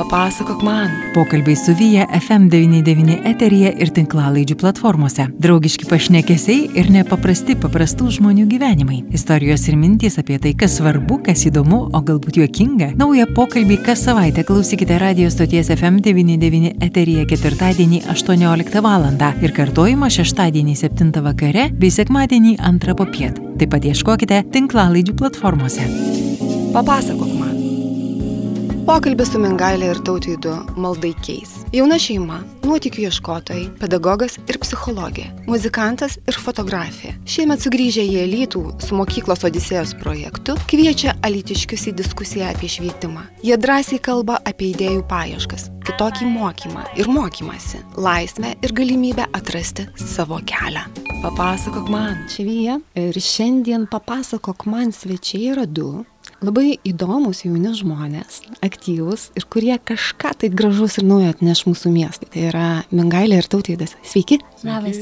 Papasakok 0.00 0.62
man. 0.62 0.88
Pokalbiai 1.14 1.56
su 1.56 1.74
Vyja 1.76 2.06
FM99 2.16 3.18
eteryje 3.28 3.72
ir 3.84 3.90
tinklalaidžių 3.92 4.54
platformose. 4.62 5.26
Draugiški 5.44 5.84
pašnekesiai 5.90 6.70
ir 6.80 6.88
nepaprasti 6.94 7.52
paprastų 7.60 8.08
žmonių 8.16 8.46
gyvenimai. 8.48 9.02
Istorijos 9.12 9.66
ir 9.68 9.76
mintys 9.76 10.16
apie 10.22 10.38
tai, 10.40 10.54
kas 10.56 10.78
svarbu, 10.78 11.18
kas 11.26 11.44
įdomu, 11.50 11.82
o 11.92 12.00
galbūt 12.00 12.40
juokinga. 12.40 12.94
Naują 12.96 13.26
pokalbį 13.36 13.76
kas 13.90 14.06
savaitę 14.06 14.46
klausykite 14.48 14.96
radio 15.04 15.28
stoties 15.28 15.68
FM99 15.76 16.80
eteryje 16.88 17.26
ketvirtadienį 17.34 18.00
18 18.08 18.80
val. 18.80 19.04
ir 19.44 19.52
kartojimą 19.52 20.08
šeštadienį 20.16 20.78
7 20.80 21.12
vakare 21.28 21.68
bei 21.76 21.92
sekmadienį 21.92 22.56
2 22.56 22.96
popiet. 22.96 23.36
Taip 23.60 23.76
pat 23.76 23.84
ieškokite 23.84 24.44
tinklalaidžių 24.48 25.12
platformose. 25.20 25.84
Papasakok 26.72 27.36
man. 27.36 27.49
Pokalbis 28.90 29.28
su 29.30 29.38
Mingailė 29.38 29.92
ir 29.92 29.98
tautvydu 30.02 30.50
Maldaikiais. 30.82 31.52
Jauna 31.70 31.94
šeima, 32.02 32.40
nuotikių 32.66 33.04
ieškotojai, 33.06 33.68
pedagogas 33.78 34.34
ir 34.50 34.58
psichologė, 34.58 35.28
muzikantas 35.46 36.16
ir 36.26 36.34
fotografė. 36.34 37.12
Šiemet 37.22 37.62
sugrįžę 37.62 38.02
į 38.02 38.16
Elytų 38.24 38.64
su 38.82 38.98
mokyklos 38.98 39.46
Odisėjos 39.46 39.94
projektu 40.02 40.58
kviečia 40.72 41.14
alitiškius 41.22 41.86
į 41.92 41.94
diskusiją 42.02 42.50
apie 42.50 42.72
švietimą. 42.74 43.28
Jie 43.46 43.54
drąsiai 43.62 44.02
kalba 44.02 44.40
apie 44.42 44.72
idėjų 44.72 45.06
paieškas, 45.06 45.70
kitokį 45.86 46.26
mokymą 46.34 46.88
ir 46.98 47.14
mokymasi, 47.14 47.84
laisvę 47.94 48.56
ir 48.58 48.74
galimybę 48.74 49.30
atrasti 49.30 49.86
savo 50.02 50.42
kelią. 50.42 50.88
Papasakok 51.22 51.86
man. 51.92 52.24
Švyja 52.32 52.80
ir 52.98 53.22
šiandien 53.22 53.86
papasakok 53.92 54.66
man 54.66 54.90
svečiai 54.90 55.52
yra 55.54 55.70
du 55.70 56.00
labai 56.44 56.78
įdomus 56.86 57.42
jauni 57.44 57.72
žmonės, 57.76 58.40
aktyvūs 58.64 59.30
ir 59.38 59.46
kurie 59.52 59.74
kažką 59.76 60.32
tai 60.40 60.50
gražus 60.52 60.98
ir 61.00 61.06
naujo 61.08 61.30
atneš 61.34 61.64
mūsų 61.68 61.92
miestui. 61.92 62.28
Tai 62.32 62.44
yra 62.48 62.66
Mingailė 62.94 63.40
ir 63.40 63.48
Tautvydas. 63.50 63.94
Sveiki. 64.06 64.40
Labas. 64.64 64.98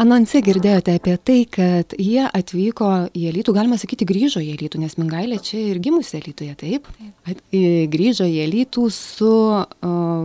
Anonse 0.00 0.40
girdėjote 0.44 0.96
apie 0.98 1.16
tai, 1.16 1.38
kad 1.52 1.96
jie 2.00 2.24
atvyko 2.26 2.90
į 3.16 3.28
Elytų, 3.32 3.54
galima 3.56 3.78
sakyti, 3.80 4.08
grįžo 4.08 4.42
į 4.44 4.54
Elytų, 4.56 4.80
nes 4.84 4.96
Mingailė 5.00 5.40
čia 5.44 5.60
ir 5.72 5.80
gimusi 5.84 6.18
Elytuje, 6.20 6.56
taip? 6.60 6.88
taip. 7.26 7.42
Grįžo 7.92 8.28
į 8.28 8.40
Elytų 8.46 8.88
su 8.94 9.32
uh, 9.32 10.15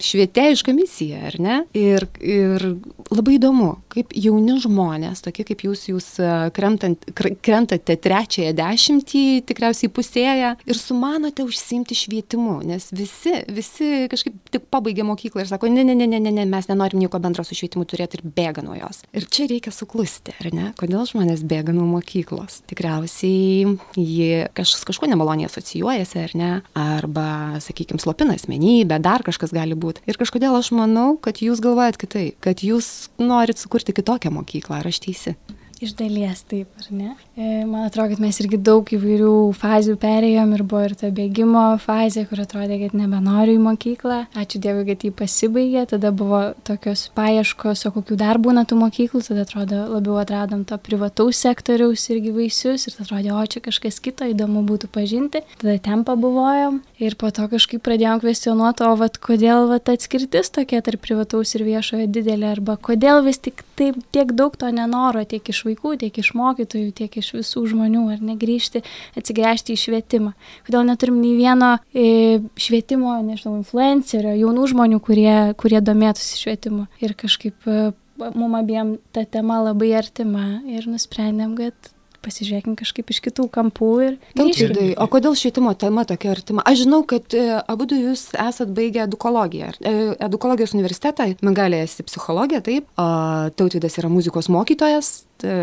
švietėjiška 0.00 0.72
misija, 0.74 1.20
ar 1.28 1.36
ne? 1.42 1.56
Ir, 1.76 2.06
ir 2.24 2.64
labai 3.12 3.36
įdomu, 3.36 3.74
kaip 3.92 4.14
jauni 4.16 4.56
žmonės, 4.62 5.22
tokie 5.24 5.44
kaip 5.46 5.64
jūs, 5.66 5.86
jūs 5.90 6.08
kremtant, 6.56 7.04
krentate 7.44 7.96
trečiąją 8.00 8.54
dešimtį, 8.58 9.24
tikriausiai 9.48 9.92
pusėję, 9.92 10.54
ir 10.64 10.80
sumanote 10.80 11.44
užsimti 11.46 11.96
švietimu, 11.98 12.60
nes 12.66 12.88
visi, 12.96 13.34
visi 13.52 14.06
kažkaip 14.10 14.38
tik 14.54 14.66
pabaigė 14.72 15.04
mokyklą 15.06 15.44
ir 15.44 15.50
sako, 15.50 15.70
ne, 15.72 15.84
ne, 15.86 15.96
ne, 15.98 16.08
ne, 16.10 16.20
ne, 16.22 16.32
ne 16.40 16.46
mes 16.48 16.70
nenorim 16.70 17.02
nieko 17.02 17.20
bendro 17.22 17.44
su 17.46 17.58
švietimu 17.58 17.86
turėti 17.88 18.18
ir 18.18 18.24
bėga 18.24 18.64
nuo 18.64 18.78
jos. 18.78 19.02
Ir 19.16 19.28
čia 19.30 19.48
reikia 19.50 19.72
suklusti, 19.74 20.34
ar 20.40 20.50
ne? 20.56 20.70
Kodėl 20.80 21.04
žmonės 21.10 21.44
bėga 21.48 21.74
nuo 21.76 21.86
mokyklos? 21.90 22.60
Tikriausiai 22.70 23.76
jie 23.98 24.46
kažkas 24.56 24.86
kažkuo 24.88 25.10
nemaloniai 25.10 25.50
asocijuojasi, 25.50 26.24
ar 26.24 26.36
ne? 26.38 26.50
Arba, 26.78 27.60
sakykime, 27.62 28.00
slopina 28.02 28.36
asmenybę, 28.38 29.00
dar 29.02 29.24
kažkas 29.26 29.49
gali 29.56 29.76
būti 29.76 29.90
būt. 29.90 30.02
Ir 30.06 30.18
kažkodėl 30.20 30.56
aš 30.58 30.72
manau, 30.76 31.16
kad 31.18 31.42
jūs 31.42 31.62
galvojat 31.64 31.98
kitaip, 32.00 32.38
kad 32.44 32.62
jūs 32.64 33.10
norit 33.18 33.58
sukurti 33.58 33.94
kitokią 33.96 34.32
mokyklą, 34.34 34.80
ar 34.80 34.90
aš 34.90 35.02
teisi? 35.06 35.36
Iš 35.80 35.94
dalies 35.96 36.42
taip, 36.44 36.68
ar 36.76 36.88
ne? 36.92 37.14
E, 37.40 37.64
man 37.64 37.86
atrodo, 37.86 38.10
kad 38.12 38.20
mes 38.20 38.36
irgi 38.42 38.58
daug 38.60 38.84
įvairių 38.92 39.32
fazių 39.56 39.94
perėjom 40.02 40.50
ir 40.52 40.64
buvo 40.68 40.82
ir 40.84 40.92
ta 41.00 41.08
bėgimo 41.16 41.62
fazė, 41.80 42.26
kur 42.28 42.42
atrodė, 42.42 42.76
kad 42.82 42.96
nebenoriu 43.00 43.54
į 43.56 43.62
mokyklą. 43.64 44.18
Ačiū 44.36 44.60
Dievui, 44.60 44.84
kad 44.90 45.06
jį 45.06 45.10
pasibaigė. 45.16 45.86
Tada 45.94 46.10
buvo 46.12 46.42
tokios 46.68 47.06
paieškos, 47.16 47.86
o 47.88 47.92
kokių 47.94 48.18
dar 48.20 48.36
būna 48.44 48.66
tų 48.68 48.76
mokyklų. 48.82 49.22
Tada 49.24 49.46
atrodo, 49.46 49.78
labiau 49.94 50.18
atradom 50.20 50.66
to 50.68 50.76
privataus 50.84 51.40
sektoriaus 51.40 52.04
irgi 52.12 52.34
vaisius 52.36 52.84
ir 52.84 53.00
atrodė, 53.00 53.32
o 53.32 53.46
čia 53.48 53.64
kažkas 53.64 54.02
kito 54.04 54.28
įdomu 54.28 54.66
būtų 54.68 54.92
pažinti. 54.92 55.40
Tada 55.64 55.78
ten 55.80 56.04
pabuvojom 56.04 56.82
ir 57.00 57.16
po 57.16 57.32
to 57.32 57.48
kažkaip 57.48 57.80
pradėjom 57.88 58.20
kvestionuoti, 58.20 58.84
o 58.84 58.92
vat, 59.00 59.16
kodėl 59.16 59.64
vat, 59.72 59.88
atskirtis 59.88 60.52
tokia 60.52 60.84
tarp 60.84 61.00
privataus 61.08 61.56
ir 61.56 61.64
viešojo 61.64 62.04
didelė 62.12 62.52
arba 62.52 62.76
kodėl 62.76 63.24
vis 63.24 63.40
tik 63.40 63.64
taip 63.80 63.96
tiek 64.12 64.36
daug 64.36 64.60
to 64.60 64.68
nenoro 64.68 65.24
tiek 65.24 65.48
iš 65.48 65.64
vaikų, 65.64 65.69
tiek 66.00 66.18
iš 66.22 66.32
mokytojų, 66.38 66.90
tiek 66.96 67.16
iš 67.20 67.32
visų 67.36 67.64
žmonių, 67.72 68.06
ar 68.14 68.24
negrįžti, 68.24 68.82
atsigręžti 69.18 69.76
į 69.76 69.82
švietimą. 69.84 70.34
Kodėl 70.66 70.86
neturim 70.88 71.20
nei 71.22 71.36
vieno 71.38 71.76
e, 71.92 72.40
švietimo, 72.60 73.18
nežinau, 73.26 73.58
influencerio, 73.60 74.34
jaunų 74.38 74.66
žmonių, 74.74 75.00
kurie, 75.04 75.36
kurie 75.60 75.80
domėtųsi 75.84 76.42
švietimu. 76.42 76.88
Ir 77.04 77.16
kažkaip 77.18 77.70
e, 77.70 77.92
mum 78.34 78.58
abiem 78.58 78.98
ta 79.14 79.24
tema 79.24 79.60
labai 79.64 79.94
artima 79.98 80.60
ir 80.68 80.88
nusprendėm, 80.90 81.56
kad 81.58 81.94
pasižiūrėkim 82.24 82.76
kažkaip 82.78 83.12
iš 83.12 83.22
kitų 83.28 83.48
kampų 83.52 83.90
ir... 84.06 84.18
Tautvidai, 84.38 84.90
o 85.00 85.06
kodėl 85.10 85.36
švietimo 85.38 85.72
tema 85.78 86.06
tokia 86.08 86.34
artima? 86.34 86.64
Aš 86.68 86.84
žinau, 86.84 87.02
kad 87.08 87.34
e, 87.36 87.46
abu 87.60 87.88
jūs 87.90 88.28
esat 88.38 88.70
baigę 88.76 89.04
edukologiją. 89.06 89.72
E, 89.80 89.96
edukologijos 90.28 90.76
universitetą, 90.76 91.30
Mingalė 91.46 91.84
esi 91.86 92.06
psichologija, 92.06 92.62
taip, 92.66 92.88
o 93.00 93.08
Tautvidas 93.56 93.98
yra 94.00 94.12
muzikos 94.12 94.50
mokytojas, 94.52 95.20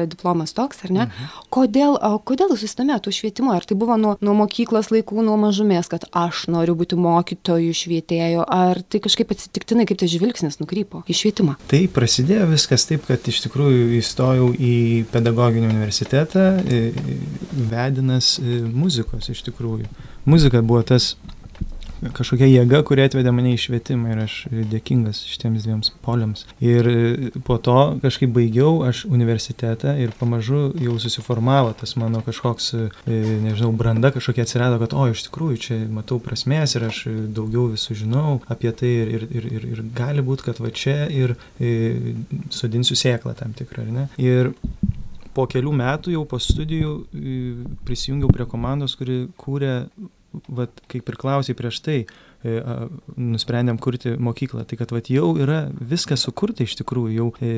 diplomas 0.09 0.53
toks, 0.53 0.83
ar 0.85 0.91
ne? 0.91 1.05
Mhm. 1.05 1.43
Kodėl, 1.53 1.97
kodėl 2.27 2.53
jūs 2.53 2.63
susidomėjote 2.65 3.13
švietimu? 3.13 3.53
Ar 3.53 3.65
tai 3.67 3.77
buvo 3.79 3.97
nuo, 3.99 4.15
nuo 4.21 4.35
mokyklos 4.37 4.91
laikų, 4.93 5.23
nuo 5.25 5.37
mažumės, 5.41 5.89
kad 5.91 6.07
aš 6.11 6.47
noriu 6.53 6.75
būti 6.77 6.97
mokytojų, 6.99 7.73
švietėjų, 7.77 8.45
ar 8.45 8.81
tai 8.81 9.01
kažkaip 9.03 9.33
atsitiktinai, 9.35 9.87
kaip 9.89 10.01
tas 10.01 10.11
žvilgsnis 10.13 10.59
nukrypo 10.61 11.03
į 11.07 11.17
švietimą? 11.21 11.57
Tai 11.69 11.81
prasidėjo 11.93 12.49
viskas 12.51 12.87
taip, 12.89 13.05
kad 13.09 13.27
iš 13.29 13.43
tikrųjų 13.45 13.89
įstojau 13.99 14.51
į 14.53 14.75
pedagoginį 15.13 15.71
universitetą, 15.71 16.46
vedinas 17.71 18.37
e, 18.39 18.61
muzikos 18.67 19.31
iš 19.33 19.43
tikrųjų. 19.47 19.87
Muzika 20.27 20.61
buvo 20.61 20.83
tas 20.87 21.15
kažkokia 22.13 22.47
jėga, 22.49 22.81
kuri 22.85 23.05
atvedė 23.07 23.31
mane 23.33 23.53
į 23.55 23.59
švietimą 23.61 24.11
ir 24.13 24.21
aš 24.25 24.35
dėkingas 24.71 25.23
šitiems 25.27 25.65
dviems 25.65 25.91
poliams. 26.05 26.45
Ir 26.63 26.89
e, 26.91 27.31
po 27.45 27.57
to 27.63 27.97
kažkaip 28.03 28.33
baigiau 28.35 28.83
aš 28.87 29.05
universitetą 29.09 29.95
ir 30.01 30.13
pamažu 30.19 30.67
jau 30.83 30.97
susiformavo 31.01 31.73
tas 31.79 31.95
mano 31.99 32.21
kažkoks, 32.25 32.69
e, 32.77 33.21
nežinau, 33.45 33.71
branda 33.77 34.11
kažkokia 34.15 34.45
atsirado, 34.45 34.79
kad 34.83 34.93
o, 34.97 35.07
iš 35.13 35.25
tikrųjų 35.27 35.61
čia 35.63 35.79
matau 35.93 36.19
prasmės 36.23 36.77
ir 36.77 36.87
aš 36.89 37.03
daugiau 37.33 37.67
visų 37.73 37.97
žinau 38.03 38.37
apie 38.51 38.73
tai 38.77 38.93
ir, 39.01 39.15
ir, 39.17 39.27
ir, 39.31 39.49
ir, 39.57 39.67
ir 39.73 39.83
gali 39.97 40.25
būti, 40.25 40.49
kad 40.51 40.61
va 40.61 40.73
čia 40.73 41.07
ir, 41.09 41.35
ir 41.57 42.13
sodinsiu 42.53 42.97
sėklą 42.97 43.33
tam 43.37 43.57
tikrą, 43.57 43.87
ar 43.87 43.93
ne? 43.95 44.07
Ir 44.21 44.53
po 45.37 45.45
kelių 45.49 45.73
metų 45.77 46.17
jau 46.17 46.23
po 46.29 46.39
studijų 46.41 46.93
prisijungiau 47.85 48.31
prie 48.33 48.47
komandos, 48.49 48.97
kuri 48.97 49.27
kūrė 49.37 49.75
vat, 50.49 50.81
kaip 50.89 51.09
ir 51.13 51.19
klausai 51.21 51.55
prieš 51.57 51.81
tai, 51.85 52.01
E, 52.05 52.26
nusprendėm 52.43 53.79
kurti 53.81 54.13
mokyklą. 54.19 54.65
Tai 54.67 54.77
kad 54.79 54.91
vat, 54.93 55.09
jau 55.11 55.31
yra 55.39 55.67
viskas 55.77 56.25
sukurta 56.27 56.65
iš 56.65 56.77
tikrųjų, 56.81 57.13
jau, 57.17 57.27
e, 57.41 57.53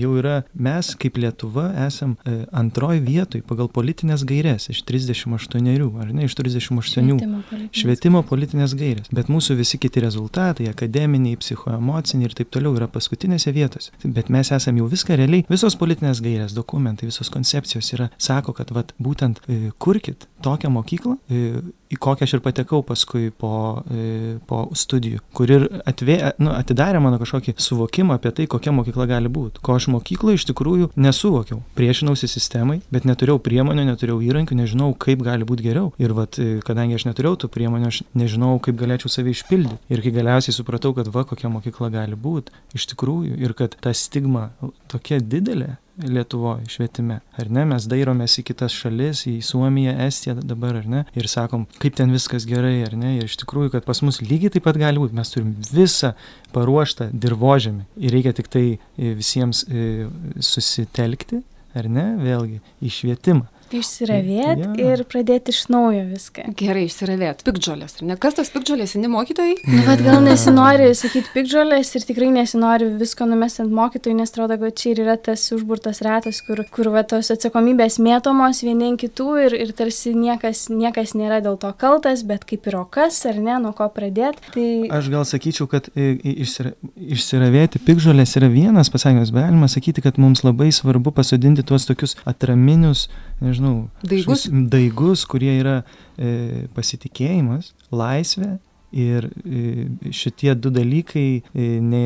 jau 0.00 0.14
yra 0.18 0.40
mes 0.54 0.92
kaip 1.00 1.18
Lietuva 1.20 1.68
esam 1.86 2.16
e, 2.24 2.42
antroji 2.54 3.02
vietoj 3.04 3.44
pagal 3.48 3.70
politinės 3.74 4.24
gairės 4.28 4.68
iš 4.72 4.82
38, 4.88 5.70
ar 6.02 6.12
ne, 6.12 6.26
iš 6.28 6.36
38 6.38 6.82
švietimo 6.84 7.42
politinės, 7.50 7.80
švietimo 7.80 8.24
politinės 8.26 8.76
gairės. 8.78 9.10
Bet 9.14 9.30
mūsų 9.32 9.58
visi 9.60 9.80
kiti 9.82 10.02
rezultatai, 10.04 10.68
akademiniai, 10.72 11.38
psichoemociniai 11.40 12.30
ir 12.30 12.36
taip 12.38 12.52
toliau 12.54 12.74
yra 12.78 12.88
paskutinėse 12.90 13.54
vietose. 13.54 13.94
Bet 14.04 14.30
mes 14.34 14.50
esam 14.54 14.78
jau 14.80 14.88
viską 14.90 15.18
realiai, 15.20 15.46
visos 15.50 15.78
politinės 15.80 16.22
gairės, 16.24 16.56
dokumentai, 16.56 17.08
visos 17.10 17.30
koncepcijos 17.32 17.92
yra, 17.96 18.10
sako, 18.18 18.56
kad 18.58 18.72
vat, 18.74 18.94
būtent 19.02 19.42
e, 19.46 19.70
kurkit 19.78 20.28
tokią 20.44 20.70
mokyklą, 20.74 21.16
e, 21.28 21.62
į 21.94 21.98
kokią 22.02 22.26
aš 22.26 22.36
ir 22.36 22.42
patekau 22.44 22.82
paskui 22.86 23.30
po, 23.30 23.82
e, 23.90 24.36
po 24.48 24.64
studijų, 24.76 25.22
kur 25.36 25.50
ir 25.50 25.66
atvė, 25.86 26.18
nu, 26.42 26.52
atidarė 26.54 27.00
mano 27.02 27.20
kažkokį 27.22 27.56
suvokimą 27.62 28.18
apie 28.18 28.32
tai, 28.34 28.48
kokia 28.50 28.74
mokykla 28.74 29.06
gali 29.10 29.30
būti. 29.32 29.62
Ko 29.64 29.76
aš 29.78 29.88
mokykloje 29.94 30.40
iš 30.40 30.48
tikrųjų 30.50 30.90
nesuvokiau. 31.00 31.60
Priešinausi 31.78 32.28
sistemai, 32.30 32.80
bet 32.94 33.06
neturėjau 33.08 33.40
priemonių, 33.44 33.86
neturėjau 33.90 34.20
įrankių, 34.28 34.58
nežinau, 34.62 34.90
kaip 34.98 35.24
gali 35.26 35.46
būti 35.48 35.68
geriau. 35.68 35.92
Ir 36.02 36.16
vat, 36.16 36.38
e, 36.42 36.58
kadangi 36.64 36.98
aš 36.98 37.08
neturėjau 37.10 37.44
tų 37.44 37.52
priemonių, 37.54 37.92
aš 37.92 38.02
nežinau, 38.18 38.56
kaip 38.64 38.78
galėčiau 38.80 39.12
save 39.12 39.34
išpildyti. 39.34 39.80
Ir 39.92 40.04
kai 40.04 40.14
galiausiai 40.14 40.56
supratau, 40.56 40.94
kad 40.96 41.10
va, 41.14 41.26
kokia 41.28 41.52
mokykla 41.52 41.92
gali 41.94 42.18
būti 42.18 42.54
iš 42.74 42.88
tikrųjų 42.92 43.38
ir 43.40 43.54
kad 43.56 43.76
ta 43.80 43.94
stigma 43.94 44.50
tokia 44.90 45.20
didelė 45.22 45.76
Lietuvoje 46.02 46.66
švietime. 46.74 47.20
Ar 47.38 47.50
ne, 47.54 47.62
mes 47.70 47.84
dairomės 47.86 48.34
į 48.40 48.44
kitas 48.48 48.74
šalis, 48.74 49.24
į 49.30 49.36
Suomiją, 49.46 49.94
Estiją 50.08 50.34
dabar, 50.40 50.80
ar 50.80 50.88
ne, 50.90 51.02
ir 51.14 51.28
sakom, 51.30 51.68
kaip 51.78 51.94
ten 52.00 52.10
viskas 52.14 52.48
gerai, 52.50 52.80
ar 52.82 52.96
ne, 52.98 53.12
ir 53.20 53.28
iš 53.28 53.38
tikrųjų, 53.44 53.70
kad 53.76 53.86
pas 53.86 54.02
mus 54.02 54.18
lygiai 54.24 54.50
taip 54.54 54.66
pat 54.66 54.78
gali 54.80 54.98
būti, 54.98 55.14
mes 55.14 55.30
turim 55.30 55.52
visą 55.70 56.14
paruoštą 56.54 57.12
dirbožėmį 57.14 57.86
ir 58.02 58.16
reikia 58.16 58.34
tik 58.34 58.50
tai 58.50 58.64
e, 58.74 59.14
visiems 59.14 59.62
e, 59.70 60.08
susitelkti, 60.42 61.44
ar 61.78 61.90
ne, 61.90 62.08
vėlgi, 62.22 62.58
į 62.82 62.94
švietimą. 62.98 63.46
Išsiravėt 63.74 64.60
Ja. 64.64 64.72
ir 64.94 65.02
pradėti 65.10 65.50
iš 65.54 65.64
naujo 65.72 66.04
viską. 66.08 66.44
Gerai, 66.58 66.84
išsiravėt. 66.88 67.42
Pikdžiolės, 67.46 67.96
ar 68.00 68.06
ne? 68.08 68.16
Kas 68.20 68.34
tos 68.38 68.50
pikdžiolės, 68.54 68.94
seni 68.94 69.08
mokytojai? 69.10 69.56
Nu, 69.66 69.82
bet 69.88 70.02
gal 70.04 70.20
nesinori 70.22 70.90
sakyti 70.94 71.32
pikdžiolės 71.34 71.90
ir 71.98 72.06
tikrai 72.06 72.30
nesinori 72.34 72.90
visko 73.00 73.26
numesti 73.26 73.62
ant 73.64 73.72
mokytojų, 73.74 74.16
nes 74.20 74.30
atrodo, 74.34 74.58
kad 74.62 74.76
čia 74.78 74.92
ir 74.94 75.02
yra 75.06 75.16
tas 75.18 75.42
užburtas 75.54 76.00
ratas, 76.04 76.40
kur, 76.46 76.62
kur 76.70 76.90
va, 76.94 77.02
tos 77.08 77.30
atsakomybės 77.34 77.98
mėtomos 78.02 78.62
vieni 78.66 78.92
kitų 79.00 79.28
ir, 79.46 79.56
ir 79.64 79.72
tarsi 79.76 80.12
niekas, 80.14 80.66
niekas 80.70 81.14
nėra 81.18 81.40
dėl 81.44 81.56
to 81.58 81.72
kaltas, 81.80 82.22
bet 82.26 82.44
kaip 82.44 82.66
ir 82.70 82.76
o 82.76 82.84
kas, 82.84 83.22
ar 83.26 83.38
ne, 83.40 83.56
nuo 83.62 83.72
ko 83.72 83.88
pradėti. 83.88 84.44
Tai 84.54 84.66
Aš 85.00 85.08
gal 85.12 85.24
sakyčiau, 85.26 85.66
kad 85.70 85.88
e, 85.96 86.12
išsira, 86.44 86.74
išsiravėti 87.00 87.80
pikžolės 87.86 88.36
yra 88.38 88.50
vienas 88.52 88.90
pasakymas, 88.92 89.32
galima 89.34 89.66
sakyti, 89.72 90.02
kad 90.04 90.18
mums 90.20 90.44
labai 90.44 90.68
svarbu 90.74 91.10
pasodinti 91.16 91.64
tuos 91.66 91.86
tokius 91.88 92.16
atraminius, 92.28 93.06
nežinau, 93.40 93.63
Daigus? 94.02 94.44
kažkokius 94.46 94.68
daigus, 94.74 95.24
kurie 95.30 95.56
yra 95.60 95.80
e, 96.18 96.68
pasitikėjimas, 96.76 97.72
laisvė. 97.94 98.54
Ir 98.94 99.24
e, 99.42 99.88
šitie 100.14 100.52
du 100.54 100.70
dalykai 100.70 101.42
e, 101.42 101.64
ne, 101.82 102.02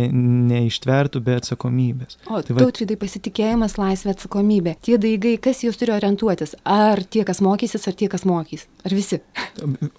neištvertų 0.49 1.21
be 1.21 1.35
atsakomybės. 1.37 2.17
O, 2.33 2.39
Tai 2.41 2.55
va- 2.57 2.63
tautvidai 2.65 2.97
pasitikėjimas, 3.03 3.75
laisvė, 3.77 4.15
atsakomybė. 4.15 4.73
Tie 4.87 4.97
daigai, 4.97 5.35
kas 5.45 5.61
jūs 5.67 5.77
turi 5.77 5.93
orientuotis? 5.93 6.55
Ar 6.65 7.03
tie, 7.05 7.27
kas 7.29 7.43
mokysis, 7.45 7.85
ar 7.91 7.99
tie, 7.99 8.09
kas 8.09 8.25
mokys? 8.25 8.65
Ar 8.89 8.97
visi? 8.97 9.21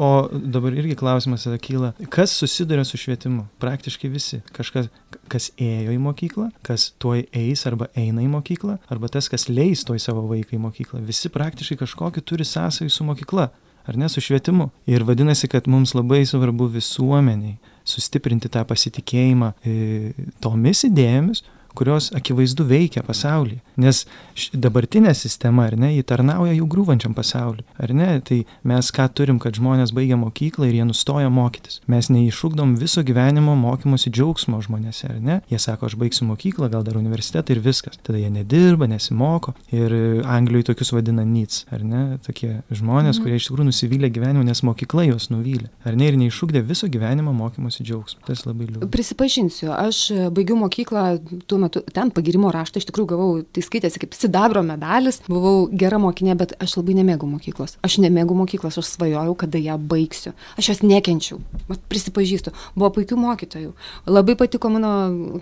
O 0.01 0.09
dabar 0.33 0.73
irgi 0.81 0.97
klausimas 0.97 1.45
kyla, 1.61 1.91
kas 2.09 2.33
susiduria 2.41 2.81
su 2.89 2.97
švietimu? 2.97 3.45
Praktiškai 3.61 4.09
visi. 4.09 4.41
Kažkas, 4.57 4.89
kas 5.31 5.49
ėjo 5.61 5.93
į 5.95 5.99
mokyklą, 6.03 6.49
kas 6.65 6.89
tuoj 7.01 7.25
eis 7.35 7.65
arba 7.69 7.89
eina 7.97 8.23
į 8.25 8.29
mokyklą, 8.33 8.79
arba 8.91 9.09
tas, 9.11 9.29
kas 9.31 9.47
leis 9.49 9.85
tuoj 9.87 10.01
savo 10.03 10.25
vaiką 10.29 10.57
į 10.57 10.61
mokyklą. 10.65 11.01
Visi 11.05 11.31
praktiškai 11.33 11.79
kažkokį 11.83 12.25
turi 12.25 12.47
sąsajų 12.47 12.93
su 12.93 13.07
mokykla. 13.07 13.49
Ar 13.89 13.97
ne 13.97 14.09
su 14.11 14.21
švietimu? 14.21 14.67
Ir 14.91 15.01
vadinasi, 15.07 15.47
kad 15.49 15.65
mums 15.71 15.95
labai 15.97 16.21
svarbu 16.27 16.67
visuomeniai 16.75 17.55
sustiprinti 17.87 18.51
tą 18.53 18.61
pasitikėjimą 18.69 19.53
e, 19.65 20.11
tomis 20.43 20.83
idėjomis, 20.85 21.41
kurios 21.77 22.09
akivaizdu 22.15 22.65
veikia 22.67 23.03
pasaulyje. 23.05 23.59
Nes 23.79 24.03
dabartinė 24.53 25.13
sistema, 25.15 25.67
ar 25.69 25.77
ne, 25.79 25.91
jį 25.95 26.03
tarnauja 26.09 26.53
jau 26.55 26.67
grūvančiam 26.69 27.13
pasauliu. 27.15 27.63
Ar 27.79 27.93
ne, 27.95 28.09
tai 28.25 28.41
mes 28.67 28.91
ką 28.95 29.07
turim, 29.15 29.39
kad 29.39 29.55
žmonės 29.55 29.93
baigia 29.95 30.17
mokyklą 30.19 30.67
ir 30.69 30.79
jie 30.79 30.87
nustoja 30.87 31.29
mokytis. 31.33 31.79
Mes 31.91 32.09
neišūkdom 32.11 32.75
viso 32.79 33.03
gyvenimo 33.05 33.55
mokymosi 33.59 34.11
džiaugsmo 34.11 34.59
žmonėse, 34.65 35.09
ar 35.13 35.21
ne? 35.23 35.39
Jie 35.51 35.59
sako, 35.61 35.89
aš 35.89 35.97
baigsiu 35.99 36.27
mokyklą, 36.29 36.69
gal 36.73 36.83
dar 36.87 36.99
universitetą 36.99 37.55
ir 37.55 37.63
viskas. 37.63 37.99
Tada 38.03 38.19
jie 38.19 38.31
nedirba, 38.33 38.89
nesimoko. 38.91 39.55
Ir 39.75 39.95
Anglijoje 40.27 40.71
tokius 40.71 40.93
vadina 40.95 41.25
NITS, 41.27 41.65
ar 41.75 41.85
ne? 41.85 42.03
Tokie 42.25 42.59
žmonės, 42.75 43.21
kurie 43.23 43.39
iš 43.39 43.49
tikrųjų 43.49 43.69
nusivylė 43.69 44.11
gyvenimu, 44.13 44.43
nes 44.47 44.63
mokykla 44.67 45.07
juos 45.09 45.29
nuvylė. 45.33 45.69
Ar 45.87 45.97
ne? 45.99 46.09
Ir 46.11 46.19
neišūkdė 46.19 46.63
viso 46.67 46.89
gyvenimo 46.91 47.33
mokymosi 47.35 47.85
džiaugsmo. 47.85 48.25
Tas 48.27 48.45
labai 48.47 48.69
liūdna. 48.69 48.89
Prisipažinsiu, 48.91 49.71
aš 49.75 50.01
baigiau 50.35 50.57
mokyklą, 50.59 51.05
tuo 51.47 51.58
metu 51.61 51.81
ten 51.93 52.11
pagirimo 52.15 52.51
raštą 52.53 52.81
iš 52.81 52.87
tikrųjų 52.89 53.09
gavau, 53.13 53.29
tai 53.43 53.63
skaitėsi 53.65 54.01
kaip 54.01 54.15
sidabro 54.17 54.63
medalis, 54.65 55.21
buvau 55.27 55.67
gera 55.71 55.99
mokinė, 56.01 56.35
bet 56.39 56.55
aš 56.63 56.77
labai 56.79 56.97
nemėgau 56.99 57.29
mokyklos. 57.29 57.77
Aš 57.85 57.99
nemėgau 58.03 58.37
mokyklos, 58.39 58.79
aš 58.79 58.93
svajojau, 58.93 59.35
kada 59.39 59.61
ją 59.61 59.77
baigsiu. 59.91 60.33
Aš 60.59 60.71
jos 60.73 60.83
nekenčiau, 60.85 61.39
vat 61.69 61.81
prisipažįstu. 61.91 62.53
Buvo 62.75 62.91
puikių 62.97 63.19
mokytojų, 63.19 63.73
labai 64.09 64.37
patiko 64.39 64.71
mano 64.73 64.93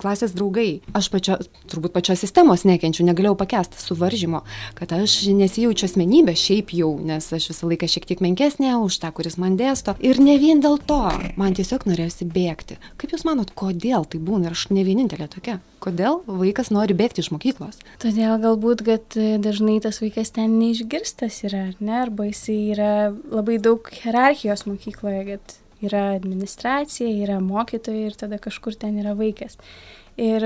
klasės 0.01 0.35
draugai. 0.37 0.81
Aš 0.97 1.11
pačio, 1.13 1.37
turbūt 1.69 1.95
pačios 1.95 2.23
sistemos 2.23 2.65
nekenčiu, 2.67 3.05
negalėjau 3.07 3.37
pakęsti 3.39 3.81
suvaržymo, 3.81 4.43
kad 4.77 4.93
aš 4.97 5.19
nesijaučiu 5.37 5.87
asmenybė 5.89 6.35
šiaip 6.37 6.73
jau, 6.75 6.93
nes 7.03 7.29
aš 7.33 7.51
visą 7.51 7.69
laiką 7.69 7.89
šiek 7.91 8.07
tiek 8.09 8.23
menkesnė 8.23 8.75
už 8.81 8.99
tą, 9.03 9.11
kuris 9.15 9.37
man 9.41 9.57
dėsto. 9.59 9.97
Ir 10.03 10.21
ne 10.23 10.37
vien 10.41 10.63
dėl 10.63 10.79
to, 10.89 11.03
man 11.39 11.57
tiesiog 11.57 11.87
norėjosi 11.89 12.27
bėgti. 12.31 12.79
Kaip 12.97 13.13
Jūs 13.15 13.25
manot, 13.27 13.51
kodėl 13.57 14.05
tai 14.09 14.21
būna 14.23 14.49
ir 14.49 14.55
aš 14.55 14.67
ne 14.71 14.83
vienintelė 14.87 15.27
tokia? 15.31 15.59
Kodėl 15.83 16.06
vaikas 16.27 16.71
nori 16.73 16.95
bėgti 16.97 17.23
iš 17.23 17.31
mokyklos? 17.33 17.79
Todėl 18.01 18.37
galbūt, 18.43 18.83
kad 18.87 19.19
e, 19.19 19.35
dažnai 19.43 19.77
tas 19.83 20.01
vaikas 20.03 20.33
ten 20.35 20.57
neišgirstas 20.61 21.43
yra, 21.47 21.67
ar 21.71 21.77
ne, 21.83 21.95
arba 22.05 22.27
jisai 22.29 22.57
yra 22.73 22.91
labai 23.11 23.59
daug 23.63 23.87
hierarchijos 24.01 24.65
mokykloje, 24.69 25.23
kad 25.31 25.57
yra 25.87 26.09
administracija, 26.15 27.09
yra 27.23 27.39
mokytojai 27.43 28.07
ir 28.09 28.17
tada 28.17 28.39
kažkur 28.41 28.77
ten 28.79 28.97
yra 29.01 29.13
vaikas. 29.17 29.59
Ir 30.17 30.45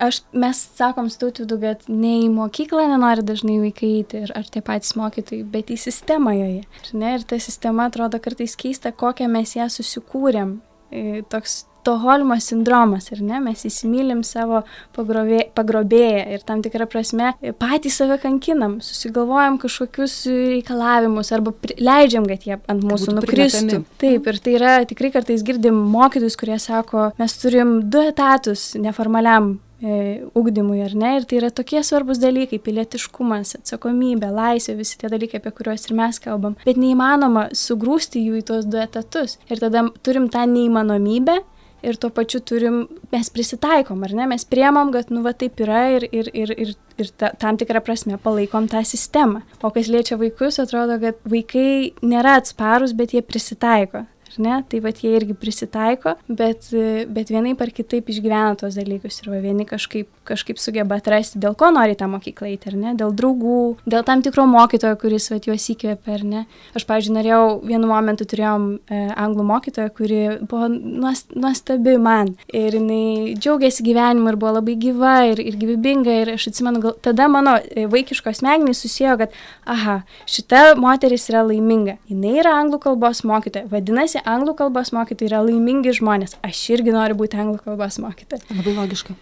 aš, 0.00 0.20
mes 0.32 0.60
sakom 0.76 1.10
stautvidu, 1.12 1.58
kad 1.60 1.84
ne 1.88 2.16
į 2.24 2.28
mokyklą 2.32 2.86
nenori 2.90 3.24
dažnai 3.26 3.58
vaikai 3.62 3.92
eiti, 4.00 4.24
ir, 4.24 4.34
ar 4.36 4.48
tie 4.52 4.62
patys 4.64 4.96
mokytojai, 4.98 5.44
bet 5.52 5.72
į 5.72 5.78
sistemą 5.80 6.34
joje. 6.36 6.64
Ne? 6.92 7.14
Ir 7.18 7.26
ta 7.28 7.40
sistema 7.42 7.88
atrodo 7.90 8.20
kartais 8.22 8.56
keista, 8.60 8.92
kokią 8.92 9.28
mes 9.32 9.56
ją 9.58 9.68
susikūrėm. 9.72 10.58
E, 10.90 11.22
Toks 11.30 11.64
Toholmo 11.90 12.36
sindromas, 12.38 13.08
ar 13.14 13.22
ne? 13.24 13.40
Mes 13.42 13.64
įsimylim 13.66 14.22
savo 14.26 14.62
pagrobė, 14.96 15.46
pagrobėją 15.56 16.26
ir 16.36 16.44
tam 16.46 16.62
tikrą 16.62 16.86
prasme 16.90 17.32
e, 17.42 17.54
patys 17.56 17.98
save 17.98 18.20
kankinam, 18.22 18.78
susigalvojam 18.84 19.58
kažkokius 19.62 20.14
reikalavimus 20.30 21.32
arba 21.34 21.54
leidžiam, 21.80 22.28
kad 22.30 22.46
jie 22.46 22.58
ant 22.60 22.86
mūsų 22.86 23.16
nukristų. 23.18 23.82
Taip, 24.02 24.30
ir 24.30 24.38
tai 24.44 24.54
yra 24.58 24.76
tikrai 24.86 25.10
kartais 25.16 25.42
girdim 25.46 25.82
mokytus, 25.90 26.38
kurie 26.38 26.60
sako, 26.62 27.10
mes 27.18 27.36
turim 27.42 27.80
du 27.90 28.04
etatus 28.06 28.70
neformaliam 28.78 29.56
e, 29.82 30.22
ugdymui, 30.38 30.80
ar 30.86 30.94
ne? 30.94 31.14
Ir 31.18 31.26
tai 31.26 31.40
yra 31.42 31.50
tokie 31.54 31.82
svarbus 31.86 32.20
dalykai- 32.22 32.62
pilietiškumas, 32.66 33.56
atsakomybė, 33.58 34.30
laisvė, 34.30 34.78
visi 34.78 34.98
tie 35.00 35.10
dalykai, 35.10 35.42
apie 35.42 35.52
kuriuos 35.58 35.90
ir 35.90 35.96
mes 35.98 36.22
kalbam. 36.22 36.54
Bet 36.64 36.78
neįmanoma 36.78 37.48
sugrūsti 37.50 38.22
jų 38.26 38.42
į 38.42 38.46
tuos 38.52 38.68
du 38.70 38.78
etatus. 38.78 39.38
Ir 39.50 39.58
tada 39.58 39.88
turim 40.04 40.28
tą 40.30 40.46
neįmanomybę. 40.46 41.40
Ir 41.86 41.96
tuo 41.96 42.10
pačiu 42.12 42.42
turim, 42.44 42.82
mes 43.12 43.30
prisitaikom, 43.32 44.02
ar 44.04 44.12
ne? 44.16 44.26
Mes 44.34 44.44
priemam, 44.44 44.92
kad, 44.92 45.08
nu, 45.14 45.22
va 45.24 45.32
taip 45.32 45.60
yra 45.64 45.86
ir, 45.96 46.06
ir, 46.12 46.28
ir, 46.36 46.52
ir, 46.52 46.74
ir 47.00 47.12
ta, 47.16 47.32
tam 47.40 47.56
tikrą 47.60 47.80
prasme 47.84 48.18
palaikom 48.20 48.68
tą 48.68 48.82
sistemą. 48.84 49.40
O 49.64 49.72
kas 49.72 49.88
liečia 49.88 50.18
vaikus, 50.20 50.60
atrodo, 50.60 50.98
kad 51.00 51.20
vaikai 51.24 51.94
nėra 52.04 52.36
atsparus, 52.40 52.92
bet 52.96 53.16
jie 53.16 53.24
prisitaiko. 53.24 54.04
Ar 54.30 54.42
ne? 54.44 54.60
Tai 54.70 54.80
va 54.84 54.92
jie 54.94 55.10
irgi 55.18 55.34
prisitaiko, 55.34 56.14
bet, 56.28 56.70
bet 57.10 57.32
vienai 57.32 57.56
par 57.58 57.72
kitaip 57.74 58.10
išgyvena 58.12 58.54
tos 58.60 58.76
dalykus 58.78 59.20
ir 59.22 59.30
va 59.32 59.40
vieni 59.42 59.66
kažkaip, 59.66 60.08
kažkaip 60.28 60.60
sugeba 60.62 61.00
atrasti, 61.00 61.40
dėl 61.42 61.56
ko 61.58 61.72
nori 61.74 61.96
tą 61.98 62.06
mokyklą 62.10 62.50
eiti, 62.52 62.70
ar 62.70 62.76
ne? 62.78 62.94
Dėl 62.98 63.14
draugų, 63.16 63.60
dėl 63.90 64.04
tam 64.06 64.22
tikro 64.22 64.46
mokytojo, 64.50 64.98
kuris 65.00 65.30
va 65.32 65.40
juos 65.42 65.66
įkvėpia, 65.74 66.14
ar 66.14 66.24
ne? 66.26 66.44
Aš, 66.78 66.86
pavyzdžiui, 66.88 67.16
norėjau, 67.16 67.42
vienu 67.66 67.90
momentu 67.90 68.26
turėjom 68.30 68.68
e, 68.78 69.00
anglų 69.18 69.46
mokytoją, 69.50 69.90
kuri 69.96 70.20
buvo 70.44 70.70
nuost- 70.70 71.34
nuostabi 71.34 71.96
man 71.98 72.34
ir 72.54 72.76
jinai 72.78 73.34
džiaugiasi 73.34 73.84
gyvenimu 73.86 74.30
ir 74.30 74.38
buvo 74.40 74.54
labai 74.58 74.76
gyva 74.80 75.16
ir, 75.32 75.42
ir 75.42 75.58
gyvybinga 75.60 76.20
ir 76.22 76.32
aš 76.36 76.50
atsimenu, 76.52 76.82
gal, 76.84 76.96
tada 77.02 77.26
mano 77.32 77.56
e, 77.58 77.86
vaikiškos 77.90 78.40
smegenys 78.42 78.82
susijo, 78.84 79.16
kad, 79.20 79.34
aha, 79.66 80.00
šita 80.30 80.76
moteris 80.80 81.28
yra 81.32 81.42
laiminga, 81.48 81.98
jinai 82.10 82.38
yra 82.44 82.54
anglų 82.60 82.80
kalbos 82.86 83.24
mokytoja, 83.26 83.68
vadinasi, 83.72 84.19
anglų 84.28 84.56
kalbos 84.58 84.92
mokytojai 84.96 85.30
yra 85.30 85.40
laimingi 85.46 85.94
žmonės, 86.00 86.36
aš 86.46 86.62
irgi 86.76 86.94
noriu 86.94 87.18
būti 87.20 87.40
anglų 87.40 87.62
kalbos 87.64 88.00
mokytoja. 88.02 88.42
Labai 88.56 88.76
logiška. 88.76 89.16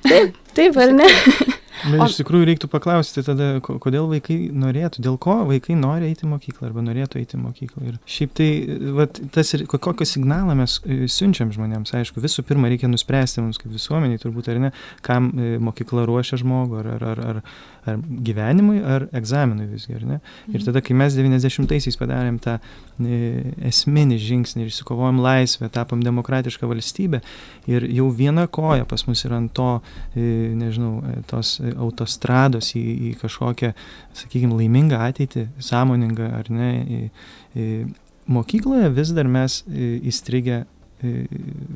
Taip, 0.59 0.79
ar 0.81 0.95
ne? 0.97 1.09
Bet 1.85 2.01
O- 2.01 2.07
iš 2.11 2.17
tikrųjų 2.19 2.47
reiktų 2.49 2.69
paklausti 2.73 3.23
tada, 3.27 3.61
ko- 3.65 3.79
kodėl 3.83 4.09
vaikai 4.11 4.39
norėtų, 4.51 5.03
dėl 5.05 5.19
ko 5.23 5.37
vaikai 5.49 5.77
nori 5.79 6.09
eiti 6.11 6.27
į 6.27 6.31
mokyklą 6.33 6.69
arba 6.71 6.83
norėtų 6.83 7.21
eiti 7.21 7.37
į 7.39 7.43
mokyklą. 7.45 7.85
Ir 7.93 7.99
šiaip 8.09 8.35
tai, 8.35 8.49
vat, 8.97 9.21
tas 9.35 9.55
ir 9.55 9.67
ko- 9.71 9.79
kokį 9.79 10.07
signalą 10.09 10.57
mes 10.59 10.79
e, 10.85 11.07
siunčiam 11.07 11.53
žmonėms, 11.55 11.95
aišku, 11.95 12.21
visų 12.25 12.43
pirma 12.49 12.69
reikia 12.73 12.91
nuspręsti 12.91 13.45
mums 13.45 13.61
kaip 13.63 13.73
visuomeniai, 13.77 14.19
turbūt 14.23 14.51
ar 14.51 14.59
ne, 14.67 14.73
kam 15.07 15.31
e, 15.39 15.59
mokykla 15.63 16.07
ruošia 16.09 16.41
žmogų, 16.43 16.81
ar, 16.83 16.91
ar, 16.97 17.05
ar, 17.13 17.23
ar, 17.33 17.43
ar 17.89 18.03
gyvenimui, 18.27 18.81
ar 18.85 19.07
egzaminui 19.17 19.69
visgi, 19.71 19.95
ar 19.97 20.05
ne. 20.05 20.21
Ir 20.53 20.65
tada, 20.67 20.83
kai 20.85 20.97
mes 20.99 21.15
90-aisiais 21.17 21.97
padarėm 22.01 22.41
tą 22.43 22.59
e, 22.99 23.55
esminį 23.71 24.19
žingsnį 24.21 24.67
ir 24.67 24.73
išsikovojom 24.73 25.23
laisvę, 25.25 25.71
tapom 25.73 26.03
demokratišką 26.05 26.69
valstybę 26.69 27.23
ir 27.71 27.87
jau 27.93 28.09
viena 28.13 28.47
koja 28.51 28.85
pas 28.89 29.07
mus 29.09 29.25
yra 29.29 29.39
ant 29.41 29.53
to, 29.57 29.71
nežinau, 30.17 31.03
tos 31.31 31.59
autostrados 31.77 32.73
į, 32.79 32.83
į 33.11 33.13
kažkokią, 33.21 33.73
sakykime, 34.15 34.55
laimingą 34.59 34.99
ateitį, 35.09 35.47
sąmoningą 35.59 36.31
ar 36.41 36.51
ne. 36.51 36.71
į- 36.85 37.11
į 37.57 37.69
Mokykloje 38.29 38.91
vis 38.93 39.09
dar 39.17 39.25
mes 39.25 39.63
įstrigę 39.69 40.67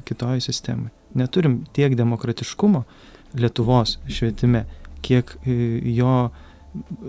kitoj 0.04 0.40
sistemai. 0.44 0.90
Neturim 1.14 1.62
tiek 1.72 1.94
demokratiškumo 1.96 2.84
Lietuvos 3.40 3.99
švietime, 4.08 4.66
kiek 5.00 5.32
jo 5.46 6.30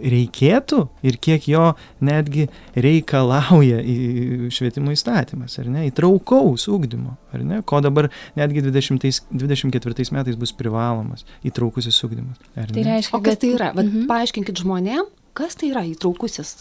reikėtų 0.04 0.80
ir 1.08 1.18
kiek 1.24 1.46
jo 1.48 1.74
netgi 2.04 2.48
reikalauja 2.76 3.80
į 3.80 4.50
švietimo 4.54 4.94
įstatymas, 4.96 5.56
ar 5.62 5.70
ne, 5.72 5.86
įtraukaus 5.90 6.68
ūkdymo, 6.72 7.16
ar 7.34 7.44
ne, 7.48 7.62
ko 7.68 7.80
dabar 7.84 8.10
netgi 8.40 8.64
20, 8.66 9.22
24 9.32 10.12
metais 10.16 10.36
bus 10.40 10.52
privalomas 10.56 11.26
įtraukusis 11.48 12.00
ūkdymas. 12.08 12.40
Tai 12.56 12.66
reiškia, 12.90 13.16
O 13.18 13.22
kas 13.22 13.36
kad- 13.38 13.42
tai 13.46 13.54
yra? 13.56 13.72
Vat, 13.76 13.86
Mhm. 13.86 14.08
Paaiškinkit 14.08 14.56
žmonėm, 14.64 15.06
kas 15.34 15.56
tai 15.56 15.70
yra 15.72 15.84
įtraukusis 15.88 16.56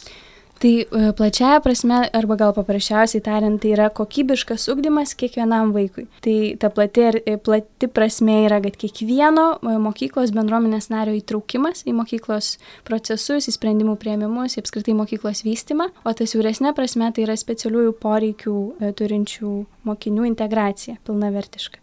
Tai 0.62 0.70
e, 0.78 1.12
plačiaja 1.18 1.58
prasme, 1.58 1.96
arba 2.14 2.36
gal 2.38 2.52
paprasčiausiai 2.54 3.22
tariant, 3.26 3.58
tai 3.58 3.72
yra 3.74 3.88
kokybiškas 3.90 4.68
ugdymas 4.70 5.16
kiekvienam 5.18 5.72
vaikui. 5.74 6.04
Tai 6.22 6.34
ta 6.62 6.70
plati, 6.70 7.08
e, 7.18 7.34
plati 7.42 7.88
prasme 7.90 8.36
yra, 8.44 8.60
kad 8.62 8.76
kiekvieno 8.78 9.46
e, 9.58 9.74
mokyklos 9.82 10.30
bendruomenės 10.36 10.86
nario 10.94 11.16
įtraukimas 11.18 11.82
į 11.82 11.96
mokyklos 11.98 12.52
procesus, 12.86 13.50
į 13.50 13.56
sprendimų 13.58 13.96
prieimimus, 13.98 14.54
į 14.54 14.62
apskritai 14.62 14.94
mokyklos 15.02 15.42
vystimą, 15.42 15.90
o 16.06 16.14
ta 16.14 16.30
siauresnė 16.30 16.76
prasme 16.78 17.10
tai 17.10 17.26
yra 17.26 17.34
specialiųjų 17.42 17.98
poreikių 17.98 18.56
turinčių 19.02 19.52
mokinių 19.90 20.30
integracija 20.30 21.00
pilnavertiška. 21.02 21.82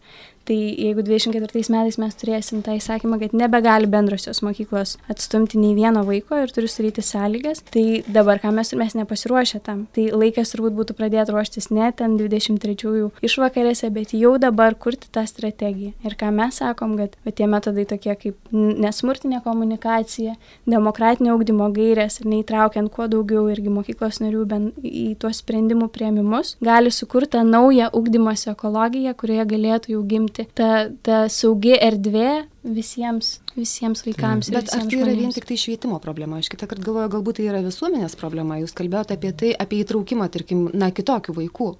Tai 0.50 0.56
jeigu 0.58 1.02
24 1.06 1.70
metais 1.70 1.96
mes 2.02 2.16
turėsim 2.18 2.58
tą 2.66 2.72
įsakymą, 2.74 3.20
kad 3.20 3.34
nebegali 3.38 3.86
bendrosios 3.86 4.40
mokyklos 4.42 4.96
atstumti 5.12 5.60
nei 5.62 5.76
vieno 5.78 6.00
vaiko 6.02 6.40
ir 6.42 6.50
turi 6.50 6.66
sudaryti 6.66 7.04
sąlygas, 7.06 7.60
tai 7.70 8.00
dabar 8.10 8.40
ką 8.42 8.50
mes 8.56 8.72
mes 8.74 8.96
nepasiruošę 8.98 9.60
tam. 9.62 9.84
Tai 9.94 10.08
laikas 10.10 10.50
turbūt 10.50 10.74
būtų 10.74 10.96
pradėti 10.98 11.36
ruoštis 11.36 11.70
ne 11.70 11.92
ten 11.94 12.16
23-ųjų 12.18 13.12
išvakarėse, 13.28 13.92
bet 13.94 14.10
jau 14.18 14.32
dabar 14.42 14.74
kurti 14.74 15.06
tą 15.14 15.22
strategiją. 15.30 15.92
Ir 16.02 16.18
ką 16.18 16.32
mes 16.34 16.58
sakom, 16.58 16.98
kad 16.98 17.14
tie 17.30 17.46
metodai 17.46 17.86
tokie 17.94 18.18
kaip 18.18 18.50
nesmurtinė 18.50 19.44
komunikacija, 19.46 20.34
demokratinio 20.66 21.36
augdymo 21.36 21.70
gairės 21.78 22.18
ir 22.24 22.30
neįtraukiant 22.34 22.90
kuo 22.90 23.06
daugiau 23.06 23.46
irgi 23.54 23.70
mokyklos 23.70 24.18
narių 24.26 24.42
į 24.82 25.06
tuos 25.22 25.44
sprendimų 25.44 25.92
prieimimus, 25.94 26.56
gali 26.58 26.90
sukurti 26.90 27.46
naują 27.46 27.92
ugdymosi 27.94 28.50
ekologiją, 28.56 29.14
kurioje 29.14 29.46
galėtų 29.54 29.94
jau 29.94 30.04
gimti 30.10 30.39
būti 30.40 30.54
ta, 30.56 30.88
ta 31.02 31.28
saugi 31.28 31.74
erdvė 31.76 32.46
visiems, 32.60 33.40
visiems 33.56 34.02
vaikams. 34.04 34.50
Bet 34.52 34.70
ar 34.74 34.84
tai 34.88 35.00
yra 35.00 35.14
vien 35.16 35.32
tik 35.32 35.46
tai 35.48 35.56
švietimo 35.56 35.98
problema? 36.00 36.38
Aš 36.38 36.50
kitą 36.52 36.68
kartą 36.68 36.84
galvoju, 36.84 37.10
galbūt 37.14 37.38
tai 37.38 37.48
yra 37.48 37.62
visuomenės 37.64 38.16
problema. 38.20 38.58
Jūs 38.60 38.74
kalbėjote 38.76 39.16
apie 39.16 39.32
tai, 39.32 39.52
apie 39.56 39.80
įtraukimą, 39.84 40.28
tarkim, 40.32 40.68
na, 40.74 40.90
kitokių 40.92 41.34
vaikų. 41.38 41.70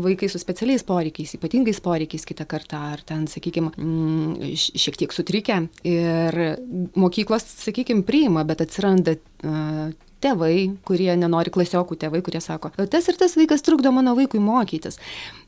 Vaikai 0.00 0.30
su 0.32 0.40
specialiais 0.40 0.84
poreikiais, 0.86 1.36
ypatingais 1.36 1.80
poreikiais 1.84 2.26
kitą 2.28 2.46
kartą, 2.48 2.82
ar 2.94 3.04
ten, 3.04 3.26
sakykime, 3.30 3.72
mm, 3.76 4.54
šiek 4.56 5.00
tiek 5.00 5.16
sutrikę. 5.16 5.62
Ir 5.88 6.40
mokyklos, 6.96 7.46
sakykime, 7.66 8.06
priima, 8.08 8.46
bet 8.48 8.64
atsiranda 8.64 9.18
uh, 9.44 9.90
tėvai, 10.22 10.54
kurie 10.86 11.10
nenori 11.18 11.52
klasiokų 11.54 11.98
tėvai, 12.04 12.22
kurie 12.24 12.42
sako, 12.44 12.72
tas 12.90 13.10
ir 13.10 13.18
tas 13.20 13.36
vaikas 13.38 13.64
trukdo 13.66 13.92
mano 13.94 14.14
vaikui 14.18 14.42
mokytis. 14.42 15.00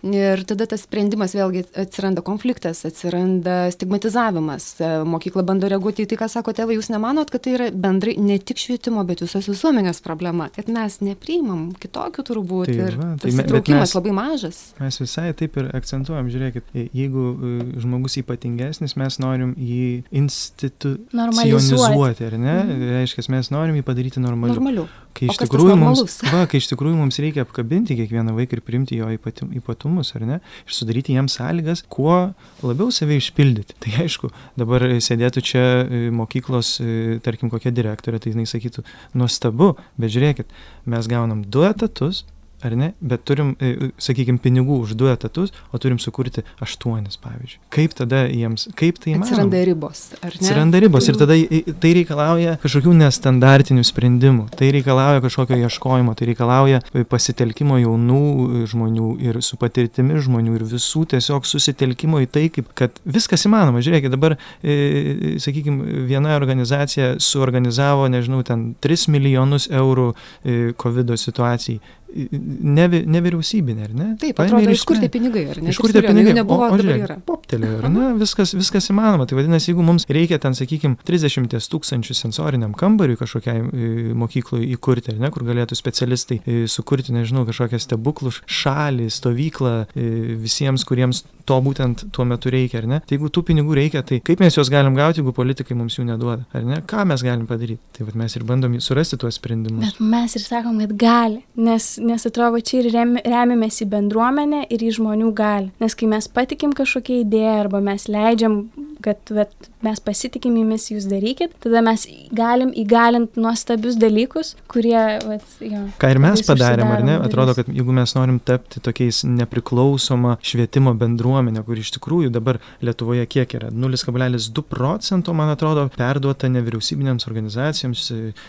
Ir 0.02 0.40
tada 0.48 0.66
tas 0.66 0.82
sprendimas 0.82 1.30
vėlgi 1.36 1.62
atsiranda 1.78 2.24
konfliktas, 2.26 2.80
atsiranda 2.88 3.70
stigmatizavimas. 3.70 4.66
Mokykla 5.06 5.44
bando 5.46 5.70
reaguoti 5.70 6.02
į 6.02 6.08
tai, 6.10 6.18
ką 6.24 6.28
sako 6.32 6.54
tėvai, 6.58 6.74
jūs 6.78 6.90
nemanot, 6.90 7.30
kad 7.30 7.44
tai 7.44 7.54
yra 7.54 7.68
bendrai 7.70 8.16
ne 8.18 8.40
tik 8.42 8.58
švietimo, 8.58 9.04
bet 9.06 9.22
visos 9.22 9.46
visuomenės 9.46 10.02
problema. 10.02 10.48
Kad 10.56 10.72
mes 10.72 10.98
nepriimam 11.06 11.68
kitokių 11.78 12.26
turbūt. 12.32 12.72
Tai, 12.72 12.88
ir 12.90 12.98
va, 12.98 13.12
tai 13.14 13.30
tas 13.30 13.38
įtraukimas 13.44 13.94
labai 13.94 14.16
mažas. 14.16 14.60
Mes 14.82 14.98
visai 15.04 15.28
taip 15.38 15.60
ir 15.62 15.70
akcentuojam, 15.78 16.32
žiūrėkit, 16.34 16.74
jeigu 16.90 17.28
e, 17.30 17.54
žmogus 17.84 18.18
ypatingesnis, 18.24 18.96
mes 18.98 19.20
norim 19.22 19.54
jį 19.54 19.86
institucionizuoti, 20.22 22.26
ar 22.26 22.38
ne? 22.42 22.58
Mhm. 22.64 22.92
Reiškia, 22.98 23.28
mes 23.36 23.54
norim 23.54 23.78
jį 23.78 23.86
padaryti 23.86 24.22
normaliu 24.22 24.58
normaliu. 24.62 24.88
Kai 25.12 25.26
iš, 25.28 25.36
tikrųjų 25.42 25.74
mums, 25.76 26.14
va, 26.32 26.46
kai 26.48 26.56
iš 26.62 26.70
tikrųjų 26.70 26.96
mums 26.96 27.18
reikia 27.20 27.42
apkabinti 27.44 27.94
kiekvieną 27.98 28.32
vaiką 28.32 28.56
ir 28.56 28.62
priimti 28.64 28.96
jo 28.96 29.10
ypatumus, 29.12 30.14
ar 30.16 30.24
ne? 30.24 30.38
Ir 30.64 30.72
sudaryti 30.72 31.12
jiems 31.12 31.36
sąlygas, 31.36 31.82
kuo 31.92 32.32
labiau 32.64 32.88
save 32.94 33.18
išpildyti. 33.20 33.76
Tai 33.84 33.92
aišku, 34.06 34.32
dabar 34.56 34.86
sėdėtų 35.04 35.44
čia 35.44 35.64
e, 35.84 36.02
mokyklos, 36.16 36.78
e, 36.80 37.18
tarkim, 37.24 37.52
kokia 37.52 37.74
direktorė, 37.76 38.22
tai 38.24 38.32
jinai 38.32 38.48
sakytų, 38.48 38.86
nuostabu, 39.20 39.74
bet 40.00 40.14
žiūrėkit, 40.16 40.56
mes 40.94 41.12
gaunam 41.12 41.44
du 41.44 41.66
etatus, 41.68 42.24
ar 42.62 42.76
ne, 42.78 42.92
bet 43.00 43.24
turim, 43.28 43.54
e, 43.60 43.90
sakykime, 44.02 44.40
pinigų 44.42 44.78
už 44.86 44.94
du 44.98 45.08
etatus, 45.12 45.52
o 45.72 45.80
turim 45.82 45.98
sukurti 46.02 46.44
aštuonis, 46.62 47.18
pavyzdžiui. 47.22 47.60
Kaip 47.74 47.96
tada 47.98 48.24
jiems, 48.28 48.68
kaip 48.78 49.00
tai 49.02 49.14
įmanoma? 49.14 49.28
Atsiranda 49.28 49.62
ribos, 49.68 50.04
ar 50.20 50.30
ne? 50.30 50.40
Atsiranda 50.40 50.82
ribos 50.82 51.08
ir 51.10 51.18
tada 51.20 51.36
tai 51.82 51.92
reikalauja 51.98 52.56
kažkokių 52.62 52.94
nestandartinių 53.00 53.84
sprendimų, 53.86 54.48
tai 54.58 54.70
reikalauja 54.76 55.22
kažkokio 55.24 55.58
ieškojimo, 55.66 56.14
tai 56.18 56.30
reikalauja 56.32 56.82
pasitelkimo 57.10 57.80
jaunų 57.82 58.22
žmonių 58.70 59.12
ir 59.22 59.40
su 59.44 59.58
patirtimi 59.60 60.20
žmonių 60.22 60.56
ir 60.58 60.66
visų 60.72 61.04
tiesiog 61.14 61.46
susitelkimo 61.48 62.22
į 62.24 62.30
tai, 62.32 62.46
kaip, 62.54 62.70
kad 62.78 63.00
viskas 63.04 63.46
įmanoma. 63.48 63.82
Žiūrėkit, 63.84 64.12
dabar, 64.12 64.36
e, 64.62 65.36
sakykime, 65.42 66.06
viena 66.08 66.36
organizacija 66.38 67.16
suorganizavo, 67.22 68.08
nežinau, 68.12 68.42
ten 68.46 68.72
3 68.82 69.08
milijonus 69.12 69.68
eurų 69.72 70.12
e, 70.12 70.60
COVID 70.78 71.14
situacijai 71.18 71.80
ne, 72.12 72.86
nevyriausybinė, 73.16 73.86
ar 73.88 73.94
ne? 73.96 74.08
Taip, 74.20 74.40
atrodo, 74.42 74.72
iš 74.72 74.84
kur 74.88 75.00
tie 75.00 75.08
pinigai, 75.12 75.44
ar 75.52 75.60
ne? 75.62 75.72
Iš 75.72 75.80
kur 75.82 75.94
tie 75.94 76.02
pinigai? 76.04 76.34
Nebuvo, 76.36 76.68
o, 76.68 76.76
o 76.76 76.80
žiūrėk, 76.80 77.22
poptelėjo, 77.28 77.78
ar 77.80 77.88
ne? 77.92 78.08
Viskas, 78.20 78.54
viskas 78.58 78.90
įmanoma. 78.92 79.26
Tai 79.28 79.38
vadinasi, 79.38 79.70
jeigu 79.72 79.86
mums 79.86 80.06
reikia 80.12 80.38
ten, 80.42 80.56
sakykime, 80.58 80.98
30 81.08 81.70
tūkstančių 81.72 82.16
sensoriniam 82.16 82.74
kambariui 82.78 83.18
kažkokiai 83.20 83.62
e, 83.62 83.92
mokyklai 84.18 84.64
įkurti, 84.74 85.14
ar 85.14 85.22
ne, 85.22 85.32
kur 85.34 85.46
galėtų 85.48 85.78
specialistai 85.78 86.40
e, 86.44 86.62
sukurti, 86.70 87.14
nežinau, 87.16 87.46
kažkokią 87.48 87.80
stebuklų 87.82 88.34
šalį, 88.46 89.08
stovyklą 89.12 89.76
e, 89.84 90.08
visiems, 90.42 90.86
kuriems 90.88 91.24
to 91.48 91.58
būtent 91.64 92.06
tuo 92.14 92.26
metu 92.28 92.52
reikia, 92.52 92.82
ar 92.82 92.88
ne? 92.90 93.00
Tai 93.04 93.16
jeigu 93.16 93.30
tų 93.32 93.44
pinigų 93.52 93.78
reikia, 93.78 94.04
tai 94.06 94.20
kaip 94.24 94.42
mes 94.42 94.56
juos 94.58 94.70
galim 94.72 94.96
gauti, 94.98 95.22
jeigu 95.22 95.34
politikai 95.36 95.76
mums 95.78 95.98
jų 95.98 96.06
neduoda, 96.10 96.46
ar 96.54 96.66
ne? 96.68 96.80
Ką 96.88 97.06
mes 97.08 97.24
galim 97.24 97.46
padaryti? 97.50 97.80
Tai 97.96 98.06
vad 98.08 98.18
mes 98.18 98.36
ir 98.38 98.46
bandom 98.48 98.78
surasti 98.82 99.18
tuos 99.20 99.38
sprendimus. 99.40 99.92
Bet 99.92 100.12
mes 100.14 100.36
ir 100.38 100.44
sakom, 100.44 100.80
kad 100.82 100.96
gali, 101.00 101.42
nes 101.58 101.92
nes 102.02 102.26
atrodo 102.26 102.60
čia 102.60 102.80
ir 102.82 102.90
rem, 102.94 103.16
remiamės 103.24 103.82
į 103.84 103.88
bendruomenę 103.92 104.64
ir 104.72 104.84
į 104.84 104.94
žmonių 104.98 105.32
gali. 105.36 105.70
Nes 105.82 105.96
kai 105.98 106.08
mes 106.10 106.28
patikim 106.32 106.74
kažkokią 106.76 107.22
idėją 107.24 107.58
arba 107.64 107.82
mes 107.84 108.08
leidžiam, 108.10 108.62
kad 109.02 109.32
vet, 109.34 109.52
mes 109.82 110.00
pasitikim 110.04 110.56
jumis, 110.60 110.86
jūs 110.92 111.08
darykit, 111.10 111.54
tada 111.62 111.82
mes 111.84 112.04
galim 112.34 112.70
įgalinti 112.78 113.40
nuostabius 113.42 113.98
dalykus, 114.00 114.54
kurie... 114.70 114.98
Vat, 115.26 115.56
jo, 115.62 115.82
Ką 116.00 116.12
ir 116.14 116.20
mes 116.22 116.44
padarėm, 116.46 116.92
ar 116.94 117.04
ne? 117.06 117.16
Atrodo, 117.22 117.56
kad 117.58 117.70
jeigu 117.70 117.94
mes 117.96 118.14
norim 118.16 118.38
tapti 118.42 118.82
tokiais 118.84 119.22
nepriklausoma 119.26 120.36
švietimo 120.44 120.94
bendruomenė, 120.98 121.31
kur 121.66 121.80
iš 121.80 121.94
tikrųjų 121.96 122.32
dabar 122.34 122.60
Lietuvoje 122.82 123.26
kiek 123.30 123.56
yra 123.58 123.70
0,2 123.72 124.64
procento, 124.68 125.34
man 125.36 125.52
atrodo, 125.52 125.88
perduota 125.96 126.50
nevyriausybinėms 126.52 127.28
organizacijoms 127.30 128.04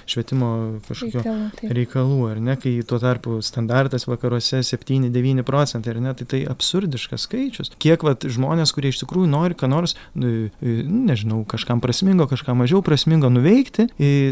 švietimo 0.10 0.52
kažkokio 0.88 1.24
reikalų, 1.24 1.94
reikalų, 1.94 2.20
ar 2.32 2.42
ne? 2.44 2.56
Kai 2.60 2.76
tuo 2.88 3.00
tarpu 3.02 3.40
standartas 3.46 4.08
vakaruose 4.08 4.62
7-9 4.64 5.44
procentai, 5.48 5.94
ar 5.94 6.02
ne, 6.02 6.14
tai 6.14 6.26
tai 6.30 6.42
absurdiškas 6.50 7.28
skaičius. 7.28 7.72
Kiek 7.82 8.04
vat, 8.04 8.26
žmonės, 8.26 8.74
kurie 8.76 8.92
iš 8.94 9.02
tikrųjų 9.04 9.30
nori 9.32 9.58
ką 9.58 9.70
nors, 9.72 9.96
nu, 10.16 10.50
nežinau, 10.62 11.44
kažkam 11.50 11.82
prasmingo, 11.84 12.28
kažką 12.32 12.56
mažiau 12.58 12.84
prasmingo 12.86 13.30
nuveikti, 13.34 13.88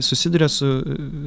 susiduria 0.06 0.50
su, 0.52 0.70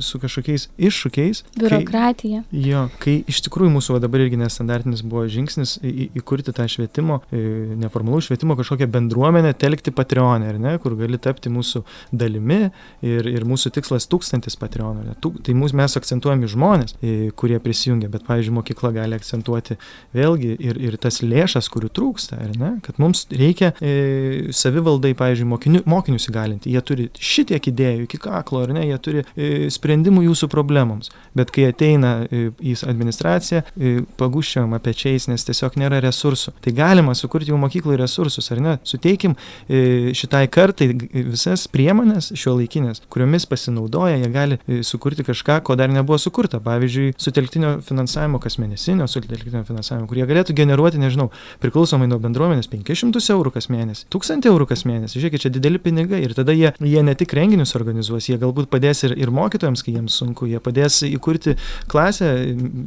su 0.05 0.21
kažkokiais 0.23 0.69
iššūkiais. 0.79 1.45
Biurokratija. 1.59 2.45
Kai, 2.51 2.65
jo, 2.69 2.87
kai 3.03 3.17
iš 3.31 3.45
tikrųjų 3.47 3.75
mūsų 3.77 4.01
dabar 4.03 4.25
irgi 4.25 4.41
nestandartinis 4.41 5.05
buvo 5.07 5.27
žingsnis 5.31 5.79
į, 5.85 6.11
įkurti 6.21 6.55
tą 6.57 6.67
švietimo, 6.71 7.14
neformalų 7.33 8.23
švietimo 8.29 8.57
kažkokią 8.59 8.89
bendruomenę, 8.95 9.55
telkti 9.59 9.93
Patreonę, 9.95 10.51
ar 10.55 10.61
ne, 10.61 10.75
kur 10.83 10.97
gali 10.99 11.21
tapti 11.23 11.53
mūsų 11.53 11.85
dalimi 12.13 12.61
ir, 13.05 13.29
ir 13.31 13.47
mūsų 13.49 13.75
tikslas 13.79 14.09
tūkstantis 14.11 14.59
Patreonų. 14.61 15.17
Tai 15.21 15.57
mūsų 15.57 15.79
mes 15.81 15.99
akcentuojame 16.01 16.49
žmonės, 16.51 16.97
kurie 17.39 17.59
prisijungia 17.63 18.11
bet, 18.13 18.25
pavyzdžiui, 18.29 18.55
mokykla 18.59 18.93
gali 18.95 19.19
akcentuoti 19.19 19.79
vėlgi 20.15 20.55
ir, 20.63 20.79
ir 20.81 20.97
tas 21.01 21.21
lėšas, 21.25 21.69
kurių 21.73 21.91
trūksta, 21.95 22.39
ar 22.45 22.55
ne, 22.59 22.71
kad 22.85 22.99
mums 23.03 23.25
reikia 23.33 23.73
e, 23.79 24.53
savivaldai, 24.55 25.15
pavyzdžiui, 25.19 25.49
mokinių, 25.51 25.83
mokinius 25.91 26.29
įgalinti. 26.31 26.73
Jie 26.75 26.83
turi 26.87 27.09
šitiek 27.19 27.71
idėjų 27.71 28.07
iki 28.09 28.21
kaklo, 28.23 28.65
ar 28.65 28.75
ne, 28.77 28.85
jie 28.89 28.99
turi 29.03 29.25
e, 29.25 29.71
sprendimų 29.75 30.27
jūsų 30.29 30.51
problemams, 30.53 31.13
bet 31.37 31.53
kai 31.55 31.69
ateina 31.71 32.15
e, 32.25 32.49
į 32.63 32.77
administraciją, 32.91 33.65
e, 33.75 33.95
paguščiam 34.21 34.75
pečiais, 34.85 35.29
nes 35.31 35.47
tiesiog 35.47 35.79
nėra 35.81 36.01
resursų. 36.05 36.55
Tai 36.65 36.75
galima 37.05 37.15
sukurti 37.15 37.53
jau 37.53 37.59
mokyklai 37.61 37.99
resursus, 38.01 38.51
ar 38.53 38.61
ne, 38.65 38.75
suteikim 38.85 39.37
e, 39.69 40.13
šitai 40.17 40.47
kartai 40.53 40.91
visas 41.13 41.67
priemonės 41.69 42.33
šio 42.39 42.57
laikinės, 42.59 43.05
kuriomis 43.13 43.47
pasinaudoja, 43.51 44.19
jie 44.19 44.31
gali 44.33 44.59
e, 44.67 44.83
sukurti 44.83 45.25
kažką, 45.27 45.61
ko 45.65 45.77
dar 45.77 45.93
nebuvo 45.93 46.19
sukurta. 46.19 46.61
Pavyzdžiui, 46.65 47.15
sutelktinio 47.21 47.77
finansavimo 47.85 48.41
kasmėnesinio, 48.43 49.07
sutelktinio 49.11 49.65
finansavimo, 49.69 50.09
kurie 50.11 50.27
galėtų 50.29 50.57
generuoti, 50.57 51.03
nežinau, 51.03 51.31
priklausomai 51.63 52.09
nuo 52.11 52.19
bendruomenės 52.23 52.71
500 52.73 53.23
eurų 53.35 53.55
kas 53.55 53.71
mėnesį, 53.73 54.09
1000 54.15 54.51
eurų 54.51 54.65
eurų 54.65 54.69
kas 54.71 54.85
mėnesį. 54.89 55.21
Žiūrėkit, 55.21 55.45
čia 55.45 55.51
dideli 55.53 55.81
pinigai 55.83 56.23
ir 56.25 56.35
tada 56.37 56.55
jie, 56.55 56.73
jie 56.81 57.03
ne 57.05 57.15
tik 57.19 57.35
renginius 57.37 57.75
organizuos, 57.77 58.29
jie 58.29 58.39
galbūt 58.41 58.71
padės 58.73 59.05
ir, 59.07 59.15
ir 59.21 59.33
mokytojams, 59.35 59.83
kai 59.85 59.97
jiems 59.97 60.17
sunku, 60.21 60.49
jie 60.51 60.61
padės 60.63 61.03
įkurti 61.07 61.57
klasę 61.91 62.31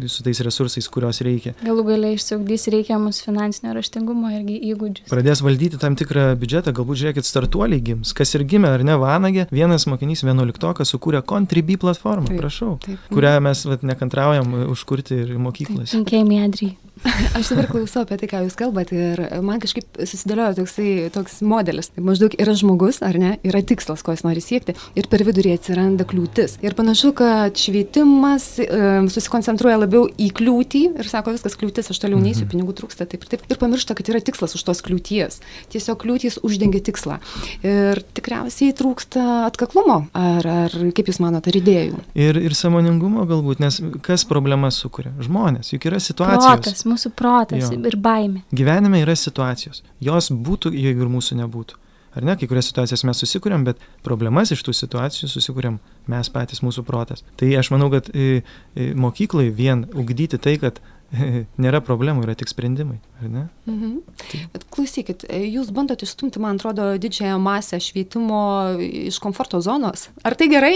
su 0.10 0.26
tais 0.26 0.42
resursais, 0.46 0.88
kurios 0.92 1.22
reikia. 1.26 1.54
Galų 1.66 1.86
galiai 1.92 2.18
išsiugdys 2.18 2.68
reikiamus 2.74 3.22
finansinio 3.26 3.76
raštingumo 3.78 4.07
irgi 4.14 4.58
įgūdžius. 4.72 5.10
Pradės 5.12 5.42
valdyti 5.46 5.80
tam 5.82 5.98
tikrą 6.00 6.30
biudžetą, 6.40 6.74
galbūt 6.78 7.02
žiūrėkit, 7.02 7.28
startuoliai 7.28 7.84
gims. 7.84 8.14
Kas 8.18 8.34
ir 8.38 8.46
gimė, 8.48 8.72
ar 8.78 8.84
ne 8.88 8.98
Vanagė, 9.02 9.48
vienas 9.52 9.88
mokinys 9.90 10.24
11 10.26 10.88
sukūrė 10.88 11.24
Contribui 11.28 11.78
platformą, 11.82 12.30
taip, 12.32 12.42
prašau, 12.42 12.78
taip. 12.86 13.00
kurią 13.14 13.38
mes 13.44 13.64
vat, 13.68 13.86
nekantraujam 13.88 14.54
užkurti 14.72 15.24
ir 15.26 15.38
mokyklas. 15.42 15.96
Linkėjimai, 15.98 16.44
Adrijai. 16.48 16.76
Aš 17.38 17.52
dabar 17.54 17.68
klausau 17.70 18.04
apie 18.06 18.18
tai, 18.22 18.30
ką 18.32 18.42
jūs 18.46 18.58
kalbate 18.60 18.98
ir 18.98 19.22
man 19.46 19.62
kažkaip 19.64 20.00
susidėliojo 20.02 20.58
toksai, 20.62 20.90
toks 21.14 21.40
modelis. 21.46 21.92
Maždaug 22.00 22.36
yra 22.40 22.56
žmogus, 22.58 23.00
ar 23.06 23.18
ne, 23.22 23.36
yra 23.48 23.62
tikslas, 23.66 24.04
ko 24.06 24.16
jis 24.16 24.24
nori 24.26 24.44
siekti 24.44 24.76
ir 24.98 25.10
per 25.12 25.24
vidurį 25.28 25.56
atsiranda 25.58 26.08
kliūtis. 26.08 26.58
Ir 26.66 26.76
panašu, 26.78 27.14
kad 27.18 27.58
švietimas 27.60 28.50
e, 28.64 28.70
susikoncentruoja 29.14 29.82
labiau 29.84 30.08
į 30.10 30.30
kliūtį 30.38 30.84
ir 31.02 31.10
sako, 31.10 31.36
viskas 31.38 31.58
kliūtis, 31.60 31.92
aš 31.94 32.02
toliau 32.04 32.22
neįsiu, 32.22 32.46
mhm. 32.46 32.54
pinigų 32.54 32.78
trūksta, 32.82 33.08
taip 33.10 33.26
ir 33.26 33.34
taip. 33.34 33.46
Ir 33.52 33.62
pamiršta, 33.62 33.98
kad 33.98 34.12
yra 34.12 34.22
tikslas 34.24 34.58
už 34.58 34.66
tos 34.68 34.84
kliūties. 34.86 35.42
Tiesiog 35.74 36.00
kliūtys 36.04 36.40
uždengia 36.48 36.82
tikslą. 36.88 37.20
Ir 37.66 38.02
tikriausiai 38.18 38.76
trūksta 38.78 39.26
atkaklumo, 39.48 40.02
ar, 40.18 40.48
ar 40.68 40.78
kaip 40.98 41.12
jūs 41.12 41.22
manote, 41.24 41.52
ar 41.52 41.60
idėjų. 41.62 42.02
Ir, 42.18 42.42
ir 42.50 42.58
samoningumo 42.58 43.28
galbūt, 43.30 43.62
nes 43.64 43.80
kas 44.06 44.26
problemas 44.28 44.80
sukuria? 44.82 45.14
Žmonės, 45.24 45.74
juk 45.74 45.88
yra 45.90 46.02
situacijos. 46.04 46.48
Protas 46.48 46.87
mūsų 46.90 47.12
protas 47.18 47.68
jo. 47.68 47.82
ir 47.88 47.98
baimė. 48.02 48.44
Gyvenime 48.56 49.04
yra 49.04 49.16
situacijos. 49.18 49.84
Jos 50.04 50.32
būtų, 50.32 50.74
jeigu 50.76 51.06
ir 51.06 51.14
mūsų 51.18 51.42
nebūtų. 51.44 51.84
Ar 52.18 52.26
ne, 52.26 52.34
kai 52.34 52.48
kurias 52.50 52.66
situacijas 52.72 53.04
mes 53.06 53.20
susikūrėm, 53.22 53.62
bet 53.68 53.82
problemas 54.06 54.50
iš 54.56 54.64
tų 54.66 54.74
situacijų 54.74 55.28
susikūrėm 55.30 55.76
mes 56.10 56.30
patys, 56.34 56.64
mūsų 56.66 56.82
protas. 56.88 57.22
Tai 57.38 57.52
aš 57.60 57.70
manau, 57.76 57.92
kad 57.94 58.10
e, 58.10 58.42
e, 58.74 58.88
mokyklai 58.98 59.52
vien 59.54 59.84
ugdyti 59.94 60.40
tai, 60.42 60.56
kad 60.64 60.82
nėra 61.64 61.80
problemų, 61.84 62.26
yra 62.26 62.36
tik 62.38 62.50
sprendimai, 62.52 62.98
ar 63.22 63.30
ne? 63.32 63.44
Mhm. 63.68 63.94
Tai. 64.28 64.40
Bet 64.54 64.66
klausykit, 64.74 65.24
jūs 65.32 65.72
bandote 65.76 66.08
išstumti, 66.08 66.42
man 66.44 66.60
atrodo, 66.60 66.90
didžiąją 67.00 67.38
masę 67.42 67.80
švietimo 67.84 68.42
iš 68.82 69.20
komforto 69.24 69.62
zonos. 69.64 70.08
Ar 70.28 70.36
tai 70.40 70.50
gerai? 70.52 70.76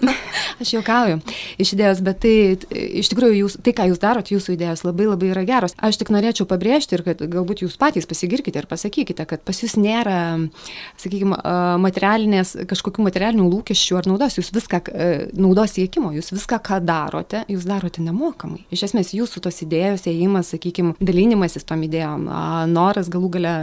Aš 0.60 0.74
juokauju 0.76 1.20
iš 1.60 1.72
idėjos, 1.76 2.02
bet 2.04 2.20
tai 2.24 2.34
iš 3.00 3.08
tikrųjų 3.12 3.38
jūs, 3.38 3.56
tai, 3.64 3.74
ką 3.76 3.88
jūs 3.90 4.02
darot, 4.02 4.32
jūsų 4.32 4.56
idėjos 4.56 4.84
labai 4.84 5.08
labai 5.08 5.30
yra 5.32 5.46
geros. 5.48 5.76
Aš 5.80 6.00
tik 6.02 6.12
norėčiau 6.12 6.44
pabrėžti 6.50 6.98
ir 6.98 7.04
kad 7.06 7.24
galbūt 7.32 7.64
jūs 7.64 7.78
patys 7.80 8.08
pasigirkite 8.10 8.60
ir 8.60 8.68
pasakykite, 8.68 9.24
kad 9.30 9.44
pas 9.46 9.62
jūs 9.64 9.78
nėra, 9.80 10.18
sakykime, 11.00 11.40
materialinės, 11.80 12.52
kažkokių 12.68 13.08
materialinių 13.08 13.48
lūkesčių 13.48 14.00
ar 14.00 14.10
naudos, 14.10 14.36
jūs 14.36 14.52
viską, 14.52 14.82
naudos 15.40 15.78
siekimo, 15.78 16.12
jūs 16.16 16.32
viską, 16.34 16.60
ką 16.68 16.82
darote, 16.84 17.46
jūs 17.48 17.64
darote 17.68 18.04
nemokamai. 18.04 18.66
Iš 18.74 18.90
esmės, 18.90 19.14
jūsų 19.16 19.46
tos 19.46 19.62
idėjos 19.64 19.69
idėjos 19.70 20.08
ėjimas, 20.10 20.50
sakykime, 20.52 20.96
dalinimasis 21.00 21.64
tom 21.68 21.86
idėjom, 21.86 22.26
noras 22.74 23.08
galų 23.12 23.32
gale 23.38 23.54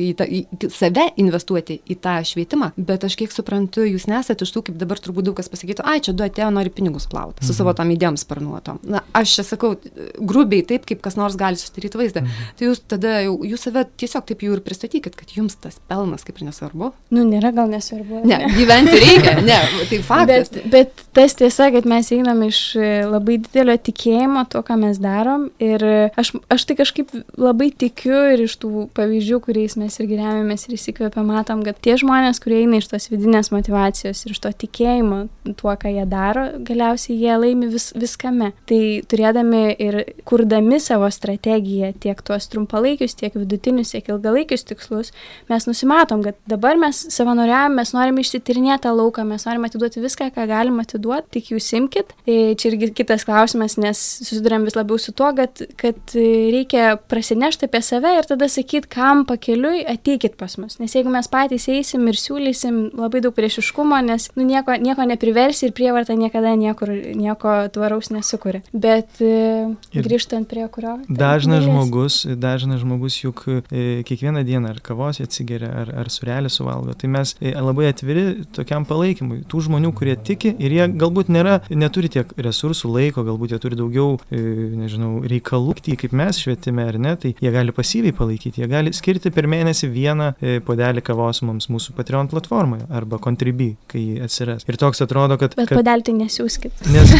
į, 0.00 0.10
tą, 0.18 0.26
į 0.26 0.70
save 0.72 1.06
investuoti 1.20 1.78
į 1.90 1.96
tą 2.02 2.16
švietimą, 2.26 2.72
bet 2.76 3.04
aš 3.06 3.16
kiek 3.20 3.34
suprantu, 3.34 3.84
jūs 3.86 4.06
nesate 4.10 4.46
iš 4.46 4.54
tų, 4.54 4.64
kaip 4.68 4.80
dabar 4.80 5.00
turbūt 5.02 5.28
daug 5.28 5.38
kas 5.38 5.50
pasakytų, 5.52 5.84
ai, 5.86 6.00
čia 6.04 6.14
du 6.16 6.24
atėjo, 6.26 6.50
nori 6.54 6.72
pinigus 6.74 7.08
plauti 7.10 7.44
su 7.44 7.52
mhm. 7.52 7.58
savo 7.58 7.74
tom 7.78 7.92
idėjom 7.94 8.18
sparnuotom. 8.20 8.80
Na, 8.90 9.02
aš 9.16 9.36
čia 9.38 9.46
sakau, 9.52 9.74
grubiai 10.18 10.64
taip, 10.66 10.86
kaip 10.88 11.02
kas 11.04 11.18
nors 11.20 11.38
gali 11.40 11.60
susidaryti 11.60 12.00
vaizdą. 12.00 12.24
Mhm. 12.24 12.50
Tai 12.58 12.68
jūs 12.68 12.82
tada 12.90 13.16
jau, 13.26 13.36
jūs 13.46 13.66
save 13.68 13.86
tiesiog 14.00 14.26
taip 14.30 14.44
jau 14.46 14.56
ir 14.56 14.64
pristatykit, 14.64 15.16
kad 15.18 15.34
jums 15.36 15.58
tas 15.60 15.78
pelnas 15.90 16.24
kaip 16.26 16.40
ir 16.40 16.48
nesvarbu. 16.50 16.92
Nu, 17.14 17.24
nėra 17.28 17.52
gal 17.56 17.70
nesvarbu. 17.72 18.22
Ne, 18.24 18.40
ne 18.44 18.52
gyventi 18.56 18.96
reikia, 18.96 19.36
ne, 19.44 19.58
tai 19.90 20.00
faktas. 20.06 20.52
Bet, 20.54 20.70
bet 20.72 21.04
tas 21.16 21.36
tiesa, 21.38 21.70
kad 21.74 21.88
mes 21.90 22.10
einam 22.14 22.42
iš 22.46 22.62
e, 22.78 22.90
labai 23.08 23.40
didelio 23.42 23.76
tikėjimo 23.80 24.46
to, 24.52 24.62
ką 24.66 24.78
mes 24.80 25.00
darom 25.02 25.48
ir 25.62 25.84
aš, 26.20 26.32
aš 26.52 26.66
tai 26.68 26.78
kažkaip 26.80 27.12
labai 27.40 27.70
tikiu 27.74 28.22
ir 28.34 28.44
iš 28.46 28.56
tų 28.62 28.86
pavyzdžių, 28.96 29.40
kuriais 29.44 29.76
mes 29.80 29.89
irgi 29.98 30.18
remiamės 30.20 30.66
ir 30.68 30.76
įsikvėpę, 30.76 31.24
matom, 31.26 31.64
kad 31.66 31.78
tie 31.82 31.96
žmonės, 32.00 32.38
kurie 32.42 32.60
eina 32.62 32.78
iš 32.78 32.90
tos 32.92 33.08
vidinės 33.10 33.50
motivacijos 33.54 34.22
ir 34.24 34.34
iš 34.34 34.42
to 34.44 34.52
tikėjimo 34.64 35.20
tuo, 35.58 35.74
ką 35.80 35.90
jie 35.90 36.06
daro, 36.10 36.46
galiausiai 36.66 37.16
jie 37.18 37.36
laimi 37.40 37.70
vis, 37.72 37.90
viskame. 37.98 38.52
Tai 38.70 38.80
turėdami 39.10 39.62
ir 39.82 39.98
kurdami 40.28 40.80
savo 40.82 41.08
strategiją, 41.10 41.92
tiek 42.02 42.22
tuos 42.26 42.46
trumpalaikius, 42.52 43.16
tiek 43.18 43.34
vidutinius, 43.34 43.94
tiek 43.94 44.12
ilgalaikius 44.12 44.66
tikslus, 44.68 45.14
mes 45.50 45.66
nusimatom, 45.68 46.22
kad 46.26 46.38
dabar 46.50 46.78
mes 46.80 47.02
savanoriavim, 47.10 47.76
mes 47.80 47.94
norim 47.96 48.20
išsitirinėti 48.22 48.84
tą 48.86 48.94
lauką, 48.96 49.24
mes 49.28 49.44
norim 49.48 49.66
atiduoti 49.66 50.02
viską, 50.04 50.30
ką 50.36 50.46
galim 50.50 50.80
atiduoti, 50.82 51.28
tik 51.36 51.50
jūs 51.54 51.70
imkit. 51.76 52.14
Tai 52.26 52.38
čia 52.60 52.70
irgi 52.70 52.90
kitas 53.02 53.26
klausimas, 53.28 53.76
nes 53.80 54.00
susidurėm 54.24 54.66
vis 54.68 54.76
labiau 54.78 55.00
su 55.00 55.14
tuo, 55.16 55.30
kad, 55.36 55.62
kad 55.80 56.14
reikia 56.14 56.94
prasinešti 57.10 57.68
apie 57.68 57.82
save 57.84 58.14
ir 58.18 58.28
tada 58.28 58.48
sakyti, 58.50 58.90
kam 58.90 59.24
pakeliu 59.28 59.72
pakeliui 59.80 59.94
ateikit 59.94 60.36
pas 60.36 60.56
mus. 60.58 60.78
Nes 60.78 60.92
jeigu 60.94 61.10
mes 61.10 61.26
patys 61.28 61.68
eisim 61.68 62.06
ir 62.08 62.16
siūlysim 62.16 62.96
labai 62.98 63.20
daug 63.20 63.34
priešiškumo, 63.34 64.00
nes 64.04 64.30
nu, 64.36 64.44
nieko, 64.44 64.74
nieko 64.80 65.04
nepriversi 65.04 65.66
ir 65.66 65.72
prievarta 65.72 66.14
niekada 66.14 66.54
niekur, 66.56 66.90
nieko 67.16 67.68
tvaraus 67.72 68.10
nesukuria. 68.10 68.62
Bet 68.72 69.20
e, 69.20 69.70
grįžtant 69.94 70.48
prie 70.48 70.66
kurio. 70.68 70.98
Dažnas 71.08 71.64
žmogus, 71.64 72.26
dažnas 72.26 72.82
žmogus 72.82 73.20
juk 73.22 73.44
e, 73.48 74.02
kiekvieną 74.06 74.44
dieną 74.44 74.74
ar 74.74 74.80
kavos 74.80 75.20
atsigeria, 75.20 75.70
ar, 75.84 75.92
ar 76.04 76.10
surelį 76.10 76.50
suvalgo. 76.50 76.94
Tai 76.94 77.10
mes 77.16 77.34
e, 77.40 77.54
labai 77.54 77.90
atviri 77.90 78.46
tokiam 78.56 78.86
palaikymui. 78.88 79.44
Tų 79.50 79.66
žmonių, 79.68 79.92
kurie 79.96 80.16
tiki 80.16 80.54
ir 80.58 80.76
jie 80.76 80.88
galbūt 81.00 81.30
nėra, 81.32 81.60
neturi 81.70 82.10
tiek 82.12 82.32
resursų, 82.38 82.92
laiko, 82.96 83.24
galbūt 83.26 83.54
jie 83.54 83.60
turi 83.62 83.78
daugiau, 83.78 84.18
e, 84.30 84.42
nežinau, 84.80 85.20
reikalų, 85.30 85.76
kaip 85.80 86.14
mes 86.16 86.38
švietime 86.40 86.82
ar 86.88 86.96
ne, 86.98 87.12
tai 87.20 87.30
jie 87.38 87.50
gali 87.52 87.72
pasyviai 87.74 88.14
palaikyti, 88.16 88.62
jie 88.62 88.68
gali 88.70 88.92
skirti 88.96 89.30
per 89.34 89.46
mėnesį 89.60 89.90
vieną 89.92 90.32
e, 90.40 90.58
podelį 90.64 91.04
kavos 91.04 91.42
mums 91.46 91.68
mūsų 91.72 91.94
Patreon 91.98 92.30
platformoje 92.32 92.86
arba 92.92 93.20
Contribui, 93.22 93.74
kai 93.90 94.02
jį 94.02 94.24
atsiras. 94.26 94.66
Ir 94.68 94.78
toks 94.80 95.02
atrodo, 95.04 95.38
kad... 95.40 95.54
Bet 95.58 95.70
kad, 95.70 95.80
podelį 95.80 96.06
tai 96.08 96.16
nesiūskit. 96.18 96.84
Nes... 96.90 97.14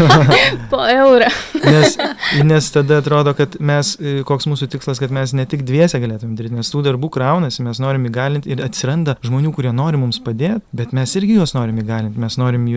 po 0.72 0.82
eurą. 0.88 1.30
nes, 1.64 1.96
nes 2.46 2.70
tada 2.74 3.00
atrodo, 3.02 3.34
kad 3.38 3.58
mes, 3.60 3.94
e, 4.00 4.16
koks 4.26 4.48
mūsų 4.50 4.68
tikslas, 4.74 5.00
kad 5.02 5.14
mes 5.14 5.34
ne 5.36 5.46
tik 5.50 5.64
dviese 5.66 6.00
galėtume 6.02 6.36
daryti, 6.38 6.56
nes 6.58 6.72
tų 6.72 6.84
darbų 6.88 7.10
kraunasi, 7.14 7.62
mes 7.66 7.80
norim 7.82 8.08
įgalinti 8.08 8.52
ir 8.52 8.64
atsiranda 8.64 9.16
žmonių, 9.24 9.52
kurie 9.56 9.72
nori 9.74 10.00
mums 10.00 10.20
padėti, 10.24 10.62
bet 10.76 10.94
mes 10.96 11.14
irgi 11.18 11.38
juos 11.38 11.54
norim 11.56 11.80
įgalinti, 11.82 12.20
mes 12.20 12.38
norim, 12.40 12.68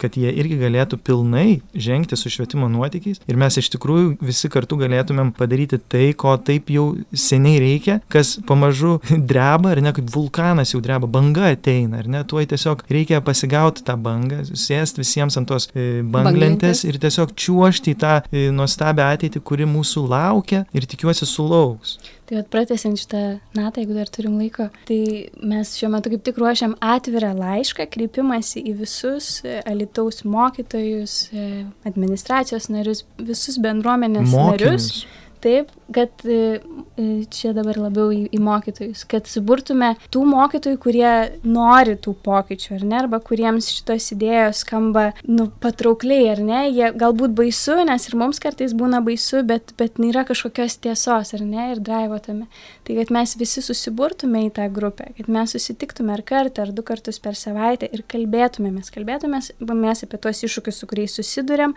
kad 0.00 0.16
jie 0.18 0.32
irgi 0.42 0.58
galėtų 0.60 1.00
pilnai 1.06 1.60
žengti 1.72 2.18
su 2.18 2.32
švietimo 2.32 2.68
nuotykiais 2.72 3.22
ir 3.26 3.40
mes 3.40 3.58
iš 3.60 3.70
tikrųjų 3.74 4.16
visi 4.24 4.50
kartu 4.52 4.78
galėtumėm 4.80 5.32
padaryti 5.36 5.78
tai, 5.80 6.10
ko 6.18 6.36
taip 6.42 6.70
jau 6.72 6.88
seniai 7.16 7.60
reikia, 7.62 7.98
kas 8.12 8.25
kas 8.26 8.38
pamažu 8.46 8.98
dreba, 9.30 9.70
ar 9.70 9.82
ne, 9.82 9.92
kaip 9.94 10.10
vulkanas 10.12 10.74
jau 10.74 10.82
dreba, 10.84 11.06
banga 11.06 11.50
ateina, 11.52 12.02
ar 12.02 12.10
ne, 12.10 12.22
tuoj 12.26 12.48
tiesiog 12.52 12.84
reikia 12.90 13.22
pasigauti 13.24 13.84
tą 13.86 13.96
bangą, 14.00 14.42
sėsti 14.50 15.02
visiems 15.02 15.38
ant 15.38 15.48
tos 15.50 15.70
e, 15.74 16.02
banglentės 16.02 16.84
ir 16.88 16.98
tiesiog 17.02 17.34
čiuošti 17.38 17.94
į 17.94 18.00
tą 18.02 18.18
e, 18.30 18.48
nuostabią 18.54 19.12
ateitį, 19.16 19.42
kuri 19.46 19.68
mūsų 19.70 20.06
laukia 20.10 20.64
ir 20.74 20.88
tikiuosi 20.88 21.28
sulauks. 21.28 21.98
Tai 22.26 22.40
at 22.40 22.48
pratęsiant 22.50 22.98
šitą 22.98 23.20
natą, 23.54 23.84
jeigu 23.84 23.94
dar 23.94 24.08
turim 24.10 24.34
laiko, 24.40 24.64
tai 24.88 25.28
mes 25.46 25.76
šiuo 25.78 25.92
metu 25.92 26.10
kaip 26.10 26.24
tik 26.26 26.40
ruošiam 26.42 26.74
atvirą 26.82 27.30
laišką, 27.38 27.86
kreipimąsi 27.92 28.64
į 28.66 28.72
visus 28.80 29.28
e, 29.46 29.60
alitaus 29.62 30.24
mokytojus, 30.26 31.14
administracijos 31.86 32.66
narius, 32.74 33.04
visus 33.22 33.60
bendruomenės 33.62 34.26
Mokinius. 34.32 34.58
narius 34.58 35.22
taip, 35.46 35.70
kad 35.94 36.10
e, 36.26 36.58
e, 36.98 37.04
čia 37.30 37.52
dabar 37.54 37.78
labiau 37.78 38.10
į, 38.14 38.26
į 38.34 38.40
mokytojus, 38.42 39.04
kad 39.08 39.28
suburtume 39.30 39.92
tų 40.12 40.24
mokytojų, 40.26 40.78
kurie 40.82 41.10
nori 41.46 41.94
tų 42.02 42.16
pokyčių, 42.26 42.72
ar 42.78 42.86
ne, 42.86 42.96
arba 43.04 43.20
kuriems 43.22 43.68
šitos 43.76 44.10
idėjos 44.16 44.64
skamba, 44.64 45.08
nu, 45.28 45.48
patraukliai, 45.62 46.26
ar 46.32 46.42
ne, 46.42 46.64
jie 46.72 46.90
galbūt 46.98 47.36
baisu, 47.38 47.78
nes 47.86 48.08
ir 48.08 48.18
mums 48.18 48.42
kartais 48.42 48.74
būna 48.76 49.02
baisu, 49.06 49.44
bet, 49.46 49.74
bet 49.78 50.00
nėra 50.02 50.26
kažkokios 50.28 50.78
tiesos, 50.82 51.32
ar 51.36 51.44
ne, 51.46 51.70
ir 51.74 51.82
drivo 51.84 52.18
tame. 52.22 52.48
Tai 52.86 52.98
kad 52.98 53.12
mes 53.14 53.36
visi 53.38 53.62
susiburtume 53.64 54.46
į 54.48 54.52
tą 54.58 54.66
grupę, 54.72 55.12
kad 55.18 55.30
mes 55.32 55.54
susitiktume 55.54 56.16
ar 56.16 56.24
kartą, 56.26 56.66
ar 56.66 56.74
du 56.74 56.82
kartus 56.86 57.20
per 57.22 57.38
savaitę 57.38 57.88
ir 57.92 58.02
kalbėtumėmės, 58.10 58.90
kalbėtumėmės 58.94 60.04
apie 60.06 60.20
tuos 60.22 60.42
iššūkius, 60.46 60.82
su 60.82 60.90
kuriais 60.90 61.16
susidurėm, 61.18 61.74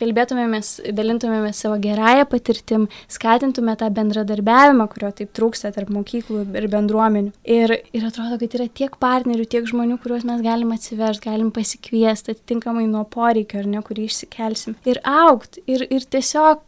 kalbėtumėmės, 0.00 0.74
dalintumėmės 0.94 1.62
savo 1.64 1.78
gerąją 1.82 2.26
patirtim, 2.30 2.88
skatintume 3.12 3.74
tą 3.80 3.90
bendradarbiavimą, 3.94 4.88
kurio 4.92 5.12
taip 5.16 5.32
trūksta 5.36 5.72
tarp 5.74 5.92
mokyklų 5.94 6.44
ir 6.58 6.68
bendruomenių. 6.72 7.34
Ir, 7.44 7.76
ir 7.92 8.08
atrodo, 8.08 8.38
kad 8.40 8.56
yra 8.58 8.68
tiek 8.80 8.96
partnerių, 9.02 9.46
tiek 9.54 9.68
žmonių, 9.68 9.98
kuriuos 10.02 10.26
mes 10.28 10.42
galim 10.44 10.72
atsiversti, 10.74 11.28
galim 11.28 11.52
pasikviesti 11.54 12.36
atitinkamai 12.36 12.88
nuo 12.90 13.04
poreikio, 13.08 13.62
ar 13.62 13.70
ne, 13.70 13.84
kurį 13.84 14.08
išsikelsim. 14.08 14.78
Ir 14.88 15.02
aukti, 15.08 15.64
ir, 15.70 15.86
ir 15.92 16.08
tiesiog 16.08 16.64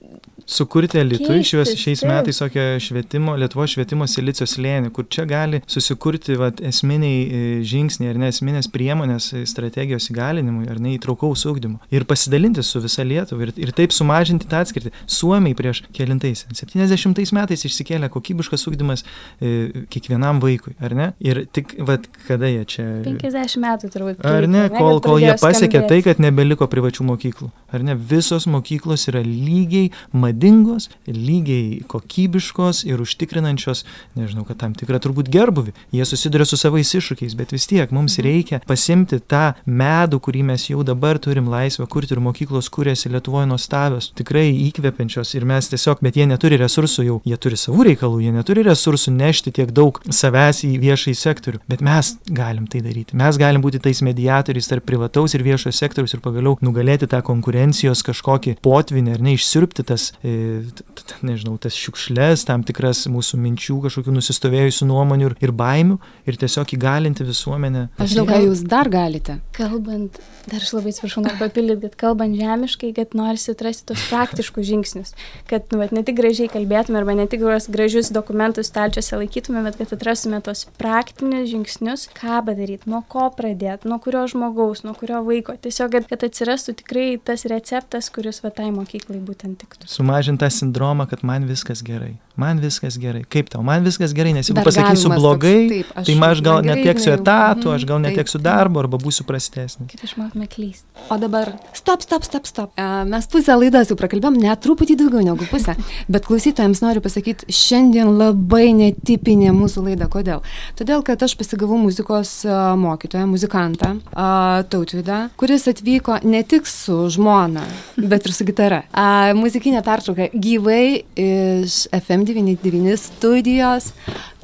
sukurti 0.47 1.03
Lietuvai 1.05 1.43
šios, 1.45 1.73
šiais 1.79 2.03
taip. 2.03 2.11
metais 2.11 2.39
tokią 2.41 2.65
švietimo, 2.83 3.35
Lietuvo 3.41 3.67
švietimo 3.69 4.07
silicio 4.11 4.47
slėnį, 4.49 4.91
kur 4.95 5.07
čia 5.09 5.25
gali 5.29 5.61
susikurti 5.71 6.37
vat, 6.41 6.61
esminiai 6.65 7.21
e, 7.25 7.43
žingsniai 7.67 8.13
ar 8.13 8.21
ne 8.21 8.31
esminės 8.33 8.69
priemonės 8.73 9.31
e, 9.33 9.45
strategijos 9.49 10.11
įgalinimui 10.13 10.69
ar 10.71 10.81
ne 10.83 10.95
įtraukaus 10.99 11.47
ugdymu 11.49 11.81
ir 11.95 12.07
pasidalinti 12.09 12.65
su 12.65 12.83
visa 12.85 13.07
Lietuva 13.07 13.49
ir, 13.49 13.55
ir 13.61 13.73
taip 13.77 13.95
sumažinti 13.97 14.49
tą 14.51 14.63
atskirtį. 14.65 14.93
Suomiai 15.11 15.57
prieš 15.57 15.85
kelintais, 16.25 16.47
70 16.53 17.33
metais 17.35 17.65
išsikėlė 17.67 18.09
kokybiškas 18.13 18.67
ugdymas 18.69 19.05
e, 19.41 19.85
kiekvienam 19.93 20.41
vaikui, 20.43 20.75
ar 20.81 20.95
ne? 20.97 21.09
Ir 21.21 21.45
tik, 21.53 21.77
vat, 21.85 22.07
kada 22.29 22.49
jie 22.49 22.65
čia... 22.65 22.87
50 23.05 23.61
metų 23.63 23.91
turbūt. 23.93 24.25
Ar 24.25 24.47
ne, 24.49 24.67
kol, 24.73 25.01
kol 25.05 25.21
jie 25.23 25.35
pasiekė 25.41 25.85
tai, 25.89 26.01
kad 26.07 26.21
nebeliko 26.23 26.69
privačių 26.71 27.07
mokyklų. 27.11 27.51
Ar 27.75 27.85
ne, 27.85 27.97
visos 27.97 28.47
mokyklos 28.51 29.09
yra 29.11 29.23
lygiai 29.25 29.91
madingos, 30.13 30.89
lygiai 31.07 31.83
kokybiškos 31.91 32.85
ir 32.89 33.03
užtikrinančios, 33.03 33.85
nežinau, 34.19 34.47
kad 34.49 34.61
tam 34.63 34.77
tikrą 34.79 35.01
turbūt 35.03 35.31
gerbuvi. 35.33 35.75
Jie 35.95 36.07
susiduria 36.09 36.47
su 36.49 36.59
savais 36.61 36.95
iššūkiais, 36.95 37.37
bet 37.39 37.55
vis 37.55 37.67
tiek 37.71 37.91
mums 37.95 38.19
reikia 38.23 38.63
pasimti 38.69 39.21
tą 39.21 39.55
medų, 39.67 40.21
kurį 40.25 40.45
mes 40.53 40.69
jau 40.71 40.85
dabar 40.87 41.19
turim 41.23 41.51
laisvę 41.51 41.89
kurti 41.91 42.15
ir 42.15 42.23
mokyklos 42.25 42.71
kūrėsi 42.73 43.11
Lietuvoje 43.15 43.49
nuostabios, 43.51 44.11
tikrai 44.17 44.47
įkvepiančios 44.69 45.35
ir 45.35 45.47
mes 45.49 45.69
tiesiog, 45.73 46.01
bet 46.05 46.14
jie 46.19 46.27
neturi 46.29 46.59
resursų 46.61 47.05
jau, 47.07 47.17
jie 47.27 47.37
turi 47.41 47.59
savų 47.61 47.89
reikalų, 47.91 48.21
jie 48.25 48.33
neturi 48.35 48.65
resursų 48.67 49.15
nešti 49.15 49.53
tiek 49.55 49.73
daug 49.75 50.01
savęs 50.09 50.63
į 50.67 50.73
viešąjį 50.83 51.17
sektorių, 51.21 51.61
bet 51.71 51.85
mes 51.85 52.15
galim 52.29 52.69
tai 52.71 52.83
daryti. 52.85 53.17
Mes 53.19 53.39
galim 53.41 53.65
būti 53.65 53.81
tais 53.83 54.03
mediatoriais 54.05 54.69
tarp 54.71 54.87
privataus 54.89 55.35
ir 55.35 55.45
viešojo 55.47 55.75
sektoriaus 55.75 56.15
ir 56.17 56.23
pagaliau 56.25 56.57
nugalėti 56.65 57.09
tą 57.11 57.21
konkurencijos 57.27 58.05
kažkokį 58.07 58.57
potvinį 58.65 59.17
ar 59.17 59.25
neišsirpti 59.25 59.87
tas, 59.91 60.11
e, 60.23 60.63
t- 60.75 60.87
t- 61.03 61.21
nežinau, 61.27 61.57
tas 61.61 61.77
šiukšles, 61.79 62.47
tam 62.49 62.65
tikras 62.67 63.05
mūsų 63.11 63.41
minčių, 63.45 63.81
kažkokių 63.87 64.15
nusistovėjusių 64.19 64.89
nuomonių 64.91 65.31
ir, 65.31 65.37
ir 65.49 65.55
baimių 65.57 65.99
ir 66.29 66.39
tiesiog 66.41 66.77
įgalinti 66.77 67.27
visuomenę. 67.27 67.89
Aš 67.99 68.15
žinau, 68.15 68.27
ką 68.31 68.41
jūs 68.47 68.65
dar 68.69 68.91
galite. 68.93 69.39
Kalbant, 69.57 70.21
dar 70.49 70.63
aš 70.63 70.75
labai 70.77 70.95
atsiprašau, 70.95 71.25
noriu 71.25 71.41
papildyti, 71.41 71.89
kad 71.89 71.99
kalbant 72.07 72.39
žemiškai, 72.39 72.93
kad 72.97 73.17
norisi 73.19 73.53
atrasti 73.55 73.89
tos 73.91 74.07
praktiškus 74.11 74.69
žingsnius, 74.69 75.15
kad 75.51 75.67
nu, 75.73 75.81
vat, 75.83 75.93
ne 75.97 76.04
tik 76.07 76.19
gražiai 76.19 76.51
kalbėtume 76.53 77.01
arba 77.01 77.17
ne 77.17 77.27
tik 77.31 77.43
gražius 77.73 78.11
dokumentus 78.15 78.71
stalčiuose 78.71 79.19
laikytume, 79.21 79.63
bet 79.67 79.79
kad 79.81 79.95
atrastume 79.97 80.41
tos 80.45 80.67
praktinius 80.81 81.49
žingsnius, 81.51 82.07
ką 82.17 82.43
padaryti, 82.49 82.91
nuo 82.91 83.03
ko 83.09 83.31
pradėti, 83.35 83.89
nuo 83.91 84.01
kurio 84.03 84.27
žmogaus, 84.31 84.85
nuo 84.87 84.95
kurio 84.99 85.23
vaiko. 85.27 85.57
Tiesiog, 85.65 85.95
kad, 85.97 86.09
kad 86.13 86.27
atsirastų 86.29 86.77
tikrai 86.83 87.09
tas 87.23 87.47
receptas, 87.51 88.11
kuris 88.15 88.43
va 88.45 88.53
tai 88.55 88.71
mokyklai 88.75 89.21
būtent 89.25 89.61
tiktų. 89.63 89.89
Sumažinti 89.91 90.45
tą 90.45 90.53
sindromą, 90.53 91.09
kad 91.11 91.25
man 91.27 91.49
viskas 91.51 91.85
gerai. 91.87 92.15
Man 92.37 92.59
viskas 92.59 92.97
gerai. 92.99 93.23
Kaip 93.31 93.47
tau? 93.53 93.61
Man 93.63 93.85
viskas 93.87 94.11
gerai, 94.17 94.33
nes 94.35 94.49
jeigu 94.49 94.59
Vergavimas 94.59 94.75
pasakysiu 94.75 95.09
toks, 95.09 95.21
blogai, 95.21 95.69
taip, 95.71 95.87
aš- 95.95 96.07
tai 96.09 96.15
aš 96.31 96.41
gal 96.43 96.57
gerai, 96.63 96.81
neteksiu 96.83 97.13
etatų, 97.15 97.67
Mhm, 97.69 97.75
aš 97.77 97.85
gal 97.87 97.99
taip, 98.01 98.07
neteksiu 98.11 98.39
taip. 98.41 98.43
darbo 98.43 98.81
arba 98.83 98.99
būsiu 98.99 99.23
prastesnis. 99.29 99.87
Kad 99.93 100.01
išmoktume 100.03 100.49
klysti. 100.51 100.83
O 101.11 101.17
dabar 101.19 101.53
stop, 101.73 102.03
stop, 102.03 102.25
stop, 102.25 102.47
stop. 102.47 102.73
E, 102.77 103.05
Mes 103.05 103.27
pusę 103.31 103.55
laidos 103.55 103.87
jau 103.89 103.97
prakalbėm, 103.97 104.37
net 104.43 104.61
truputį 104.67 104.97
daugiau 104.99 105.23
negu 105.23 105.47
pusę. 105.47 105.77
Bet 106.11 106.25
klausytojams 106.27 106.81
noriu 106.83 107.01
pasakyti, 107.01 107.47
šiandien 107.49 108.11
labai 108.19 108.73
netipinė 108.75 109.53
mūsų 109.55 109.85
laida. 109.87 110.09
Kodėl? 110.09 110.43
Todėl, 110.77 111.05
kad 111.05 111.23
aš 111.23 111.37
pasigavau 111.37 111.79
muzikos 111.79 112.45
e, 112.45 112.49
mokytoją, 112.77 113.27
muzikantą, 113.31 114.01
e, 114.11 114.65
Tautvydą, 114.75 115.31
kuris 115.37 115.69
atvyko 115.69 116.19
ne 116.25 116.43
tik 116.43 116.67
su 116.67 117.09
žmona, 117.15 117.63
bet 117.97 118.27
ir 118.27 118.33
su 118.33 118.45
gitara. 118.45 118.83
A, 118.93 119.33
Muzikinė 119.35 119.85
pertrauka 119.85 120.31
gyvai 120.35 121.05
iš 121.17 121.87
FM99 122.25 122.97
studijos 122.97 123.93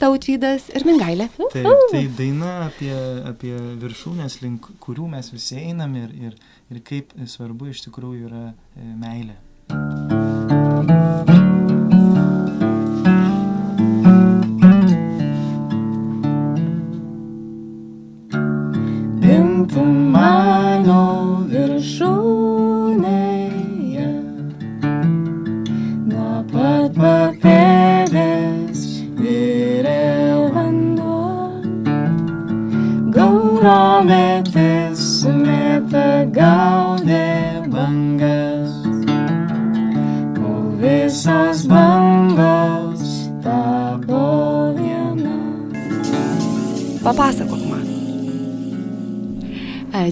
Tautvydas 0.01 0.69
ir 0.75 0.85
Mingailė. 0.89 1.29
Taip, 1.53 1.69
tai 1.93 2.05
daina 2.19 2.53
apie, 2.67 2.93
apie 3.29 3.55
viršūnės, 3.81 4.41
link 4.45 4.71
kurių 4.85 5.11
mes 5.17 5.33
visi 5.35 5.61
einam 5.65 5.97
ir, 6.01 6.15
ir, 6.31 6.39
ir 6.73 6.85
kaip 6.87 7.13
svarbu 7.29 7.73
iš 7.73 7.85
tikrųjų 7.89 8.31
yra 8.31 8.47
e, 8.51 8.89
meilė. 9.01 9.39
Gimtų 9.71 11.40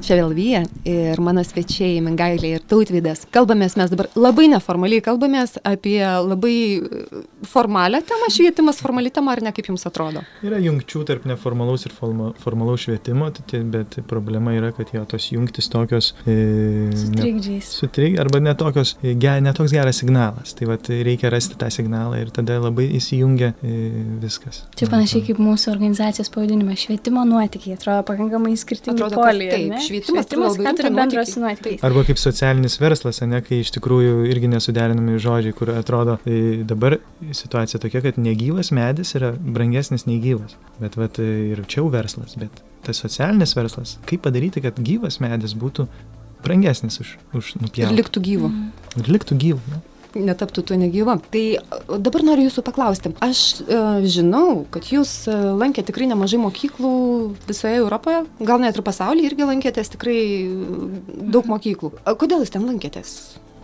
E, 0.08 0.10
Čia 0.10 0.16
vėl 0.22 0.30
Vyja 0.32 0.62
ir 0.88 1.20
mano 1.38 1.46
svečiai 1.46 2.00
Mingailė 2.02 2.50
ir 2.56 2.62
Tautvydas. 2.68 3.22
Kalbamės 3.34 3.76
mes 3.78 3.92
dabar 3.92 4.08
labai 4.18 4.48
neformaliai, 4.50 5.02
kalbamės 5.04 5.56
apie 5.66 6.00
labai 6.02 6.54
e, 6.82 7.22
formalią 7.46 8.00
temą, 8.08 8.28
švietimas 8.34 8.80
formali 8.82 9.12
tema, 9.14 9.34
ar 9.36 9.42
ne, 9.46 9.52
kaip 9.54 9.68
jums 9.70 9.86
atrodo? 9.88 10.24
Yra 10.46 10.58
jungčių 10.62 11.04
tarp 11.08 11.26
neformalaus 11.30 11.86
ir 11.86 11.94
forma- 11.94 12.32
formalaus 12.42 12.86
švietimo, 12.88 13.30
tai 13.38 13.60
bet 13.62 13.98
problema 14.10 14.54
yra, 14.56 14.72
kad 14.76 14.90
jo 14.94 15.04
tos 15.08 15.28
jungtis 15.32 15.70
tokios... 15.70 16.10
E, 16.26 16.90
Su 16.98 17.12
ne- 17.12 17.22
trikdžiais. 17.22 17.70
Sutrik, 17.78 18.18
arba 18.22 18.40
netokios, 18.42 18.96
e, 19.02 19.14
ge, 19.14 19.36
netoks 19.44 19.74
geras 19.76 20.00
signalas. 20.02 20.56
Tai 20.58 20.70
vat, 20.72 20.90
reikia 20.90 21.30
rasti 21.34 21.58
tą 21.60 21.70
signalą 21.74 22.18
ir 22.24 22.32
tada 22.34 22.58
labai 22.64 22.88
įsijungia 22.98 23.52
e, 23.62 23.76
viskas. 24.24 24.64
Čia 24.78 24.90
panašiai 24.90 25.22
kaip 25.30 25.42
mūsų 25.42 25.70
organizacijos 25.76 26.32
pavadinimas- 26.34 26.82
švietimo 26.88 27.22
nuotykiai. 27.28 27.76
Atrodo 27.78 28.02
pakankamai 28.10 28.56
skirtingi 28.58 28.96
Atrodo, 28.98 29.22
poliai. 29.22 29.52
taip, 29.54 29.78
švietimas 29.86 30.26
švietimas 30.28 30.56
labai 30.58 30.74
ką 31.12 31.27
su 31.32 31.40
nuotykiais. 31.42 31.82
Arba 31.86 32.02
kaip 32.08 32.18
socialinis 32.20 32.78
verslas, 32.80 33.20
ne, 33.28 33.40
kai 33.44 33.60
iš 33.64 33.70
tikrųjų 33.76 34.26
irgi 34.32 34.50
nesuderinami 34.52 35.18
žodžiai, 35.22 35.54
kur 35.58 35.72
atrodo 35.76 36.18
e, 36.24 36.62
dabar 36.68 36.98
situacija 37.30 37.80
tokia, 37.82 38.02
kad 38.08 38.18
negyvas 38.20 38.72
medis 38.76 39.14
yra 39.18 39.32
brangesnis 39.38 40.06
nei 40.08 40.18
gyvas. 40.24 40.56
Bet 40.82 40.96
vat, 41.00 41.18
e, 41.22 41.28
ir 41.54 41.64
čia 41.66 41.82
jau 41.82 41.88
verslas, 41.92 42.36
bet 42.40 42.62
tas 42.86 43.00
socialinis 43.04 43.54
verslas, 43.58 43.96
kaip 44.08 44.22
padaryti, 44.26 44.62
kad 44.64 44.78
gyvas 44.80 45.20
medis 45.24 45.54
būtų 45.58 45.88
brangesnis 46.44 47.00
už, 47.02 47.14
už 47.34 47.54
Ir 47.56 47.62
nupjauti. 47.66 47.96
liktų 47.98 48.20
gyvų. 48.28 48.50
Ir 49.02 49.08
liktų 49.16 49.38
gyvų. 49.42 49.62
Ne? 49.74 49.80
Netaptų 50.16 50.64
tuo 50.70 50.78
negyva. 50.80 51.18
Tai 51.32 51.44
dabar 52.00 52.24
noriu 52.26 52.46
jūsų 52.48 52.64
paklausti. 52.66 53.12
Aš 53.24 53.42
e, 53.64 53.80
žinau, 54.08 54.64
kad 54.74 54.88
jūs 54.92 55.12
e, 55.28 55.34
lankėte 55.58 55.90
tikrai 55.90 56.08
nemažai 56.10 56.40
mokyklų 56.42 56.94
visoje 57.48 57.82
Europoje, 57.82 58.24
gal 58.40 58.62
net 58.62 58.78
ir 58.78 58.86
pasaulyje 58.86 59.32
irgi 59.32 59.50
lankėtės 59.50 59.92
tikrai 59.96 60.18
e, 60.18 60.48
daug 61.34 61.48
mokyklų. 61.50 61.92
Kodėl 62.18 62.44
jūs 62.44 62.54
ten 62.54 62.66
lankėtės? 62.68 63.18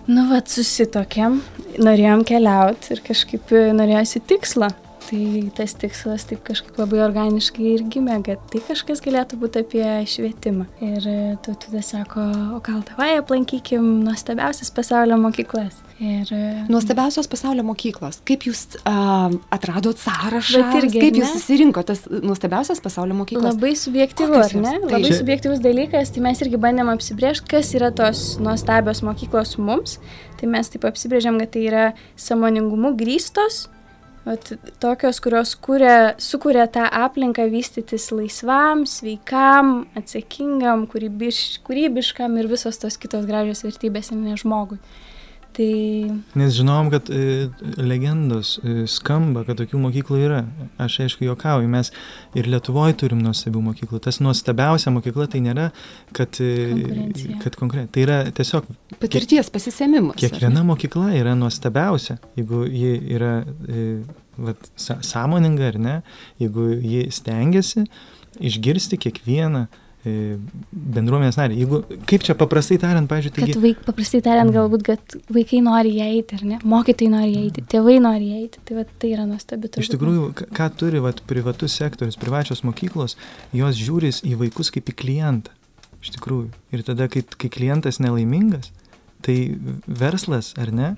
Nu, 0.05 0.27
vad 0.29 0.51
susitokėm, 0.53 1.39
norėjom 1.81 2.27
keliauti 2.29 2.93
ir 2.93 3.01
kažkaip 3.07 3.53
e, 3.57 3.71
norėjosi 3.73 4.21
tikslo. 4.29 4.69
Tai 5.05 5.51
tas 5.57 5.75
tikslas 5.77 6.25
taip 6.31 6.41
kažkaip 6.47 6.79
labai 6.81 7.03
organiškai 7.05 7.67
ir 7.75 7.83
gimė, 7.93 8.21
kad 8.25 8.41
tai 8.53 8.63
kažkas 8.65 9.03
galėtų 9.05 9.37
būti 9.43 9.61
apie 9.61 9.85
švietimą. 10.09 10.65
Ir 10.85 11.09
tautvydas 11.45 11.91
sako, 11.93 12.25
o 12.57 12.61
gal 12.65 12.81
tavai 12.89 13.11
aplankykim 13.19 13.85
nuostabiausias 14.07 14.73
pasaulio 14.75 15.19
mokyklas. 15.21 15.83
Ir 16.03 16.31
e, 16.35 16.65
Nuostabiausios 16.73 17.29
pasaulio 17.31 17.63
mokyklos. 17.69 18.19
Kaip 18.27 18.49
jūs 18.49 18.65
a, 18.89 19.29
atradot 19.55 20.01
sąrašą? 20.01 20.63
Bet 20.65 20.79
irgi, 20.81 21.03
kaip 21.05 21.21
jūs 21.21 21.37
susirinkote 21.37 21.93
tas 21.93 22.03
nuostabiausias 22.25 22.81
pasaulio 22.83 23.15
mokyklas? 23.21 23.55
Labai 23.55 23.75
subjektyvu, 23.79 24.33
Kokios 24.33 24.57
ar 24.57 24.65
ne? 24.65 24.73
jos? 24.81 24.89
Labai 24.91 25.13
subjektyvus 25.21 25.63
dalykas, 25.63 26.11
tai 26.17 26.25
mes 26.25 26.43
irgi 26.43 26.59
bandėm 26.65 26.91
apsibriežti, 26.97 27.47
kas 27.53 27.71
yra 27.79 27.93
tos 27.95 28.25
nuostabios 28.43 29.05
mokyklos 29.07 29.55
mums. 29.61 30.01
Tai 30.41 30.51
mes 30.51 30.73
taip 30.73 30.89
apsibrėžėm, 30.89 31.39
kad 31.45 31.55
tai 31.55 31.69
yra 31.69 31.87
samoningumu 32.21 32.97
grįstos, 32.99 33.69
vat, 34.25 34.53
tokios, 34.83 35.21
kurios 35.25 35.55
kuria, 35.61 36.15
sukuria 36.19 36.67
tą 36.73 36.87
aplinką 37.05 37.47
vystytis 37.53 38.11
laisvam, 38.15 38.85
sveikam, 38.89 39.85
atsakingam, 39.99 40.87
kūrybiš, 40.91 41.43
kūrybiškam 41.67 42.39
ir 42.41 42.51
visos 42.51 42.81
tos 42.81 42.99
kitos 43.01 43.29
gražios 43.29 43.65
vertybės 43.67 44.13
ne 44.17 44.37
žmogui. 44.41 44.81
Tai 45.55 45.67
Nes 46.35 46.55
žinom, 46.57 46.89
kad 46.91 47.11
e, 47.15 47.49
legendos 47.79 48.57
e, 48.59 48.89
skamba, 48.91 49.45
kad 49.47 49.61
tokių 49.61 49.79
mokyklų 49.85 50.19
yra. 50.25 50.41
Aš 50.83 50.97
aišku 51.05 51.29
juokauju, 51.29 51.69
mes 51.71 51.93
ir 52.35 52.49
Lietuvoje 52.51 52.97
turim 52.99 53.21
nuostabių 53.23 53.63
mokyklų. 53.69 54.01
Tas 54.03 54.19
nuostabiausia 54.25 54.91
mokykla 54.95 55.29
tai 55.31 55.45
nėra, 55.45 55.69
kad... 56.17 56.41
e, 56.43 57.07
kad 57.45 57.55
konkre... 57.61 57.87
Tai 57.95 58.03
yra 58.03 58.19
tiesiog 58.35 58.67
Patirties 58.99 59.53
pasisėmimas. 59.55 60.19
kiekviena 60.19 60.65
mokykla 60.67 61.13
yra 61.21 61.37
nuostabiausia, 61.39 62.19
jeigu 62.39 62.65
ji 62.67 62.97
yra 63.15 63.37
e, 63.45 63.87
vat, 64.35 64.69
sąmoninga 64.81 65.71
ar 65.71 65.81
ne, 65.87 65.97
jeigu 66.43 66.73
ji 66.83 67.07
stengiasi 67.15 67.87
išgirsti 68.43 68.99
kiekvieną 69.07 69.69
bendruomenės 70.05 71.39
narį. 71.39 71.57
Jeigu, 71.63 71.81
kaip 72.11 72.25
čia 72.27 72.37
paprastai 72.37 72.77
tariant, 72.83 73.09
pažiūrėjau, 73.09 73.37
taigi... 73.39 73.57
vaik, 73.63 73.81
paprastai 73.87 74.21
tariant, 74.25 74.53
galbūt, 74.53 74.85
kad 74.85 75.17
vaikai 75.33 75.63
nori 75.65 75.95
ją 75.97 76.09
eiti, 76.13 76.39
ar 76.39 76.45
ne? 76.51 76.59
Mokytojai 76.75 77.13
nori 77.15 77.33
ją 77.33 77.43
eiti, 77.47 77.65
tėvai 77.73 77.97
nori 78.05 78.29
ją 78.29 78.43
eiti. 78.43 78.63
Tai, 78.69 78.77
va, 78.79 78.85
tai 79.01 79.15
yra 79.17 79.25
nuostabi. 79.29 79.71
Iš 79.81 79.91
tikrųjų, 79.95 80.29
ką- 80.53 80.71
turi 80.81 81.01
vat, 81.05 81.25
privatus 81.31 81.77
sektorius, 81.81 82.21
privačios 82.21 82.65
mokyklos, 82.69 83.17
jos 83.57 83.81
žiūris 83.81 84.21
į 84.29 84.37
vaikus 84.45 84.73
kaip 84.75 84.93
į 84.93 84.97
klientą. 85.01 85.57
Iš 86.05 86.13
tikrųjų. 86.19 86.51
Ir 86.77 86.85
tada, 86.85 87.09
kai, 87.09 87.25
kai 87.25 87.49
klientas 87.49 87.97
nelaimingas, 88.05 88.69
tai 89.25 89.57
verslas, 89.89 90.53
ar 90.61 90.73
ne, 90.75 90.91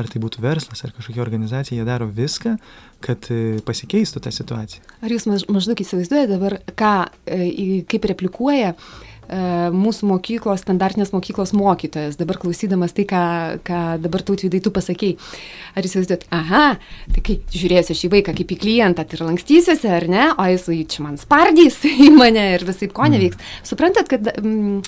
ar 0.00 0.10
tai 0.10 0.20
būtų 0.22 0.42
verslas, 0.44 0.84
ar 0.84 0.92
kažkokia 0.96 1.22
organizacija, 1.24 1.78
jie 1.78 1.86
daro 1.86 2.08
viską, 2.10 2.56
kad 3.04 3.28
e, 3.32 3.60
pasikeistų 3.66 4.22
ta 4.24 4.32
situacija. 4.34 4.82
Ar 5.04 5.14
jūs 5.14 5.26
maž, 5.30 5.46
maždaug 5.52 5.80
įsivaizduojate 5.84 6.32
dabar, 6.32 6.58
ką, 6.78 6.94
e, 7.26 7.82
kaip 7.90 8.08
replikuoja 8.12 8.74
mūsų 9.74 10.08
mokyklos, 10.10 10.62
standartinės 10.64 11.12
mokyklos 11.14 11.54
mokytojas, 11.56 12.18
dabar 12.20 12.38
klausydamas 12.42 12.94
tai, 12.96 13.06
ką, 13.08 13.22
ką 13.64 13.80
dabar 14.02 14.24
tautvidai 14.26 14.60
tu 14.64 14.72
pasakėjai. 14.74 15.16
Ar 15.74 15.88
įsivaizduojat, 15.88 16.26
aha, 16.34 16.64
tai 17.14 17.24
kai 17.24 17.38
žiūrėsiu 17.54 17.96
šį 17.98 18.12
vaiką 18.16 18.36
kaip 18.36 18.54
į 18.54 18.60
klientą, 18.60 19.06
tai 19.06 19.18
ir 19.18 19.24
lankstysiuosi, 19.28 19.90
ar 19.90 20.08
ne, 20.10 20.28
o 20.36 20.48
jis 20.50 20.68
"Ui, 20.70 20.82
čia 20.84 21.06
man 21.06 21.18
spardys 21.20 21.80
į 22.06 22.10
mane 22.14 22.44
ir 22.54 22.66
visai 22.68 22.90
ko 22.92 23.08
neveiks. 23.10 23.40
Suprantat, 23.66 24.10
kad 24.12 24.30
mm, 24.36 24.84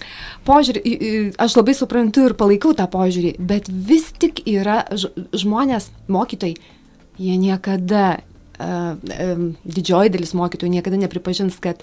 požiūrį, 0.46 0.96
aš 1.42 1.58
labai 1.58 1.76
suprantu 1.78 2.28
ir 2.28 2.36
palaikau 2.38 2.76
tą 2.76 2.88
požiūrį, 2.92 3.36
bet 3.38 3.68
vis 3.68 4.12
tik 4.16 4.44
yra 4.46 4.84
žmonės, 5.36 5.90
mokytojai, 6.12 6.56
jie 7.16 7.36
niekada, 7.40 8.18
uh, 8.20 8.34
um, 8.60 9.50
didžioji 9.64 10.12
dalis 10.14 10.34
mokytojų 10.36 10.72
niekada 10.76 11.00
nepripažins, 11.00 11.58
kad 11.62 11.82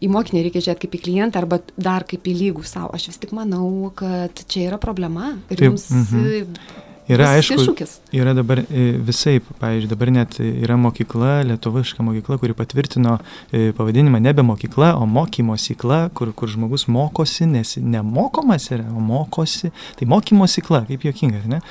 į 0.00 0.10
mokinį 0.12 0.44
reikia 0.46 0.64
žiūrėti 0.64 0.86
kaip 0.86 0.94
į 0.96 1.02
klientą 1.06 1.42
arba 1.42 1.60
dar 1.76 2.06
kaip 2.08 2.28
į 2.28 2.36
lygų 2.44 2.66
savo. 2.68 2.92
Aš 2.96 3.10
vis 3.12 3.20
tik 3.20 3.34
manau, 3.36 3.90
kad 3.96 4.44
čia 4.48 4.70
yra 4.70 4.80
problema. 4.80 5.34
Ir 5.48 5.56
Taip, 5.56 5.66
jums 5.70 5.90
mhm. 5.92 6.30
mhm. 6.30 6.86
Yra, 7.10 7.26
aišku, 7.34 7.56
iššūkis. 7.58 7.92
yra 8.14 8.36
dabar 8.38 8.60
visai, 8.70 9.40
pavyzdžiui, 9.42 9.90
dabar 9.90 10.12
net 10.14 10.36
yra 10.44 10.76
mokykla, 10.78 11.40
lietuviška 11.48 12.04
mokykla, 12.06 12.36
kuri 12.38 12.54
patvirtino 12.54 13.16
e, 13.50 13.72
pavadinimą 13.74 14.20
nebe 14.22 14.44
mokykla, 14.46 14.92
o 14.94 15.08
mokymosykla, 15.10 15.98
kur, 16.14 16.30
kur 16.38 16.52
žmogus 16.52 16.86
mokosi, 16.86 17.48
nes 17.50 17.74
nemokomas 17.82 18.68
yra, 18.70 18.86
o 18.94 19.02
mokosi. 19.02 19.72
Tai 19.98 20.10
mokymosykla, 20.12 20.84
kaip 20.92 21.08
juokinga, 21.08 21.42
ne? 21.50 21.62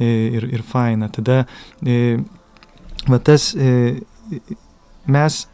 E, 0.00 0.10
Ir, 0.40 0.48
ir 0.58 0.62
faina. 0.66 1.06
Tada, 1.12 1.44
e, 1.86 2.18
va 3.06 3.18
tas, 3.22 3.52
e, 3.54 4.00
mes 5.06 5.44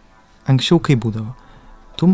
anksčiau 0.48 0.80
kaip 0.80 1.04
būdavo. 1.04 1.34
Tu 1.96 2.10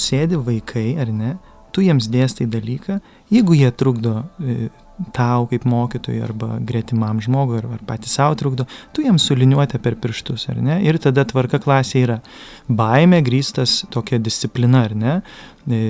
sėdi 0.00 0.38
vaikai, 0.38 0.94
ar 1.00 1.10
ne? 1.14 1.34
Tu 1.74 1.82
jiems 1.88 2.06
dėstai 2.10 2.46
dalyką, 2.50 3.00
jeigu 3.34 3.56
jie 3.58 3.70
trukdo 3.74 4.20
e, 4.38 4.68
tau 5.14 5.48
kaip 5.50 5.64
mokytojui 5.66 6.20
arba 6.22 6.58
gretimam 6.62 7.18
žmogui 7.22 7.58
ar, 7.58 7.66
ar 7.76 7.80
patys 7.86 8.14
savo 8.14 8.36
trukdo, 8.38 8.66
tu 8.94 9.02
jiems 9.02 9.24
suliniuoti 9.26 9.80
per 9.82 9.96
pirštus, 9.98 10.46
ar 10.52 10.60
ne? 10.62 10.78
Ir 10.86 11.00
tada 11.02 11.24
tvarka 11.26 11.58
klasė 11.62 12.04
yra. 12.04 12.20
Baime 12.68 13.18
grįstas 13.26 13.82
tokia 13.94 14.20
disciplina, 14.22 14.84
ar 14.86 14.94
ne? 14.98 15.16
E, 15.66 15.80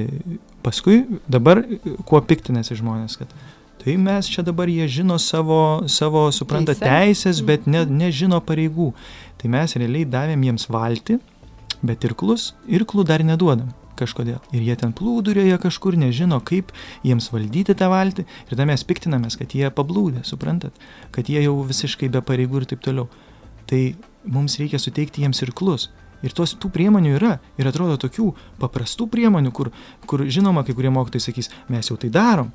paskui 0.64 1.02
dabar 1.28 1.60
e, 1.60 1.80
kuo 2.08 2.22
piktinasi 2.24 2.80
žmonės, 2.80 3.18
kad 3.20 3.36
tai 3.84 3.98
mes 4.00 4.30
čia 4.32 4.40
dabar 4.46 4.70
jie 4.72 4.88
žino 4.88 5.18
savo, 5.20 5.84
savo 5.92 6.30
supranta, 6.32 6.72
teisės, 6.78 7.44
bet 7.44 7.68
ne, 7.68 7.84
nežino 7.84 8.40
pareigų. 8.40 8.94
Tai 9.36 9.50
mes 9.52 9.76
realiai 9.76 10.08
davėm 10.08 10.46
jiems 10.48 10.70
valti, 10.72 11.18
bet 11.82 12.04
irklus, 12.06 12.52
irklų 12.68 13.06
dar 13.08 13.24
neduodam 13.26 13.72
kažkodėl. 13.98 14.40
Ir 14.54 14.64
jie 14.66 14.76
ten 14.78 14.92
plūdurioje 14.96 15.56
kažkur 15.62 15.96
nežino, 15.98 16.40
kaip 16.44 16.72
jiems 17.06 17.30
valdyti 17.32 17.76
tą 17.78 17.90
valtį. 17.92 18.26
Ir 18.26 18.54
tada 18.54 18.66
mes 18.68 18.82
piktinamės, 18.86 19.38
kad 19.40 19.54
jie 19.54 19.70
pablūdė, 19.74 20.24
suprantat, 20.26 20.74
kad 21.14 21.30
jie 21.30 21.44
jau 21.44 21.56
visiškai 21.66 22.10
be 22.12 22.22
pareigų 22.24 22.62
ir 22.62 22.68
taip 22.72 22.82
toliau. 22.84 23.06
Tai 23.70 23.80
mums 24.26 24.58
reikia 24.60 24.80
suteikti 24.82 25.24
jiems 25.24 25.42
irklus. 25.46 25.90
Ir 26.24 26.32
tos 26.32 26.54
tų 26.56 26.70
priemonių 26.72 27.16
yra. 27.18 27.34
Ir 27.60 27.68
atrodo 27.68 27.98
tokių 28.00 28.30
paprastų 28.60 29.06
priemonių, 29.12 29.52
kur, 29.54 29.70
kur 30.08 30.24
žinoma, 30.24 30.64
kai 30.64 30.76
kurie 30.76 30.92
mokytojai 30.94 31.28
sakys, 31.28 31.50
mes 31.68 31.90
jau 31.90 31.98
tai 32.00 32.10
darom. 32.12 32.52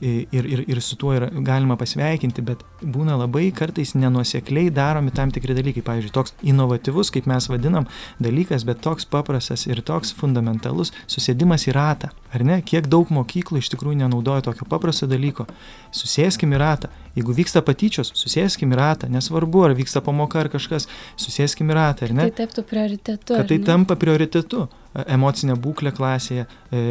Ir, 0.00 0.46
ir, 0.48 0.62
ir 0.64 0.78
su 0.80 0.96
tuo 0.96 1.12
yra 1.12 1.26
galima 1.44 1.76
pasveikinti, 1.76 2.40
bet 2.40 2.62
būna 2.80 3.18
labai 3.20 3.50
kartais 3.52 3.92
nenuosekliai 3.92 4.70
daromi 4.72 5.12
tam 5.12 5.28
tikri 5.34 5.52
dalykai. 5.58 5.84
Pavyzdžiui, 5.84 6.14
toks 6.14 6.32
inovatyvus, 6.40 7.12
kaip 7.12 7.28
mes 7.28 7.50
vadinam, 7.52 7.88
dalykas, 8.22 8.64
bet 8.64 8.80
toks 8.86 9.04
paprastas 9.04 9.66
ir 9.68 9.84
toks 9.84 10.14
fundamentalus 10.16 10.94
susėdimas 11.04 11.68
į 11.68 11.76
ratą. 11.76 12.14
Ar 12.30 12.44
ne? 12.46 12.60
Kiek 12.62 12.86
daug 12.90 13.10
mokyklų 13.10 13.58
iš 13.58 13.70
tikrųjų 13.72 13.98
nenaudoja 14.04 14.44
tokio 14.46 14.66
paprasto 14.70 15.08
dalyko. 15.10 15.48
Susėskim 15.94 16.54
į 16.54 16.60
ratą. 16.62 16.90
Jeigu 17.16 17.34
vyksta 17.34 17.62
patyčios, 17.66 18.12
susėskim 18.14 18.70
į 18.70 18.78
ratą. 18.78 19.08
Nesvarbu, 19.10 19.64
ar 19.66 19.74
vyksta 19.78 20.02
pamoka 20.04 20.38
ar 20.44 20.50
kažkas, 20.52 20.86
susėskim 21.18 21.72
į 21.72 21.78
ratą, 21.78 22.06
ar 22.06 22.14
ne? 22.14 22.28
Tai 22.30 22.44
taptų 22.44 22.66
prioritetu. 22.70 23.34
kad 23.34 23.50
tai 23.50 23.58
tampa 23.66 23.98
prioritetu. 23.98 24.68
E, 24.94 25.04
Emocinė 25.14 25.54
būklė 25.58 25.90
klasėje, 25.94 26.46
e, 26.70 26.84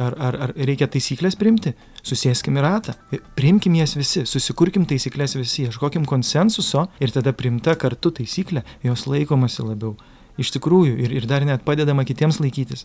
ar, 0.00 0.16
ar, 0.28 0.38
ar 0.46 0.52
reikia 0.56 0.88
taisyklės 0.92 1.36
priimti, 1.40 1.72
susėskim 2.04 2.60
į 2.60 2.64
ratą, 2.64 2.96
E, 3.12 3.20
priimkim 3.38 3.76
jas 3.78 3.94
visi, 3.96 4.24
susikurkim 4.26 4.86
taisyklės 4.88 5.36
visi, 5.38 5.66
ieškokim 5.68 6.06
konsensuso 6.08 6.86
ir 7.00 7.12
tada 7.14 7.32
primta 7.32 7.76
kartu 7.78 8.10
taisyklė, 8.10 8.64
jos 8.84 9.06
laikomasi 9.06 9.62
labiau. 9.62 9.94
Iš 10.36 10.50
tikrųjų, 10.52 10.96
ir, 11.00 11.14
ir 11.16 11.26
dar 11.28 11.46
net 11.48 11.62
padedama 11.64 12.04
kitiems 12.04 12.42
laikytis. 12.42 12.84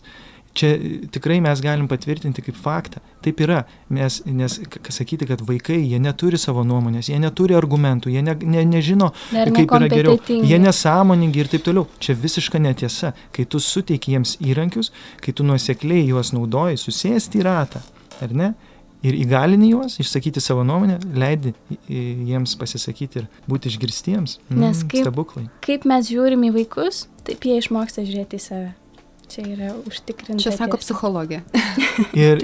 Čia 0.52 0.76
tikrai 1.08 1.38
mes 1.40 1.60
galim 1.64 1.86
patvirtinti 1.88 2.42
kaip 2.44 2.56
faktą. 2.60 3.00
Taip 3.24 3.38
yra, 3.40 3.62
nes, 3.88 4.18
nes 4.28 4.58
sakyti, 4.92 5.24
kad 5.30 5.40
vaikai, 5.48 5.78
jie 5.88 5.96
neturi 6.02 6.36
savo 6.36 6.60
nuomonės, 6.68 7.08
jie 7.08 7.16
neturi 7.22 7.56
argumentų, 7.56 8.10
jie 8.12 8.20
ne, 8.26 8.34
ne, 8.44 8.64
nežino, 8.68 9.08
Dar 9.32 9.48
kaip 9.54 9.72
yra 9.78 9.88
geriau. 9.88 10.18
Jie 10.28 10.58
nesąmoningi 10.60 11.40
ir 11.40 11.48
taip 11.54 11.64
toliau. 11.64 11.86
Čia 12.04 12.12
visiška 12.20 12.60
netiesa. 12.60 13.14
Kai 13.32 13.46
tu 13.48 13.62
suteiki 13.64 14.12
jiems 14.12 14.34
įrankius, 14.44 14.92
kai 15.24 15.32
tu 15.32 15.46
nuosekliai 15.48 16.04
juos 16.10 16.34
naudoji, 16.36 16.76
susėsti 16.84 17.40
į 17.40 17.46
ratą, 17.48 17.80
ar 18.20 18.36
ne? 18.36 18.50
Ir 19.02 19.16
įgalini 19.18 19.72
juos, 19.72 19.96
išsakyti 19.98 20.38
savo 20.38 20.62
nuomonę, 20.62 21.00
leidi 21.18 21.54
jiems 21.90 22.52
pasisakyti 22.60 23.18
ir 23.22 23.24
būti 23.50 23.72
išgirstiems. 23.72 24.36
Nes 24.54 24.84
kaip- 24.84 25.02
Stebuklai. 25.02 25.48
Kaip 25.64 25.88
mes 25.90 26.06
žiūrim 26.12 26.44
į 26.46 26.52
vaikus, 26.60 27.06
taip 27.26 27.40
jie 27.48 27.56
išmoksta 27.58 28.04
žiūrėti 28.06 28.38
į 28.38 28.44
save. 28.44 28.70
Čia 29.32 29.46
yra 29.48 29.72
užtikrinta. 29.88 30.42
Čia 30.42 30.52
sako 30.52 30.76
tiesa. 30.76 30.84
psichologija. 30.84 31.40
Ir 32.24 32.42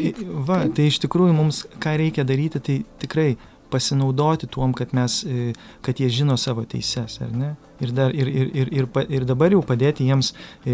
va, 0.48 0.62
tai 0.72 0.88
iš 0.88 1.00
tikrųjų 1.04 1.36
mums 1.36 1.62
ką 1.82 1.96
reikia 2.00 2.24
daryti, 2.28 2.62
tai 2.64 2.78
tikrai 3.02 3.30
pasinaudoti 3.68 4.48
tuom, 4.48 4.72
kad 4.76 4.94
mes, 4.96 5.20
e, 5.28 5.52
kad 5.84 6.00
jie 6.00 6.08
žino 6.08 6.38
savo 6.40 6.64
teises, 6.64 7.20
ar 7.24 7.34
ne? 7.36 7.50
Ir, 7.80 7.92
dar, 7.94 8.10
ir, 8.14 8.26
ir, 8.26 8.48
ir, 8.54 8.68
ir, 8.74 8.86
ir 9.08 9.24
dabar 9.28 9.52
jau 9.54 9.60
padėti 9.62 10.02
jiems, 10.08 10.32
e, 10.66 10.72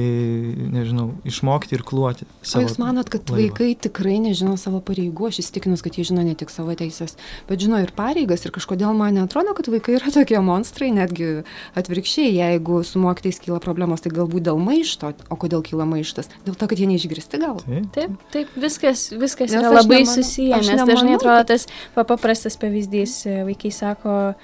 nežinau, 0.73 1.11
išmokti 1.29 1.77
ir 1.77 1.83
kluoti. 1.85 2.25
O 2.57 2.63
jūs 2.63 2.79
manot, 2.81 3.11
kad 3.13 3.29
laivą. 3.29 3.51
vaikai 3.53 3.75
tikrai 3.77 4.17
nežino 4.25 4.55
savo 4.61 4.81
pareigų, 4.81 5.29
aš 5.29 5.43
įsitikinus, 5.43 5.83
kad 5.85 5.99
jie 5.99 6.07
žino 6.09 6.25
ne 6.25 6.33
tik 6.35 6.49
savo 6.51 6.73
teisės, 6.79 7.17
bet 7.49 7.61
žino 7.61 7.77
ir 7.83 7.93
pareigas. 7.97 8.47
Ir 8.49 8.55
kažkodėl 8.57 8.97
man 8.97 9.15
netrodo, 9.21 9.53
kad 9.59 9.69
vaikai 9.69 9.99
yra 9.99 10.09
tokie 10.15 10.41
monstrai, 10.41 10.89
netgi 10.97 11.45
atvirkščiai, 11.77 12.33
jeigu 12.39 12.81
su 12.89 12.99
mokytais 13.03 13.41
kyla 13.45 13.61
problemos, 13.61 14.01
tai 14.05 14.13
galbūt 14.17 14.49
dėl 14.49 14.59
maišto. 14.65 15.13
O 15.29 15.37
kodėl 15.37 15.61
kyla 15.67 15.85
maištas? 15.89 16.31
Dėl 16.47 16.57
to, 16.57 16.69
kad 16.71 16.81
jie 16.81 16.89
neišgirsti 16.89 17.41
gal. 17.43 17.61
Taip. 17.65 17.91
Taip, 17.95 18.17
taip, 18.33 18.57
viskas, 18.57 19.11
viskas 19.13 19.51
Nes 19.53 19.61
yra 19.61 19.71
labai 19.77 20.01
nemanau- 20.03 20.15
susiję, 20.23 20.57
nes 20.57 20.67
dažnai 20.67 20.87
nemanau, 20.89 21.17
atrodo 21.21 21.37
kad- 21.45 21.53
tas 21.53 21.67
paprastas 21.95 22.57
pavyzdys, 22.57 23.27
e, 23.27 23.45
vaikai 23.45 23.73
sako, 23.73 24.35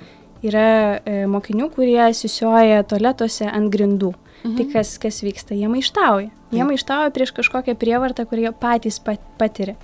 yra 0.47 1.01
e, 1.05 1.23
mokinių, 1.31 1.71
kurie 1.75 2.03
susioja 2.17 2.83
toletuose 2.89 3.49
ant 3.51 3.71
grindų. 3.73 4.15
Mhm. 4.41 4.57
Tai 4.57 4.67
kas, 4.73 4.95
kas 5.01 5.21
vyksta, 5.25 5.55
jie 5.57 5.69
maištauja. 5.69 6.31
Jie 6.51 6.63
Taip. 6.63 6.71
maištauja 6.71 7.13
prieš 7.15 7.35
kažkokią 7.37 7.77
prievartą, 7.79 8.25
kur 8.29 8.41
jie 8.41 8.53
patys 8.57 9.01
pat, 9.05 9.21
patiria. 9.39 9.77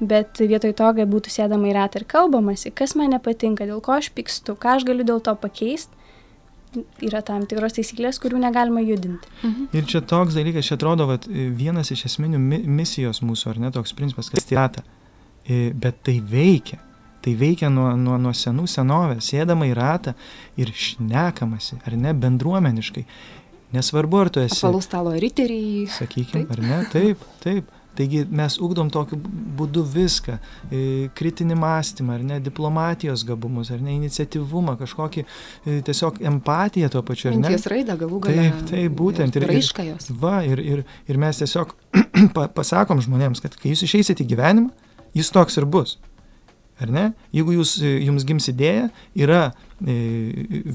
Bet 0.00 0.38
vietoj 0.38 0.72
to, 0.78 0.88
kad 0.94 1.10
būtų 1.10 1.32
sėdama 1.34 1.68
į 1.68 1.74
ratą 1.74 2.00
ir 2.00 2.06
kalbamasi, 2.08 2.70
kas 2.70 2.94
man 2.96 3.10
nepatinka, 3.12 3.66
dėl 3.66 3.82
ko 3.84 3.96
aš 3.98 4.12
pykstu, 4.14 4.54
ką 4.54 4.78
aš 4.78 4.86
galiu 4.86 5.04
dėl 5.04 5.18
to 5.20 5.34
pakeisti, 5.34 5.90
yra 7.02 7.20
tam 7.26 7.46
tikros 7.50 7.74
taisyklės, 7.76 8.20
kurių 8.22 8.38
negalima 8.44 8.80
judinti. 8.84 9.28
Ir 9.74 9.88
čia 9.90 10.00
toks 10.00 10.38
dalykas, 10.38 10.68
čia 10.70 10.76
atrodo, 10.78 11.08
vat, 11.10 11.26
vienas 11.28 11.90
iš 11.90 12.06
esminių 12.12 12.38
mi 12.38 12.60
misijos 12.78 13.24
mūsų, 13.26 13.54
ar 13.54 13.62
ne 13.64 13.72
toks 13.74 13.96
principas, 13.98 14.30
kad 14.30 14.44
stata. 14.44 14.84
Bet 15.48 16.04
tai 16.06 16.20
veikia. 16.22 16.78
Tai 17.24 17.32
veikia 17.34 17.68
nuo, 17.72 17.88
nuo, 17.98 18.18
nuo 18.22 18.30
senų 18.36 18.66
senovės, 18.70 19.26
sėdama 19.32 19.66
į 19.66 19.74
ratą 19.78 20.14
ir 20.60 20.70
šnekamasi, 20.70 21.80
ar 21.86 21.96
ne, 21.98 22.12
bendruomeniškai. 22.14 23.04
Nesvarbu, 23.74 24.20
ar 24.22 24.30
tu 24.32 24.40
esi. 24.40 24.60
Apvalaus 24.62 24.86
stalo 24.88 25.10
riteriai. 25.20 25.82
Sakykime, 25.92 26.46
ar 26.54 26.62
ne? 26.64 26.78
Taip, 26.92 27.24
taip. 27.42 27.74
Taigi 27.98 28.20
mes 28.30 28.54
ugdom 28.62 28.86
tokiu 28.94 29.16
būdu 29.58 29.82
viską 29.90 30.36
e,- 30.70 30.80
kritinį 31.18 31.56
mąstymą, 31.58 32.14
ar 32.14 32.22
ne, 32.22 32.36
diplomatijos 32.40 33.24
gabumus, 33.26 33.72
ar 33.74 33.80
ne, 33.82 33.96
iniciatyvumą, 33.98 34.76
kažkokį 34.78 35.24
e, 35.24 35.80
tiesiog 35.82 36.20
empatiją 36.30 36.92
tuo 36.94 37.02
pačiu, 37.02 37.32
ar 37.32 37.34
ne. 37.34 37.42
Minties 37.48 37.66
raidą 37.66 37.96
galų 37.98 38.20
galę. 38.28 38.36
Taip, 38.44 38.60
taip, 38.70 38.94
būtent. 39.00 39.36
Ir, 39.40 39.48
Ir, 39.48 39.56
ir, 39.58 39.88
jos. 39.90 40.12
va, 40.22 40.36
ir, 40.46 40.62
ir, 40.62 40.84
ir 41.10 41.18
mes 41.18 41.42
tiesiog 41.42 41.74
pa- 42.38 42.46
pasakom 42.54 43.02
žmonėms, 43.02 43.42
kad 43.42 43.58
kai 43.58 43.74
jūs 43.74 43.82
išeisit 43.88 44.22
į 44.22 44.28
gyvenimą, 44.36 44.70
jis 45.18 45.34
toks 45.34 45.58
ir 45.58 45.66
bus. 45.66 45.98
Ar 46.78 46.92
ne? 46.94 47.04
Jeigu 47.34 47.56
jūs, 47.56 47.76
e, 47.82 47.96
jums 48.06 48.24
gims 48.26 48.48
idėja, 48.52 48.86
yra 49.18 49.48
e, 49.48 49.98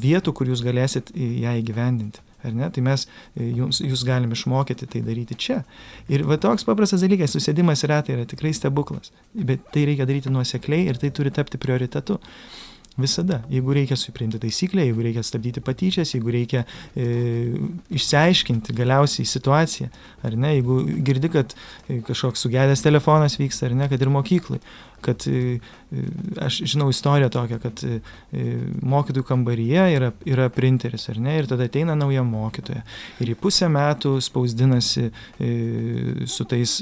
vietų, 0.03 0.33
kur 0.35 0.51
jūs 0.51 0.63
galėsit 0.65 1.13
e, 1.15 1.29
ją 1.45 1.55
įgyvendinti. 1.61 2.23
Ar 2.43 2.51
ne? 2.51 2.67
Tai 2.75 2.81
mes 2.83 3.05
jums, 3.39 3.79
jūs 3.79 4.03
galim 4.03 4.33
išmokyti 4.35 4.89
tai 4.91 4.99
daryti 5.05 5.37
čia. 5.39 5.61
Ir 6.11 6.25
va 6.27 6.35
toks 6.35 6.67
paprastas 6.67 7.05
dalykas, 7.05 7.31
susėdimas 7.31 7.85
į 7.85 7.91
ratą 7.93 8.17
yra 8.17 8.27
tikrai 8.27 8.51
stebuklas. 8.51 9.13
Bet 9.31 9.63
tai 9.71 9.85
reikia 9.87 10.07
daryti 10.09 10.33
nuosekliai 10.33 10.89
ir 10.91 10.99
tai 10.99 11.13
turi 11.15 11.31
tapti 11.31 11.61
prioritetu. 11.61 12.19
Visada. 12.93 13.39
Jeigu 13.49 13.73
reikia 13.73 13.95
suprinti 13.97 14.37
taisyklę, 14.37 14.83
jeigu 14.85 15.01
reikia 15.01 15.23
stabdyti 15.25 15.63
patyčias, 15.65 16.11
jeigu 16.13 16.29
reikia 16.29 16.59
e, 16.93 17.07
išsiaiškinti 17.97 18.75
galiausiai 18.77 19.25
situaciją, 19.25 19.87
ar 20.21 20.35
ne, 20.37 20.51
jeigu 20.59 20.75
girdi, 21.07 21.31
kad 21.33 21.55
kažkoks 22.05 22.45
sugedęs 22.45 22.85
telefonas 22.85 23.39
vyksta, 23.41 23.65
ar 23.65 23.73
ne, 23.79 23.87
kad 23.89 23.97
ir 24.05 24.13
mokyklai, 24.13 24.61
kad 25.03 25.25
e, 25.29 25.59
e, 25.59 26.03
aš 26.45 26.61
žinau 26.73 26.87
istoriją 26.93 27.29
tokią, 27.33 27.59
kad 27.63 27.83
e, 27.87 27.99
mokytojų 28.93 29.25
kambaryje 29.27 29.85
yra, 29.97 30.11
yra 30.29 30.47
printeris, 30.53 31.07
ar 31.11 31.19
ne, 31.21 31.35
ir 31.41 31.49
tada 31.51 31.67
ateina 31.69 31.95
nauja 31.99 32.23
mokytoja 32.27 32.81
ir 33.23 33.33
į 33.33 33.37
pusę 33.43 33.69
metų 33.71 34.15
spausdinasi 34.23 35.05
su 36.29 36.45
tais, 36.49 36.75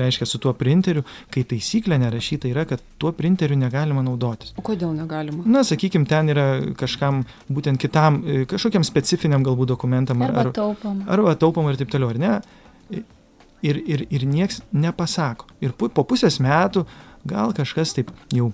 reiškia, 0.00 0.28
su 0.28 0.40
tuo 0.42 0.52
printeriu, 0.56 1.04
kai 1.32 1.44
taisyklė 1.48 1.98
nerašyta 2.02 2.50
yra, 2.50 2.64
kad 2.68 2.82
tuo 3.00 3.12
printeriu 3.16 3.58
negalima 3.60 4.04
naudotis. 4.06 4.54
O 4.60 4.64
kodėl 4.66 4.94
negalima? 4.96 5.44
Na, 5.50 5.64
sakykime, 5.66 6.08
ten 6.10 6.30
yra 6.32 6.46
kažkam, 6.78 7.24
būtent 7.50 7.80
kitam, 7.82 8.22
kažkokiam 8.50 8.86
specifiniam 8.86 9.44
galbūt 9.46 9.74
dokumentam 9.74 10.22
ar, 10.26 10.34
Arba 10.34 10.48
ar, 10.48 10.54
taupom. 10.56 11.02
arba 11.10 11.36
taupom 11.40 11.70
ir 11.70 11.80
taip 11.80 11.92
toliau, 11.92 12.12
ar 12.14 12.20
ne? 12.20 12.34
Ir, 13.60 13.76
ir, 13.84 14.06
ir 14.08 14.22
nieks 14.24 14.62
nepasako. 14.72 15.50
Ir 15.60 15.74
po 15.76 16.04
pusės 16.08 16.38
metų 16.40 16.86
gal 17.28 17.54
kažkas 17.56 17.94
taip 17.96 18.12
jau 18.34 18.52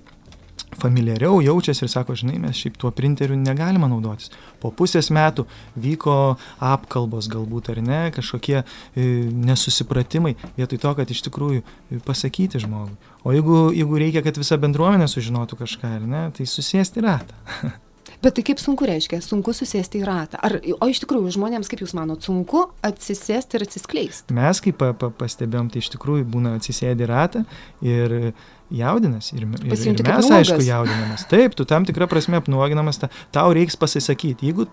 familiariau 0.75 1.39
jaučiasi 1.41 1.85
ir 1.85 1.91
sako, 1.91 2.15
žinai, 2.17 2.37
mes 2.41 2.57
šiaip 2.59 2.75
tuo 2.77 2.91
printeriu 2.91 3.37
negalima 3.39 3.87
naudotis. 3.89 4.29
Po 4.61 4.71
pusės 4.75 5.09
metų 5.13 5.47
vyko 5.79 6.35
apkalbos 6.63 7.29
galbūt 7.31 7.71
ar 7.73 7.81
ne, 7.85 8.01
kažkokie 8.15 8.59
e, 8.59 9.07
nesusipratimai, 9.31 10.35
vietoj 10.59 10.83
to, 10.83 10.93
kad 10.99 11.15
iš 11.15 11.23
tikrųjų 11.29 11.63
e, 11.63 12.01
pasakyti 12.05 12.61
žmogui. 12.63 12.97
O 13.23 13.33
jeigu, 13.35 13.67
jeigu 13.75 14.03
reikia, 14.03 14.23
kad 14.25 14.37
visa 14.39 14.59
bendruomenė 14.61 15.09
sužinotų 15.11 15.59
kažką, 15.63 15.97
ar 16.01 16.07
ne, 16.07 16.23
tai 16.35 16.47
susėsti 16.49 17.01
į 17.01 17.07
ratą. 17.07 17.43
Bet 18.23 18.33
tai 18.33 18.41
kaip 18.41 18.57
sunku 18.57 18.87
reiškia, 18.89 19.19
sunku 19.21 19.53
susėsti 19.53 19.99
į 20.01 20.05
ratą. 20.07 20.39
Ar, 20.41 20.55
o 20.81 20.87
iš 20.89 21.03
tikrųjų 21.03 21.35
žmonėms, 21.35 21.69
kaip 21.69 21.83
jūs 21.83 21.93
manot, 21.93 22.25
sunku 22.25 22.63
atsisėsti 22.85 23.59
ir 23.59 23.65
atsiskleisti? 23.67 24.33
Mes, 24.33 24.61
kaip 24.63 24.79
pa, 24.79 24.89
pa, 24.97 25.11
pastebėjom, 25.13 25.69
tai 25.69 25.83
iš 25.83 25.91
tikrųjų 25.93 26.25
būna 26.33 26.55
atsisėdi 26.57 27.05
ratą 27.09 27.43
ir 27.85 28.33
jaudinas. 28.73 29.31
Ir, 29.33 29.45
ir, 29.45 29.73
ir 29.73 30.03
mes, 30.03 30.31
aišku, 30.39 30.59
jaudinamas. 30.65 31.25
Taip, 31.31 31.55
tu 31.57 31.65
tam 31.67 31.87
tikrą 31.87 32.09
prasme 32.11 32.39
apnuoginamas, 32.41 32.99
ta, 33.01 33.11
tau 33.35 33.53
reiks 33.55 33.79
pasisakyti. 33.79 34.49
Jeigu 34.49 34.67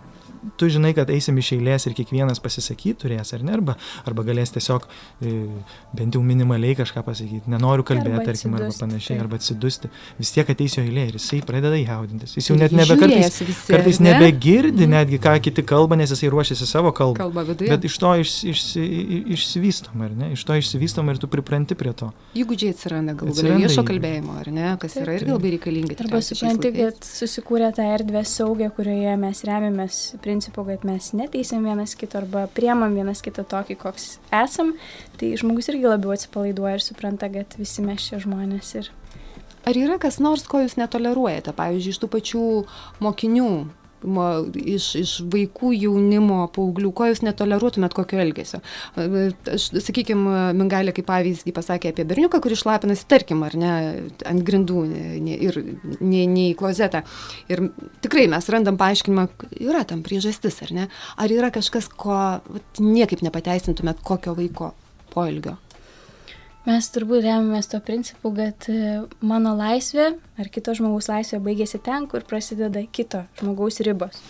tu 0.61 0.69
žinai, 0.73 0.93
kad 0.97 1.11
eisim 1.13 1.39
iš 1.41 1.53
eilės 1.57 1.89
ir 1.89 1.97
kiekvienas 1.97 2.41
pasisakyti 2.45 2.97
turės, 3.05 3.33
ar 3.37 3.45
ne, 3.47 3.55
arba, 3.57 3.77
arba 4.09 4.25
galės 4.27 4.55
tiesiog 4.55 4.87
e, 4.87 5.35
bent 5.97 6.17
jau 6.17 6.23
minimaliai 6.25 6.77
kažką 6.79 7.05
pasakyti, 7.07 7.51
nenoriu 7.51 7.87
kalbėti, 7.87 8.15
Arba 8.15 8.27
tarkim, 8.29 8.55
arba 8.59 8.71
panašiai, 8.79 9.19
arba 9.23 9.39
atsidusti, 9.41 9.91
vis 10.19 10.33
tiek 10.35 10.51
ateis 10.55 10.77
jo 10.79 10.85
eilė 10.85 11.09
ir 11.11 11.19
jisai 11.19 11.41
pradeda 11.47 11.79
jaudintis. 11.79 12.37
Jis 12.39 12.51
jau 12.51 12.57
net 12.59 12.75
nebe 12.75 12.97
kartais, 12.99 13.15
žiūrės 13.15 13.41
visi, 13.49 13.73
kartais 13.73 14.01
ar 14.01 14.05
ne? 14.05 14.13
nebegirdi 14.13 14.89
netgi, 14.91 15.21
ką 15.23 15.35
kiti 15.45 15.65
kalba, 15.67 15.99
nes 16.01 16.13
jisai 16.15 16.31
ruošiasi 16.33 16.69
savo 16.69 16.93
kalbą. 16.97 17.19
Kalba 17.25 17.47
viduje. 17.49 17.71
Bet 17.73 17.87
iš 17.89 17.99
to 18.03 18.13
iš, 18.23 18.35
išsi, 18.53 18.85
išsivystom, 19.37 20.05
ar 20.07 20.15
ne? 20.19 20.31
Iš 20.37 20.45
to 20.47 20.59
išsivystom 20.61 21.11
ir 21.13 21.21
tu 21.23 21.31
pripranti 21.33 21.77
prie 21.79 21.95
to. 21.97 22.11
Įgūdžiai 22.39 22.75
atsiranda 22.75 23.17
galų 23.19 23.35
Atsiranda 23.35 23.61
viešo 23.65 23.85
kalbėjimo, 23.89 24.37
ar 24.41 24.51
ne, 24.55 24.69
kas 24.83 24.97
Taip, 24.97 25.05
yra 25.07 25.17
irgi 25.19 25.33
labai 25.33 25.55
reikalinga. 25.57 25.99
Arba 26.05 26.21
supranti, 26.25 26.73
kad 26.77 27.09
susikūrė 27.09 27.71
tą 27.77 27.87
erdvę 27.95 28.25
saugę, 28.29 28.71
kurioje 28.77 29.15
mes 29.21 29.43
remiamės 29.49 30.01
principu, 30.35 30.67
kad 30.67 30.83
mes 30.89 31.13
neteisėm 31.15 31.63
vienas 31.69 31.95
kito 31.95 32.19
arba 32.19 32.49
priemam 32.51 32.99
vienas 32.99 33.23
kitą 33.23 33.47
tokį, 33.47 33.79
koks 33.79 34.11
esam, 34.35 34.75
tai 35.21 35.37
žmogus 35.39 35.71
irgi 35.71 35.87
labiau 35.87 36.15
atsipalaiduoja 36.17 36.81
ir 36.81 36.85
supranta, 36.85 37.31
kad 37.31 37.55
visi 37.61 37.87
mes 37.87 38.11
čia 38.11 38.19
žmonės 38.27 38.75
ir 38.83 38.93
Ar 39.65 39.79
yra 39.81 39.95
kas 39.97 40.19
nors, 40.21 40.43
ko 40.45 40.59
jūs 40.61 40.75
netoleruojate, 40.77 41.55
pavyzdžiui, 41.57 41.95
iš 41.95 41.99
tų 42.03 42.09
pačių 42.13 42.43
mokinių, 43.01 43.47
mo, 44.05 44.27
iš, 44.55 44.89
iš 45.01 45.13
vaikų, 45.33 45.73
jaunimo, 45.77 46.45
paauglių, 46.55 46.93
ko 46.97 47.09
jūs 47.11 47.23
netoleruotumėt 47.27 47.97
kokio 47.97 48.21
elgesio? 48.23 48.61
Aš, 48.97 49.71
sakykime, 49.85 50.53
Mingalė 50.59 50.95
kaip 50.97 51.09
pavyzdį 51.09 51.55
pasakė 51.57 51.93
apie 51.95 52.07
berniuką, 52.09 52.41
kuris 52.45 52.63
šlapinasi, 52.63 53.07
tarkim, 53.11 53.43
ar 53.47 53.57
ne, 53.59 53.73
ant 54.29 54.47
grindų 54.47 54.85
ne, 54.91 55.37
ir 55.49 55.61
ne, 56.01 56.25
ne 56.31 56.49
į 56.51 56.57
klozetą. 56.61 57.05
Ir 57.53 57.67
tikrai 58.05 58.27
mes 58.33 58.51
randam 58.53 58.79
paaiškinimą, 58.81 59.29
yra 59.61 59.85
tam 59.89 60.05
priežastis, 60.07 60.61
ar 60.67 60.75
ne? 60.77 60.89
Ar 61.21 61.35
yra 61.35 61.53
kažkas, 61.55 61.91
ko 61.91 62.17
vat, 62.39 62.83
niekaip 62.83 63.25
nepateisintumėt 63.27 64.05
kokio 64.07 64.37
vaiko 64.39 64.73
poilgio? 65.15 65.59
Mes 66.65 66.87
turbūt 66.89 67.27
remiamės 67.27 67.69
to 67.69 67.77
principu, 67.85 68.31
kad 68.33 68.67
e, 68.73 69.03
mano 69.21 69.53
laisvė 69.59 70.15
ar 70.41 70.49
kito 70.49 70.73
žmogaus 70.73 71.11
laisvė 71.11 71.43
baigėsi 71.45 71.81
ten, 71.85 72.07
kur 72.09 72.25
prasideda 72.25 72.81
kito 72.89 73.27
žmogaus 73.37 73.83
ribos. 73.85 74.23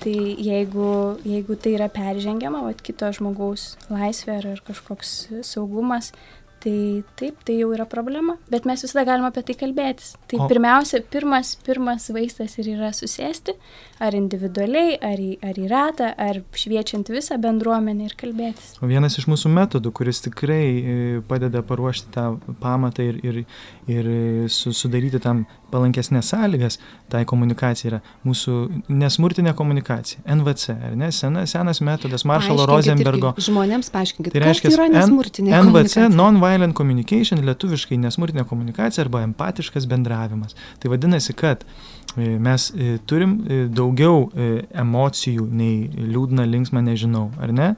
Tai 0.00 0.14
jeigu, 0.14 0.86
jeigu 1.28 1.54
tai 1.60 1.74
yra 1.76 1.90
peržengiama, 1.92 2.64
o 2.64 2.72
kito 2.74 3.10
žmogaus 3.12 3.74
laisvė 3.92 4.38
ar, 4.38 4.48
ar 4.54 4.62
kažkoks 4.64 5.12
saugumas, 5.44 6.14
tai 6.62 7.02
taip, 7.18 7.40
tai 7.46 7.56
jau 7.58 7.70
yra 7.74 7.86
problema, 7.90 8.36
bet 8.52 8.66
mes 8.68 8.82
visada 8.84 9.04
galime 9.08 9.28
apie 9.30 9.42
tai 9.48 9.56
kalbėtis. 9.58 10.12
Tai 10.30 10.38
O- 10.44 10.48
pirmiausia, 10.50 11.02
pirmas, 11.12 11.54
pirmas 11.66 12.08
vaistas 12.14 12.54
ir 12.62 12.70
yra 12.76 12.92
susėsti, 12.94 13.56
ar 14.02 14.14
individualiai, 14.18 14.96
ar 15.02 15.18
į, 15.22 15.30
ar 15.42 15.58
į 15.58 15.66
ratą, 15.70 16.12
ar 16.18 16.40
šviečiant 16.58 17.10
visą 17.12 17.38
bendruomenę 17.42 18.06
ir 18.08 18.14
kalbėtis. 18.18 18.76
O 18.82 18.90
vienas 18.90 19.18
iš 19.18 19.28
mūsų 19.30 19.50
metodų, 19.54 19.92
kuris 19.94 20.22
tikrai 20.24 20.62
e, 20.62 20.96
padeda 21.28 21.62
paruošti 21.66 22.12
tą 22.14 22.26
pamatą 22.62 23.06
ir, 23.10 23.20
ir, 23.26 23.42
ir 23.90 24.12
e, 24.12 24.20
su, 24.50 24.72
sudaryti 24.74 25.20
tam 25.22 25.44
palankesnės 25.72 26.28
sąlygas, 26.32 26.76
tai 27.12 27.24
komunikacija 27.28 27.88
yra 27.90 28.00
mūsų 28.28 28.56
nesmurtinė 28.92 29.54
komunikacija, 29.58 30.20
NVC, 30.36 30.76
ar 30.90 30.96
ne, 31.00 31.08
Sena, 31.12 31.46
senas 31.48 31.80
metodas 31.84 32.26
Maršalo 32.28 32.66
Rosenbergo. 32.68 33.32
Žmonėms 33.40 33.88
paaiškinkit, 33.94 34.34
Tai 34.36 34.42
kas 34.44 34.50
reiškia 34.50 34.74
yra 34.76 34.86
N- 34.90 34.96
nesmurtinė 35.00 35.50
NVC, 35.56 35.64
komunikacija? 35.72 36.08
non-violent 36.16 36.76
communication, 36.78 37.42
lietuviškai 37.48 37.98
nesmurtinė 38.04 38.44
komunikacija 38.50 39.06
arba 39.06 39.24
empatiškas 39.26 39.88
bendravimas. 39.90 40.54
Tai 40.82 40.92
vadinasi, 40.92 41.32
kad 41.38 41.64
e, 42.16 42.36
mes 42.38 42.68
e, 42.76 42.98
turim 43.08 43.38
e, 43.48 43.62
daugiau 43.72 44.28
emocijų 44.84 45.48
nei 45.50 45.88
liūdna, 46.12 46.46
linksma, 46.48 46.82
nežinau, 46.84 47.30
ar 47.42 47.52
ne? 47.56 47.70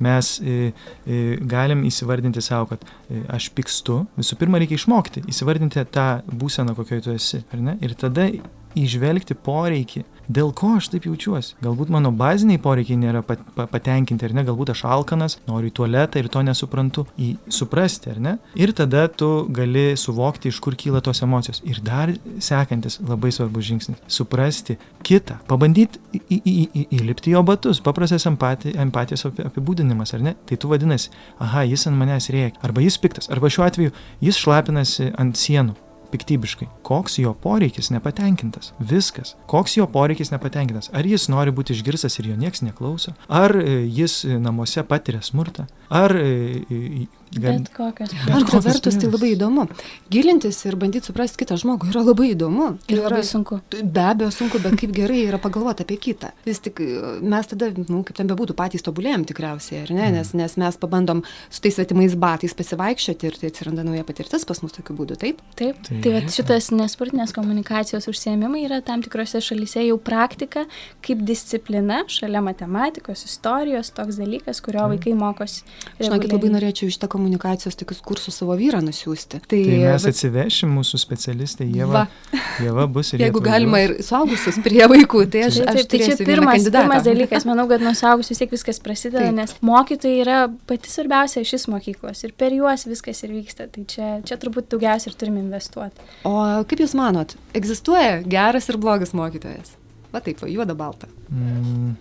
Mes 0.00 0.30
e, 0.40 0.70
e, 1.04 1.18
galim 1.50 1.84
įsivardinti 1.88 2.42
savo, 2.44 2.70
kad 2.72 2.84
e, 2.86 3.20
aš 3.32 3.50
pykstu. 3.56 4.00
Visų 4.20 4.38
pirma, 4.40 4.60
reikia 4.62 4.78
išmokti, 4.80 5.26
įsivardinti 5.30 5.84
tą 5.92 6.08
būseną, 6.30 6.76
kokioje 6.78 7.06
tu 7.06 7.14
esi, 7.16 7.42
ar 7.52 7.64
ne? 7.66 7.76
Ir 7.84 7.96
tada 8.00 8.30
išvelgti 8.78 9.34
poreikį, 9.34 10.04
dėl 10.30 10.52
ko 10.54 10.76
aš 10.78 10.90
taip 10.92 11.06
jaučiuosi. 11.08 11.56
Galbūt 11.64 11.90
mano 11.90 12.12
baziniai 12.14 12.60
poreikiai 12.62 12.98
nėra 13.00 13.22
pat, 13.26 13.42
pa, 13.56 13.66
patenkinti, 13.70 14.28
ar 14.28 14.34
ne, 14.36 14.44
galbūt 14.46 14.72
aš 14.74 14.84
alkanas, 14.86 15.38
noriu 15.48 15.70
į 15.70 15.74
tualetą 15.80 16.22
ir 16.22 16.28
to 16.32 16.42
nesuprantu, 16.46 17.06
į 17.18 17.32
suprasti, 17.50 18.12
ar 18.14 18.20
ne. 18.22 18.36
Ir 18.58 18.72
tada 18.76 19.06
tu 19.10 19.48
gali 19.50 19.96
suvokti, 19.98 20.52
iš 20.52 20.60
kur 20.62 20.76
kyla 20.78 21.02
tos 21.04 21.22
emocijos. 21.26 21.62
Ir 21.66 21.82
dar 21.84 22.14
sekantis 22.38 23.00
labai 23.02 23.32
svarbus 23.34 23.66
žingsnis- 23.66 23.98
suprasti 24.18 24.78
kitą, 25.02 25.40
pabandyti 25.50 25.98
įlipti 26.30 27.34
jo 27.34 27.42
batus, 27.42 27.82
paprastas 27.82 28.26
empati, 28.26 28.76
empatijos 28.76 29.26
api- 29.26 29.50
apibūdinimas, 29.50 30.14
ar 30.14 30.20
ne. 30.20 30.34
Tai 30.46 30.56
tu 30.56 30.68
vadinasi, 30.68 31.10
aha, 31.40 31.62
jis 31.62 31.86
ant 31.86 31.96
manęs 31.96 32.30
rėkia, 32.30 32.62
arba 32.62 32.80
jis 32.80 32.98
piktas, 32.98 33.30
arba 33.30 33.48
šiuo 33.48 33.66
atveju 33.66 33.92
jis 34.20 34.36
šlapinasi 34.36 35.14
ant 35.18 35.34
sienų 35.34 35.74
piktybiškai. 36.10 36.68
Koks 36.86 37.18
jo 37.22 37.34
poreikis 37.42 37.90
nepatenkintas? 37.94 38.72
Viskas. 38.78 39.34
Koks 39.50 39.76
jo 39.78 39.86
poreikis 39.90 40.32
nepatenkintas? 40.34 40.90
Ar 40.92 41.06
jis 41.06 41.28
nori 41.32 41.54
būti 41.54 41.76
išgirstas 41.76 42.18
ir 42.20 42.32
jo 42.32 42.38
nieks 42.40 42.64
neklauso? 42.66 43.14
Ar 43.28 43.54
e, 43.56 43.82
jis 43.86 44.24
e, 44.24 44.38
namuose 44.42 44.84
patiria 44.86 45.22
smurtą? 45.24 45.66
Ar 45.90 46.14
e, 46.16 46.62
e, 46.70 47.06
Bet 47.30 47.68
kokios. 47.70 48.10
Antra 48.34 48.58
vertus, 48.58 48.96
tai 48.98 49.06
labai 49.06 49.28
įdomu. 49.36 49.68
Gilintis 50.10 50.56
ir 50.66 50.74
bandyti 50.74 51.06
suprasti 51.06 51.38
kitą 51.38 51.54
žmogų 51.62 51.92
yra 51.92 52.00
labai 52.02 52.32
įdomu. 52.32 52.72
Ir 52.90 52.96
yra 52.98 53.04
labai 53.12 53.20
sunku. 53.26 53.60
Be 53.70 54.02
abejo 54.02 54.32
sunku, 54.34 54.58
bet 54.64 54.74
kaip 54.80 54.90
gerai 54.96 55.20
yra 55.28 55.38
pagalvoti 55.38 55.84
apie 55.86 55.94
kitą. 56.02 56.32
Vis 56.42 56.58
tik 56.64 56.80
mes 57.22 57.46
tada, 57.52 57.68
nu, 57.86 58.00
kaip 58.08 58.18
ten 58.18 58.26
bebūtų, 58.32 58.56
patys 58.58 58.82
tobulėjom 58.82 59.28
tikriausiai, 59.30 59.84
ar 59.84 59.92
ne? 59.94 60.08
Nes, 60.16 60.32
nes 60.34 60.56
mes 60.58 60.78
pabandom 60.82 61.22
su 61.46 61.62
tais 61.62 61.78
svetimais 61.78 62.16
batais 62.18 62.56
pasivaikščioti 62.58 63.30
ir 63.30 63.38
tai 63.38 63.52
atsiranda 63.52 63.86
nauja 63.86 64.02
patirtis 64.10 64.42
pas 64.50 64.62
mus 64.66 64.74
tokiu 64.74 64.98
būdu, 64.98 65.14
taip? 65.22 65.38
Taip. 65.54 65.78
Tai- 65.86 66.00
Tai, 66.02 66.16
tai 66.26 66.34
šitas 66.34 66.72
nesportinės 66.74 67.30
komunikacijos 67.36 68.10
užsiemimai 68.10 68.64
yra 68.66 68.80
tam 68.82 69.06
tikrose 69.06 69.38
šalyse 69.38 69.86
jau 69.86 70.00
praktika 70.02 70.66
kaip 71.06 71.22
disciplina 71.22 72.02
šalia 72.10 72.42
matematikos, 72.42 73.22
istorijos, 73.30 73.94
toks 73.94 74.18
dalykas, 74.18 74.58
kurio 74.66 74.88
vaikai 74.90 75.14
mokosi. 75.14 75.62
Žinokit, 76.00 76.32
labai 76.32 76.48
norėčiau 76.54 76.88
iš 76.88 76.96
tą 77.00 77.08
komunikacijos 77.12 77.76
tokius 77.76 78.00
kursus 78.04 78.38
savo 78.40 78.54
vyrą 78.56 78.80
nusiųsti. 78.84 79.40
Tai, 79.44 79.58
Tai 79.60 79.78
mes 79.82 80.04
vat, 80.06 80.14
atsivešim 80.14 80.70
mūsų 80.78 81.00
specialistę 81.02 81.66
Jėva. 81.68 82.06
Va. 82.06 82.40
Jėva 82.64 82.86
bus 82.92 83.12
ir 83.12 83.20
jeigu 83.26 83.42
galima 83.44 83.82
ir 83.84 83.94
suaugusius 84.04 84.60
prie 84.64 84.80
vaikų, 84.88 85.24
tai 85.32 85.46
aš, 85.48 85.60
Taip, 85.60 85.72
aš 85.72 85.80
taip, 85.82 85.90
tai 85.92 86.00
čia 86.06 86.16
pirmas, 86.24 86.68
pirmas 86.68 87.04
dalykas, 87.10 87.46
manau, 87.48 87.66
kad 87.70 87.84
nuo 87.84 87.92
suaugusių 87.96 88.34
vis 88.34 88.42
tiek 88.42 88.54
viskas 88.56 88.80
prasideda, 88.84 89.26
Taip. 89.26 89.36
nes 89.40 89.56
mokytojai 89.70 90.22
yra 90.24 90.38
pati 90.70 90.92
svarbiausia 90.92 91.44
šis 91.48 91.68
mokyklos 91.72 92.24
ir 92.24 92.32
per 92.36 92.56
juos 92.56 92.86
viskas 92.88 93.20
ir 93.26 93.34
vyksta. 93.36 93.68
Tai 93.74 93.84
čia, 93.90 94.14
čia 94.24 94.40
turbūt 94.40 94.72
daugiausiai 94.72 95.12
ir 95.12 95.18
turime 95.20 95.44
investuoti. 95.44 96.08
O 96.28 96.38
kaip 96.64 96.80
Jūs 96.80 96.96
manot, 96.96 97.36
egzistuoja 97.56 98.22
geras 98.24 98.70
ir 98.72 98.80
blogas 98.80 99.12
mokytojas? 99.16 99.76
Va 100.10 100.22
taip, 100.24 100.40
va, 100.42 100.48
juoda 100.50 100.74
balta. 100.74 101.06
Mm, 101.30 101.92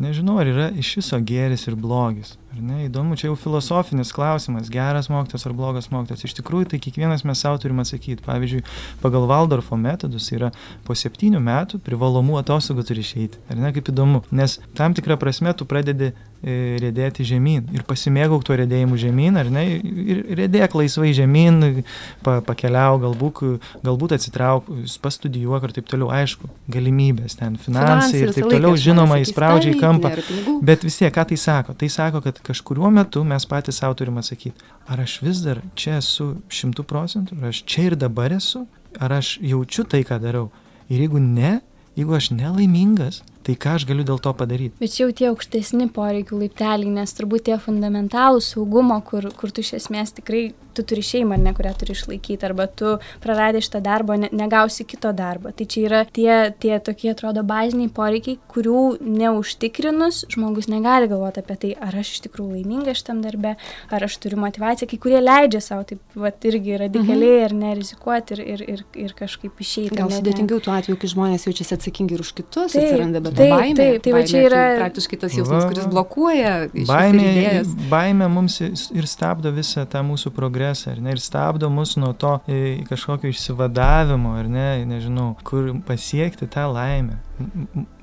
nežinau, 0.00 0.38
ar 0.40 0.48
yra 0.48 0.68
iš 0.78 0.94
viso 1.02 1.18
gėris 1.20 1.66
ir 1.68 1.76
blogis. 1.76 2.36
Ar 2.48 2.62
ne? 2.64 2.78
Įdomu, 2.86 3.16
čia 3.20 3.28
jau 3.28 3.34
filosofinis 3.36 4.08
klausimas, 4.16 4.70
geras 4.72 5.10
mokytas 5.12 5.44
ar 5.44 5.52
blogas 5.56 5.90
mokytas. 5.92 6.24
Iš 6.24 6.32
tikrųjų, 6.38 6.70
tai 6.72 6.80
kiekvienas 6.80 7.26
mes 7.28 7.42
savo 7.44 7.60
turim 7.60 7.82
atsakyti. 7.82 8.24
Pavyzdžiui, 8.24 8.62
pagal 9.02 9.26
Valdorfo 9.28 9.76
metodus 9.76 10.30
yra 10.32 10.48
po 10.86 10.96
septynių 10.96 11.42
metų 11.44 11.82
privalomų 11.84 12.38
atostogų 12.40 12.86
turi 12.88 13.04
išeiti. 13.04 13.42
Ar 13.52 13.60
ne, 13.60 13.72
kaip 13.76 13.92
įdomu. 13.92 14.22
Nes 14.32 14.56
tam 14.78 14.96
tikrą 14.96 15.18
prasme 15.20 15.52
tu 15.52 15.66
pradedi 15.68 16.08
e, 16.08 16.78
rėdėti 16.80 17.26
žemyn 17.28 17.68
ir 17.76 17.84
pasimėgauk 17.88 18.46
tuo 18.48 18.56
rėdėjimu 18.56 18.96
žemyn, 19.00 19.36
ar 19.42 19.52
ne, 19.52 19.66
ir 19.84 20.24
rėdėk 20.40 20.78
laisvai 20.80 21.12
žemyn, 21.16 21.82
pa, 22.24 22.38
pakeliau, 22.48 22.96
galbūt, 23.02 23.42
galbūt 23.84 24.16
atsitrauk, 24.16 24.72
pastudijuok 25.04 25.68
ir 25.68 25.76
taip 25.76 25.92
toliau, 25.92 26.08
aišku, 26.16 26.48
galimybės 26.72 27.36
ten, 27.42 27.60
finansai 27.60 28.22
ir 28.22 28.32
visą 28.32 28.40
taip 28.40 28.52
toliau, 28.56 28.72
žinoma, 28.78 29.20
įspraudžia 29.20 29.74
į 29.74 29.76
"Taip, 29.76 29.84
kampą. 29.84 30.14
nėra 30.14 30.26
pinigų." 30.30 30.58
Bet 30.72 30.86
vis 30.86 30.96
tiek, 31.00 31.12
ką 31.14 31.28
tai 31.28 31.40
sako? 31.44 31.76
Tai 31.78 31.90
sako, 31.92 32.22
kad 32.24 32.37
kažkuriuo 32.46 32.90
metu 32.94 33.24
mes 33.26 33.46
patys 33.48 33.80
savo 33.80 33.96
turim 33.98 34.18
atsakyti, 34.20 34.66
ar 34.88 35.02
aš 35.04 35.18
vis 35.24 35.42
dar 35.44 35.62
čia 35.78 35.98
esu 36.02 36.34
šimtų 36.52 36.84
procentų, 36.88 37.38
ar 37.40 37.50
aš 37.52 37.62
čia 37.68 37.88
ir 37.90 37.98
dabar 37.98 38.34
esu, 38.36 38.66
ar 39.00 39.18
aš 39.18 39.36
jaučiu 39.44 39.86
tai, 39.88 40.04
ką 40.08 40.20
darau. 40.22 40.48
Ir 40.88 41.04
jeigu 41.04 41.20
ne, 41.22 41.58
jeigu 41.98 42.14
aš 42.16 42.30
nelaimingas, 42.32 43.22
tai 43.46 43.56
ką 43.58 43.76
aš 43.78 43.86
galiu 43.88 44.06
dėl 44.06 44.20
to 44.22 44.32
padaryti? 44.36 44.76
Bet 44.80 44.96
jau 45.00 45.08
tie 45.12 45.30
aukštesni 45.30 45.88
poreikių 45.94 46.42
laipteliai, 46.44 46.94
nes 47.00 47.14
turbūt 47.16 47.48
tie 47.48 47.58
fundamentalūs 47.62 48.52
saugumo, 48.54 48.98
kur, 49.08 49.30
kur 49.38 49.52
tu 49.52 49.64
iš 49.64 49.74
esmės 49.80 50.14
tikrai, 50.18 50.50
tu 50.78 50.86
turi 50.92 51.02
šeimą, 51.04 51.36
ne, 51.42 51.52
kurią 51.56 51.74
turi 51.80 51.96
išlaikyti, 51.96 52.46
arba 52.48 52.68
tu 52.70 52.96
praradai 53.24 53.60
šitą 53.64 53.82
darbą, 53.84 54.16
ne, 54.22 54.30
negausi 54.32 54.86
kito 54.88 55.12
darbo. 55.16 55.50
Tai 55.52 55.66
čia 55.66 55.84
yra 55.88 56.04
tie, 56.06 56.32
tie 56.62 56.78
tokie, 56.84 57.10
atrodo, 57.12 57.42
baziniai 57.46 57.90
poreikiai, 57.94 58.38
kurių 58.52 58.82
neužtikrinus 59.02 60.24
žmogus 60.32 60.68
negali 60.70 61.08
galvoti 61.10 61.42
apie 61.42 61.56
tai, 61.62 61.70
ar 61.88 61.96
aš 62.00 62.12
iš 62.16 62.20
tikrųjų 62.28 62.58
laimingas 62.58 63.00
šitam 63.02 63.22
darbe, 63.24 63.54
ar 63.90 64.04
aš 64.06 64.16
turiu 64.22 64.38
motivaciją, 64.42 64.88
kai 64.90 64.98
kurie 65.02 65.20
leidžia 65.22 65.60
savo, 65.64 65.84
taip, 65.88 66.00
va, 66.18 66.30
irgi 66.48 66.76
radikaliai, 66.80 67.42
ar 67.48 67.54
nerizikuoti 67.56 68.36
ir, 68.36 68.42
ir, 68.54 68.62
ir, 68.76 68.84
ir 69.06 69.14
kažkaip 69.18 69.58
išeiti. 69.64 69.96
Gal 69.98 70.12
sudėtingiau 70.12 70.60
tuo 70.64 70.74
atveju, 70.76 70.98
kai 71.02 71.10
žmonės 71.12 71.48
jaučiasi 71.48 71.76
atsakingi 71.78 72.16
ir 72.18 72.22
už 72.24 72.32
kitus, 72.38 72.72
Taip, 72.76 72.84
atsiranda 72.84 73.22
bet 73.24 73.36
taip, 73.38 73.52
baimė. 73.54 73.76
taip, 73.80 74.02
tai 74.06 74.14
va 74.16 74.22
čia 74.28 74.44
yra- 74.46 74.64
praktiškai 74.82 75.20
tas 75.24 75.36
jausmas, 75.36 75.66
kuris 75.70 75.88
blokuoja 75.90 76.54
ir 76.68 76.86
Baimė, 76.88 77.64
baimė 77.90 78.28
mums 78.32 78.60
ir 78.62 79.06
stabdo 79.08 79.50
visą 79.54 79.84
tą 79.88 80.02
mūsų 80.06 80.30
progresą, 80.36 80.67
ar 80.90 81.00
ne? 81.02 81.14
Ir 81.16 81.22
stabdo 81.22 81.70
mus 81.72 81.96
nuo 82.00 82.12
to 82.12 82.34
e, 82.46 82.78
kažkokio 82.88 83.30
išsivadavimo, 83.32 84.34
ar 84.38 84.48
ne, 84.52 84.68
nežinau, 84.88 85.32
kur 85.46 85.70
pasiekti 85.88 86.48
tą 86.50 86.66
laimę. 86.72 87.18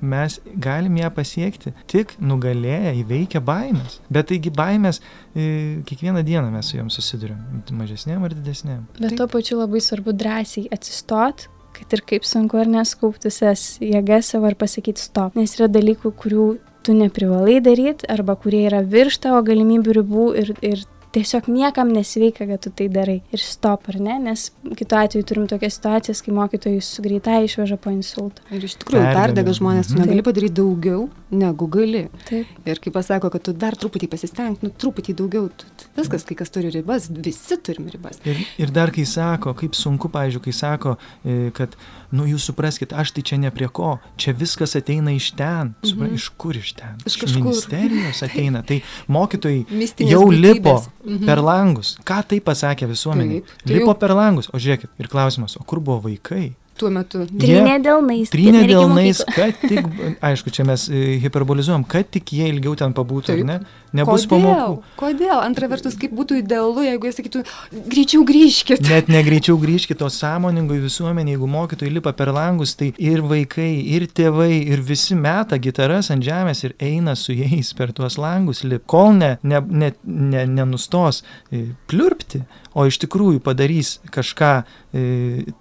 Mes 0.00 0.38
galim 0.62 0.96
ją 0.96 1.10
pasiekti 1.14 1.74
tik 1.90 2.14
nugalėję, 2.20 2.94
įveikę 3.02 3.42
baimės. 3.44 3.98
Bet 4.12 4.30
taigi 4.32 4.52
baimės, 4.54 5.02
e, 5.34 5.82
kiekvieną 5.88 6.24
dieną 6.26 6.50
mes 6.54 6.70
su 6.70 6.78
jom 6.80 6.92
susidurėm, 6.92 7.62
mažesnėm 7.76 8.24
ar 8.26 8.36
didesnėm. 8.36 8.86
Bet 9.00 9.18
tuo 9.18 9.28
pačiu 9.30 9.60
labai 9.60 9.82
svarbu 9.84 10.16
drąsiai 10.16 10.70
atsistot, 10.74 11.48
kad 11.76 11.92
ir 11.92 12.02
kaip 12.08 12.24
sunku 12.24 12.58
ar 12.60 12.70
neskauptusias 12.72 13.76
jėgas 13.84 14.32
savo 14.32 14.48
ir 14.48 14.56
pasakyti 14.58 15.02
stop. 15.02 15.36
Nes 15.36 15.58
yra 15.58 15.68
dalykų, 15.68 16.14
kurių 16.16 16.46
tu 16.86 16.94
neprivalai 16.96 17.58
daryti 17.60 18.06
arba 18.12 18.36
kurie 18.38 18.62
yra 18.68 18.82
virš 18.86 19.18
tavo 19.24 19.40
galimybių 19.46 19.96
ribų 20.00 20.26
ir, 20.40 20.52
ir 20.62 20.84
tiesiog 21.16 21.48
niekam 21.48 21.88
nesveika, 21.96 22.44
kad 22.46 22.60
tu 22.66 22.70
tai 22.76 22.88
darai. 22.92 23.18
Ir 23.32 23.40
stop, 23.40 23.88
ar 23.88 23.96
ne? 24.00 24.18
Nes 24.28 24.50
kitu 24.76 24.96
atveju 25.00 25.24
turim 25.24 25.46
tokias 25.48 25.78
situacijas, 25.78 26.20
kai 26.26 26.34
mokytojus 26.36 26.90
greitai 27.04 27.44
išveža 27.48 27.78
po 27.80 27.90
insulto. 27.94 28.44
Ir 28.52 28.64
iš 28.68 28.76
tikrųjų 28.82 29.12
Perdega. 29.16 29.54
žmonės, 29.56 29.88
tu 29.88 29.96
Mhm. 29.96 30.04
negali 30.04 30.22
padaryti 30.26 30.54
daugiau, 30.60 31.08
negu 31.30 31.66
gali. 31.66 32.08
Taip. 32.28 32.46
Ir 32.66 32.78
kai 32.78 32.90
pasako, 32.94 33.30
kad 33.34 33.42
tu 33.42 33.52
dar 33.52 33.74
truputį 33.74 34.08
pasistenk, 34.12 34.60
nu 34.62 34.70
truputį 34.70 35.14
daugiau, 35.18 35.48
tu, 35.50 35.66
viskas, 35.96 36.22
kai 36.24 36.36
kas 36.38 36.50
turi 36.54 36.70
ribas, 36.70 37.08
visi 37.10 37.56
turim 37.58 37.88
ribas. 37.90 38.20
Ir, 38.24 38.36
ir 38.62 38.70
dar 38.70 38.90
kai 38.94 39.02
sako, 39.04 39.54
kaip 39.58 39.74
sunku, 39.74 40.08
pavyzdžiui, 40.14 40.42
kai 40.44 40.52
sako, 40.54 40.96
e, 41.26 41.50
kad, 41.56 41.74
nu 42.14 42.26
jūs 42.30 42.46
supraskite, 42.46 42.94
aš 42.94 43.10
tai 43.16 43.22
čia 43.26 43.38
ne 43.42 43.50
prie 43.50 43.66
ko, 43.68 43.96
čia 44.16 44.32
viskas 44.38 44.76
ateina 44.78 45.10
iš 45.16 45.32
ten. 45.34 45.74
Supra, 45.82 46.06
Mhm. 46.06 46.14
iš 46.14 46.28
kur 46.38 46.54
iš 46.56 46.72
ten? 46.78 46.94
Iš 47.06 47.16
kažkur. 47.16 47.42
ministerijos 47.42 48.22
ateina. 48.26 48.62
Tai 48.62 48.80
mokytojai 49.08 49.66
Mistinės 49.70 50.10
jau 50.12 50.22
būtybės. 50.28 50.40
lipo 50.54 50.76
Mhm. 51.04 51.26
per 51.26 51.38
langus. 51.42 51.96
Ką 52.06 52.22
tai 52.28 52.38
pasakė 52.40 52.86
visuomenė? 52.86 53.40
Taip, 53.42 53.64
tai 53.66 53.74
Lipo 53.74 53.90
jau- 53.92 53.98
per 53.98 54.10
langus. 54.10 54.48
O 54.54 54.58
žiūrėkit, 54.58 54.88
ir 54.98 55.08
klausimas, 55.08 55.56
o 55.58 55.64
kur 55.64 55.80
buvo 55.80 56.00
vaikai? 56.08 56.54
Tuo 56.76 56.90
metu. 56.92 57.24
Trynė 57.40 57.78
delnais. 57.80 58.30
Trynė 58.32 58.66
delnais, 58.68 59.22
kad 59.32 59.56
tik, 59.62 59.86
aišku, 60.28 60.52
čia 60.52 60.66
mes 60.68 60.86
e, 60.92 61.16
hiperbolizuojam, 61.22 61.86
kad 61.88 62.10
tik 62.12 62.34
jie 62.36 62.50
ilgiau 62.52 62.76
ten 62.76 62.92
pabūtų, 62.96 63.32
Taip. 63.32 63.46
ne? 63.48 63.60
Nebus 63.96 64.26
Kodėl? 64.28 64.44
pamokų. 64.44 64.96
Kodėl? 65.00 65.34
Antra 65.40 65.68
vertus, 65.72 65.96
kaip 65.96 66.12
būtų 66.16 66.40
idealu, 66.42 66.84
jeigu 66.84 67.08
jie 67.08 67.14
sakytų, 67.16 67.42
greičiau 67.86 68.26
grįžkit. 68.28 68.82
Net 68.90 69.08
negreičiau 69.12 69.56
grįžkite, 69.62 70.04
o 70.04 70.10
sąmoningai 70.12 70.78
visuomenė, 70.82 71.32
jeigu 71.36 71.48
mokytojai 71.54 71.94
lipa 71.94 72.12
per 72.18 72.32
langus, 72.36 72.74
tai 72.76 72.90
ir 73.00 73.24
vaikai, 73.24 73.70
ir 73.96 74.08
tėvai, 74.12 74.50
ir 74.74 74.84
visi 74.84 75.16
meta 75.16 75.56
gitaras 75.62 76.10
ant 76.12 76.24
žemės 76.26 76.64
ir 76.66 76.76
eina 76.82 77.16
su 77.16 77.36
jais 77.36 77.72
per 77.78 77.94
tuos 77.96 78.18
langus, 78.20 78.64
lip, 78.68 78.84
kol 78.90 79.14
ne, 79.16 79.36
ne, 79.46 79.62
ne, 79.64 79.92
ne, 80.04 80.44
nenustos 80.58 81.22
e, 81.48 81.70
pliurpti, 81.88 82.42
o 82.76 82.84
iš 82.84 83.00
tikrųjų 83.06 83.40
padarys 83.46 83.96
kažką 84.12 84.52
e, 84.60 85.06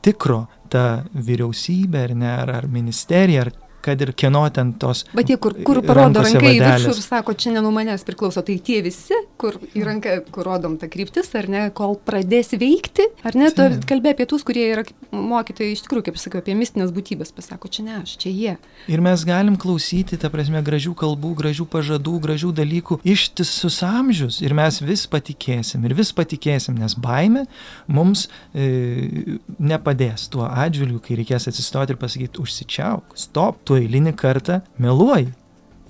tikro 0.03 0.43
ta 0.69 1.03
vyriausybė, 1.13 2.03
ar 2.09 2.15
ne, 2.17 2.31
ar, 2.31 2.51
ar 2.59 2.67
ministerija, 2.71 3.45
ar 3.45 3.51
kad 3.85 4.01
ir 4.01 4.13
kieno 4.17 4.43
ten 4.53 4.73
tos 4.81 5.05
Bet 5.15 5.29
tie, 5.29 5.37
kur, 5.41 5.55
kur 5.65 5.81
parodo 5.85 6.23
ranką 6.25 6.41
į 6.41 6.59
viršų 6.61 6.93
ir 6.95 7.01
sako, 7.03 7.35
čia 7.37 7.53
ne 7.55 7.63
nuo 7.63 7.71
manęs 7.75 8.05
priklauso, 8.07 8.43
tai 8.45 8.57
tie 8.63 8.81
visi, 8.85 9.17
kur 9.41 9.57
į 9.75 9.85
ranką, 9.85 10.15
kur 10.33 10.47
rodom 10.47 10.79
tą 10.81 10.89
kryptis, 10.91 11.31
ar 11.37 11.49
ne, 11.51 11.67
kol 11.75 11.97
pradės 12.07 12.53
veikti, 12.57 13.07
ar 13.25 13.37
ne, 13.37 13.51
tu 13.55 13.67
kalbė 13.89 14.15
apie 14.15 14.27
tus, 14.29 14.45
kurie 14.47 14.65
yra 14.73 14.85
mokytojai, 15.11 15.75
iš 15.75 15.85
tikrųjų, 15.85 16.07
kaip 16.09 16.19
sakiau, 16.21 16.41
apie 16.43 16.55
mistinės 16.57 16.93
būtybės, 16.95 17.33
pasako, 17.35 17.71
čia 17.71 17.85
ne 17.85 17.97
aš, 18.01 18.15
čia 18.21 18.33
jie. 18.33 18.55
Ir 18.91 19.03
mes 19.05 19.25
galim 19.27 19.57
klausyti, 19.61 20.19
ta 20.21 20.31
prasme, 20.33 20.61
gražių 20.65 20.95
kalbų, 20.97 21.33
gražių 21.41 21.67
pažadų, 21.71 22.15
gražių 22.25 22.51
dalykų 22.55 22.99
ištisus 23.15 23.79
amžius. 23.85 24.41
Ir 24.45 24.55
mes 24.57 24.81
vis 24.85 25.05
patikėsim 25.11 25.85
ir 25.87 25.95
vis 25.97 26.11
patikėsim, 26.15 26.77
nes 26.81 26.97
baime 26.99 27.45
mums 27.91 28.27
e, 28.53 29.39
nepadės 29.59 30.27
tuo 30.33 30.47
atžvilgiu, 30.47 31.01
kai 31.03 31.19
reikės 31.19 31.49
atsistoti 31.51 31.95
ir 31.95 32.01
pasakyti, 32.01 32.41
užsičiauk, 32.41 33.15
stop, 33.19 33.61
tu 33.67 33.74
eilinį 33.79 34.15
kartą 34.19 34.61
meluoji. 34.81 35.31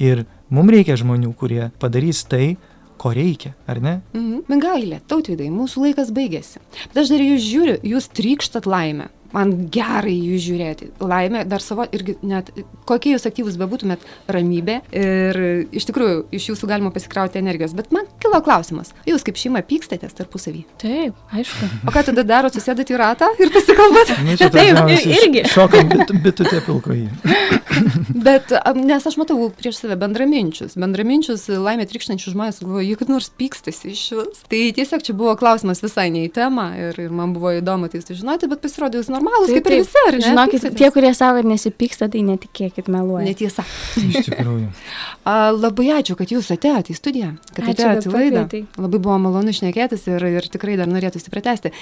Ir 0.01 0.25
mums 0.53 0.73
reikia 0.75 0.97
žmonių, 0.99 1.31
kurie 1.39 1.69
padarys 1.79 2.23
tai, 2.27 2.55
ko 2.99 3.11
reikia, 3.15 3.53
ar 3.67 3.81
ne? 3.83 3.99
Mhm. 4.15 4.45
Mingailė, 4.51 5.01
tautvidai, 5.09 5.49
mūsų 5.53 5.87
laikas 5.89 6.11
baigėsi. 6.15 6.61
Bet 6.91 7.03
aš 7.03 7.11
dar 7.13 7.23
jūs 7.23 7.43
žiūriu, 7.43 7.77
jūs 7.83 8.09
trykštat 8.15 8.67
laimę. 8.69 9.09
Man 9.35 9.53
gerai 9.73 10.15
jų 10.15 10.39
žiūrėti. 10.45 10.89
Laimė, 11.03 11.43
dar 11.49 11.63
savo, 11.63 11.85
irgi 11.95 12.15
net, 12.25 12.51
kokie 12.87 13.15
jūs 13.15 13.27
aktyvus 13.27 13.57
bebūtumėt, 13.59 14.03
ramybė 14.31 14.79
ir 14.95 15.39
iš 15.75 15.87
tikrųjų 15.89 16.21
iš 16.35 16.49
jūsų 16.53 16.69
galima 16.71 16.91
pasikrauti 16.95 17.41
energijos. 17.41 17.75
Bet 17.77 17.91
man 17.95 18.07
kilo 18.23 18.39
klausimas, 18.45 18.93
jūs 19.07 19.25
kaip 19.27 19.39
šeima 19.39 19.63
pykstatės 19.67 20.15
tarpusavį? 20.17 20.63
Taip, 20.81 21.19
aišku. 21.35 21.69
O 21.87 21.93
ką 21.95 22.05
tada 22.09 22.25
darot, 22.27 22.55
susėdat 22.55 22.91
į 22.93 22.99
ratą 23.01 23.29
ir 23.41 23.51
pasikalbat? 23.53 24.15
Nu, 24.25 24.37
čia 24.39 24.49
Taip, 24.53 24.79
irgi. 25.03 25.45
Šokam 25.51 25.91
bit- 25.91 26.15
bitutė 26.23 26.61
pilkoji. 26.65 27.09
Bet, 28.25 28.51
nes 28.77 29.03
aš 29.07 29.17
matau 29.19 29.49
prieš 29.53 29.81
save 29.81 29.97
bendraminčius, 29.99 30.77
bendraminčius 30.79 31.47
laimė 31.51 31.85
trikštančius 31.89 32.33
žmonės, 32.35 32.61
galvoju, 32.63 32.97
kaip 33.01 33.11
nors 33.11 33.27
pykstasi 33.35 33.91
iš 33.91 34.03
vis. 34.15 34.43
Tai 34.51 34.61
tiesiog 34.77 35.03
čia 35.05 35.15
buvo 35.17 35.33
klausimas 35.39 35.83
visai 35.83 36.07
ne 36.13 36.23
į 36.27 36.31
temą 36.35 36.69
ir, 36.79 36.99
ir 37.07 37.13
man 37.15 37.33
buvo 37.35 37.51
įdomu 37.57 37.89
tai 37.91 38.01
sužinoti, 38.03 38.49
bet 38.51 38.63
pasirodė 38.63 39.01
jūs 39.01 39.11
normalus, 39.25 39.49
Taip, 39.49 39.63
kaip 39.63 39.71
ir 39.71 39.81
visi, 39.81 40.01
ar 40.07 40.17
ne? 40.17 40.23
Žinokit, 40.25 40.65
tie, 40.77 40.89
kurie 40.93 41.11
savo, 41.15 41.39
kad 41.39 41.49
nesipyksta, 41.49 42.09
tai 42.11 42.23
netikėkit 42.25 42.89
meluoja. 42.91 43.25
Netiesa. 43.27 43.65
Iš 44.01 44.29
tikrųjų. 44.29 44.69
A, 45.29 45.51
labai 45.55 45.89
ačiū, 45.97 46.17
kad 46.19 46.31
jūs 46.31 46.51
atėjote 46.53 46.93
į 46.93 46.97
studiją, 46.97 47.31
kad 47.53 47.71
atėjote 47.71 48.09
į 48.09 48.13
laidą. 48.13 48.43
pakvietei. 48.45 48.81
Labai 48.81 49.01
buvo 49.07 49.17
malonu 49.25 49.55
šnekėtis 49.55 50.05
ir, 50.11 50.27
ir 50.39 50.49
tikrai 50.53 50.77
dar 50.79 50.91
norėtųsi 50.91 51.33
pratesti. 51.33 51.73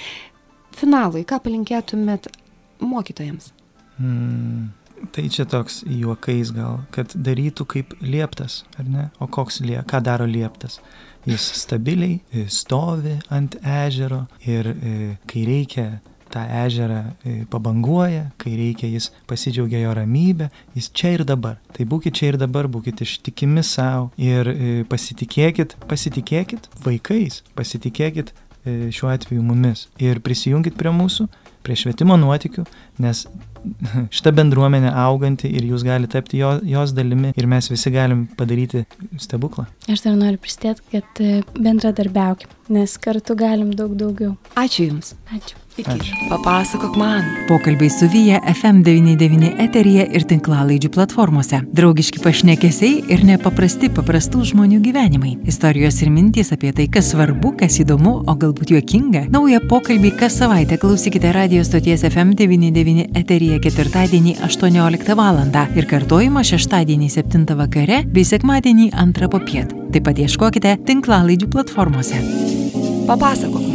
Finalui, 0.74 1.24
ką 1.28 1.40
palinkėtumėt 1.44 2.30
mokytojams? 2.82 3.52
Mm, 4.00 4.72
tai 5.14 5.28
čia 5.30 5.46
toks 5.50 5.82
juokais 5.86 6.54
gal, 6.56 6.82
kad 6.94 7.12
darytų 7.14 7.68
kaip 7.70 7.94
lieptas, 8.02 8.62
ar 8.80 8.88
ne? 8.88 9.10
O 9.22 9.28
koks 9.30 9.60
lie, 9.64 9.78
ką 9.86 10.02
daro 10.04 10.26
lieptas? 10.26 10.80
Jis 11.24 11.44
stabiliai 11.56 12.46
stovi 12.52 13.14
ant 13.32 13.54
ežero 13.64 14.26
ir 14.44 14.66
e, 14.74 14.96
kai 15.30 15.46
reikia 15.48 15.86
tą 16.34 16.44
ežerą 16.64 17.00
e, 17.04 17.36
pabanguoja, 17.50 18.28
kai 18.40 18.56
reikia 18.58 18.90
jis 18.90 19.10
pasidžiaugia 19.30 19.84
jo 19.84 19.94
ramybę, 19.94 20.50
jis 20.74 20.90
čia 20.96 21.14
ir 21.18 21.24
dabar. 21.28 21.60
Tai 21.76 21.86
būkite 21.90 22.18
čia 22.18 22.32
ir 22.32 22.40
dabar, 22.40 22.68
būkite 22.70 23.06
ištikimi 23.06 23.64
savo 23.66 24.10
ir 24.20 24.50
e, 24.50 24.74
pasitikėkit, 24.90 25.78
pasitikėkit 25.90 26.68
vaikais, 26.84 27.42
pasitikėkit 27.58 28.34
e, 28.34 28.92
šiuo 28.94 29.12
atveju 29.14 29.46
mumis 29.46 29.88
ir 30.02 30.22
prisijungit 30.24 30.78
prie 30.80 30.92
mūsų, 30.94 31.28
prie 31.64 31.78
švietimo 31.78 32.18
nuotikių, 32.20 32.66
nes 33.04 33.24
šita 34.16 34.34
bendruomenė 34.36 34.90
auganti 35.06 35.48
ir 35.48 35.64
jūs 35.70 35.86
galite 35.86 36.18
tapti 36.18 36.42
jo, 36.42 36.56
jos 36.68 36.92
dalimi 36.96 37.32
ir 37.38 37.48
mes 37.48 37.70
visi 37.72 37.94
galim 37.94 38.26
padaryti 38.36 38.84
stebuklą. 39.22 39.68
Aš 39.88 40.04
dar 40.04 40.18
noriu 40.20 40.42
prisidėti, 40.42 40.84
kad 40.92 41.24
bendradarbiaukim, 41.56 42.52
nes 42.74 42.98
kartu 43.00 43.38
galim 43.38 43.72
daug 43.78 43.96
daugiau. 43.96 44.34
Ačiū 44.60 44.90
Jums. 44.90 45.14
Ačiū. 45.32 45.63
Iki. 45.74 45.90
Ačiū. 45.90 46.14
Papasakok 46.30 46.96
man. 46.96 47.24
Pokalbiai 47.48 47.90
su 47.90 48.06
Vyja 48.06 48.38
FM99 48.46 49.48
eteryje 49.58 50.04
ir 50.14 50.22
tinklalaidžių 50.30 50.90
platformose. 50.94 51.58
Draugiški 51.74 52.22
pašnekesiai 52.22 53.00
ir 53.10 53.24
nepaprasti 53.26 53.90
paprastų 53.90 54.44
žmonių 54.52 54.78
gyvenimai. 54.84 55.32
Istorijos 55.50 55.98
ir 56.04 56.12
mintys 56.14 56.54
apie 56.54 56.70
tai, 56.76 56.86
kas 56.86 57.10
svarbu, 57.10 57.56
kas 57.58 57.80
įdomu, 57.82 58.14
o 58.22 58.36
galbūt 58.38 58.70
juokinga. 58.76 59.24
Naują 59.34 59.64
pokalbį 59.66 60.14
kas 60.22 60.38
savaitę 60.38 60.78
klausykite 60.78 61.34
radio 61.34 61.66
stoties 61.66 62.06
FM99 62.06 63.10
eteryje 63.18 63.58
ketvirtadienį 63.66 64.38
18 64.46 65.18
val. 65.18 65.42
ir 65.74 65.90
kartojimą 65.90 66.46
šeštadienį 66.46 67.10
7 67.10 67.58
vakare 67.58 68.04
bei 68.06 68.22
sekmadienį 68.22 68.92
2 68.94 69.28
popiet. 69.28 69.74
Taip 69.90 70.06
pat 70.06 70.18
ieškokite 70.22 70.78
tinklalaidžių 70.86 71.50
platformose. 71.50 72.22
Papasakok 73.10 73.73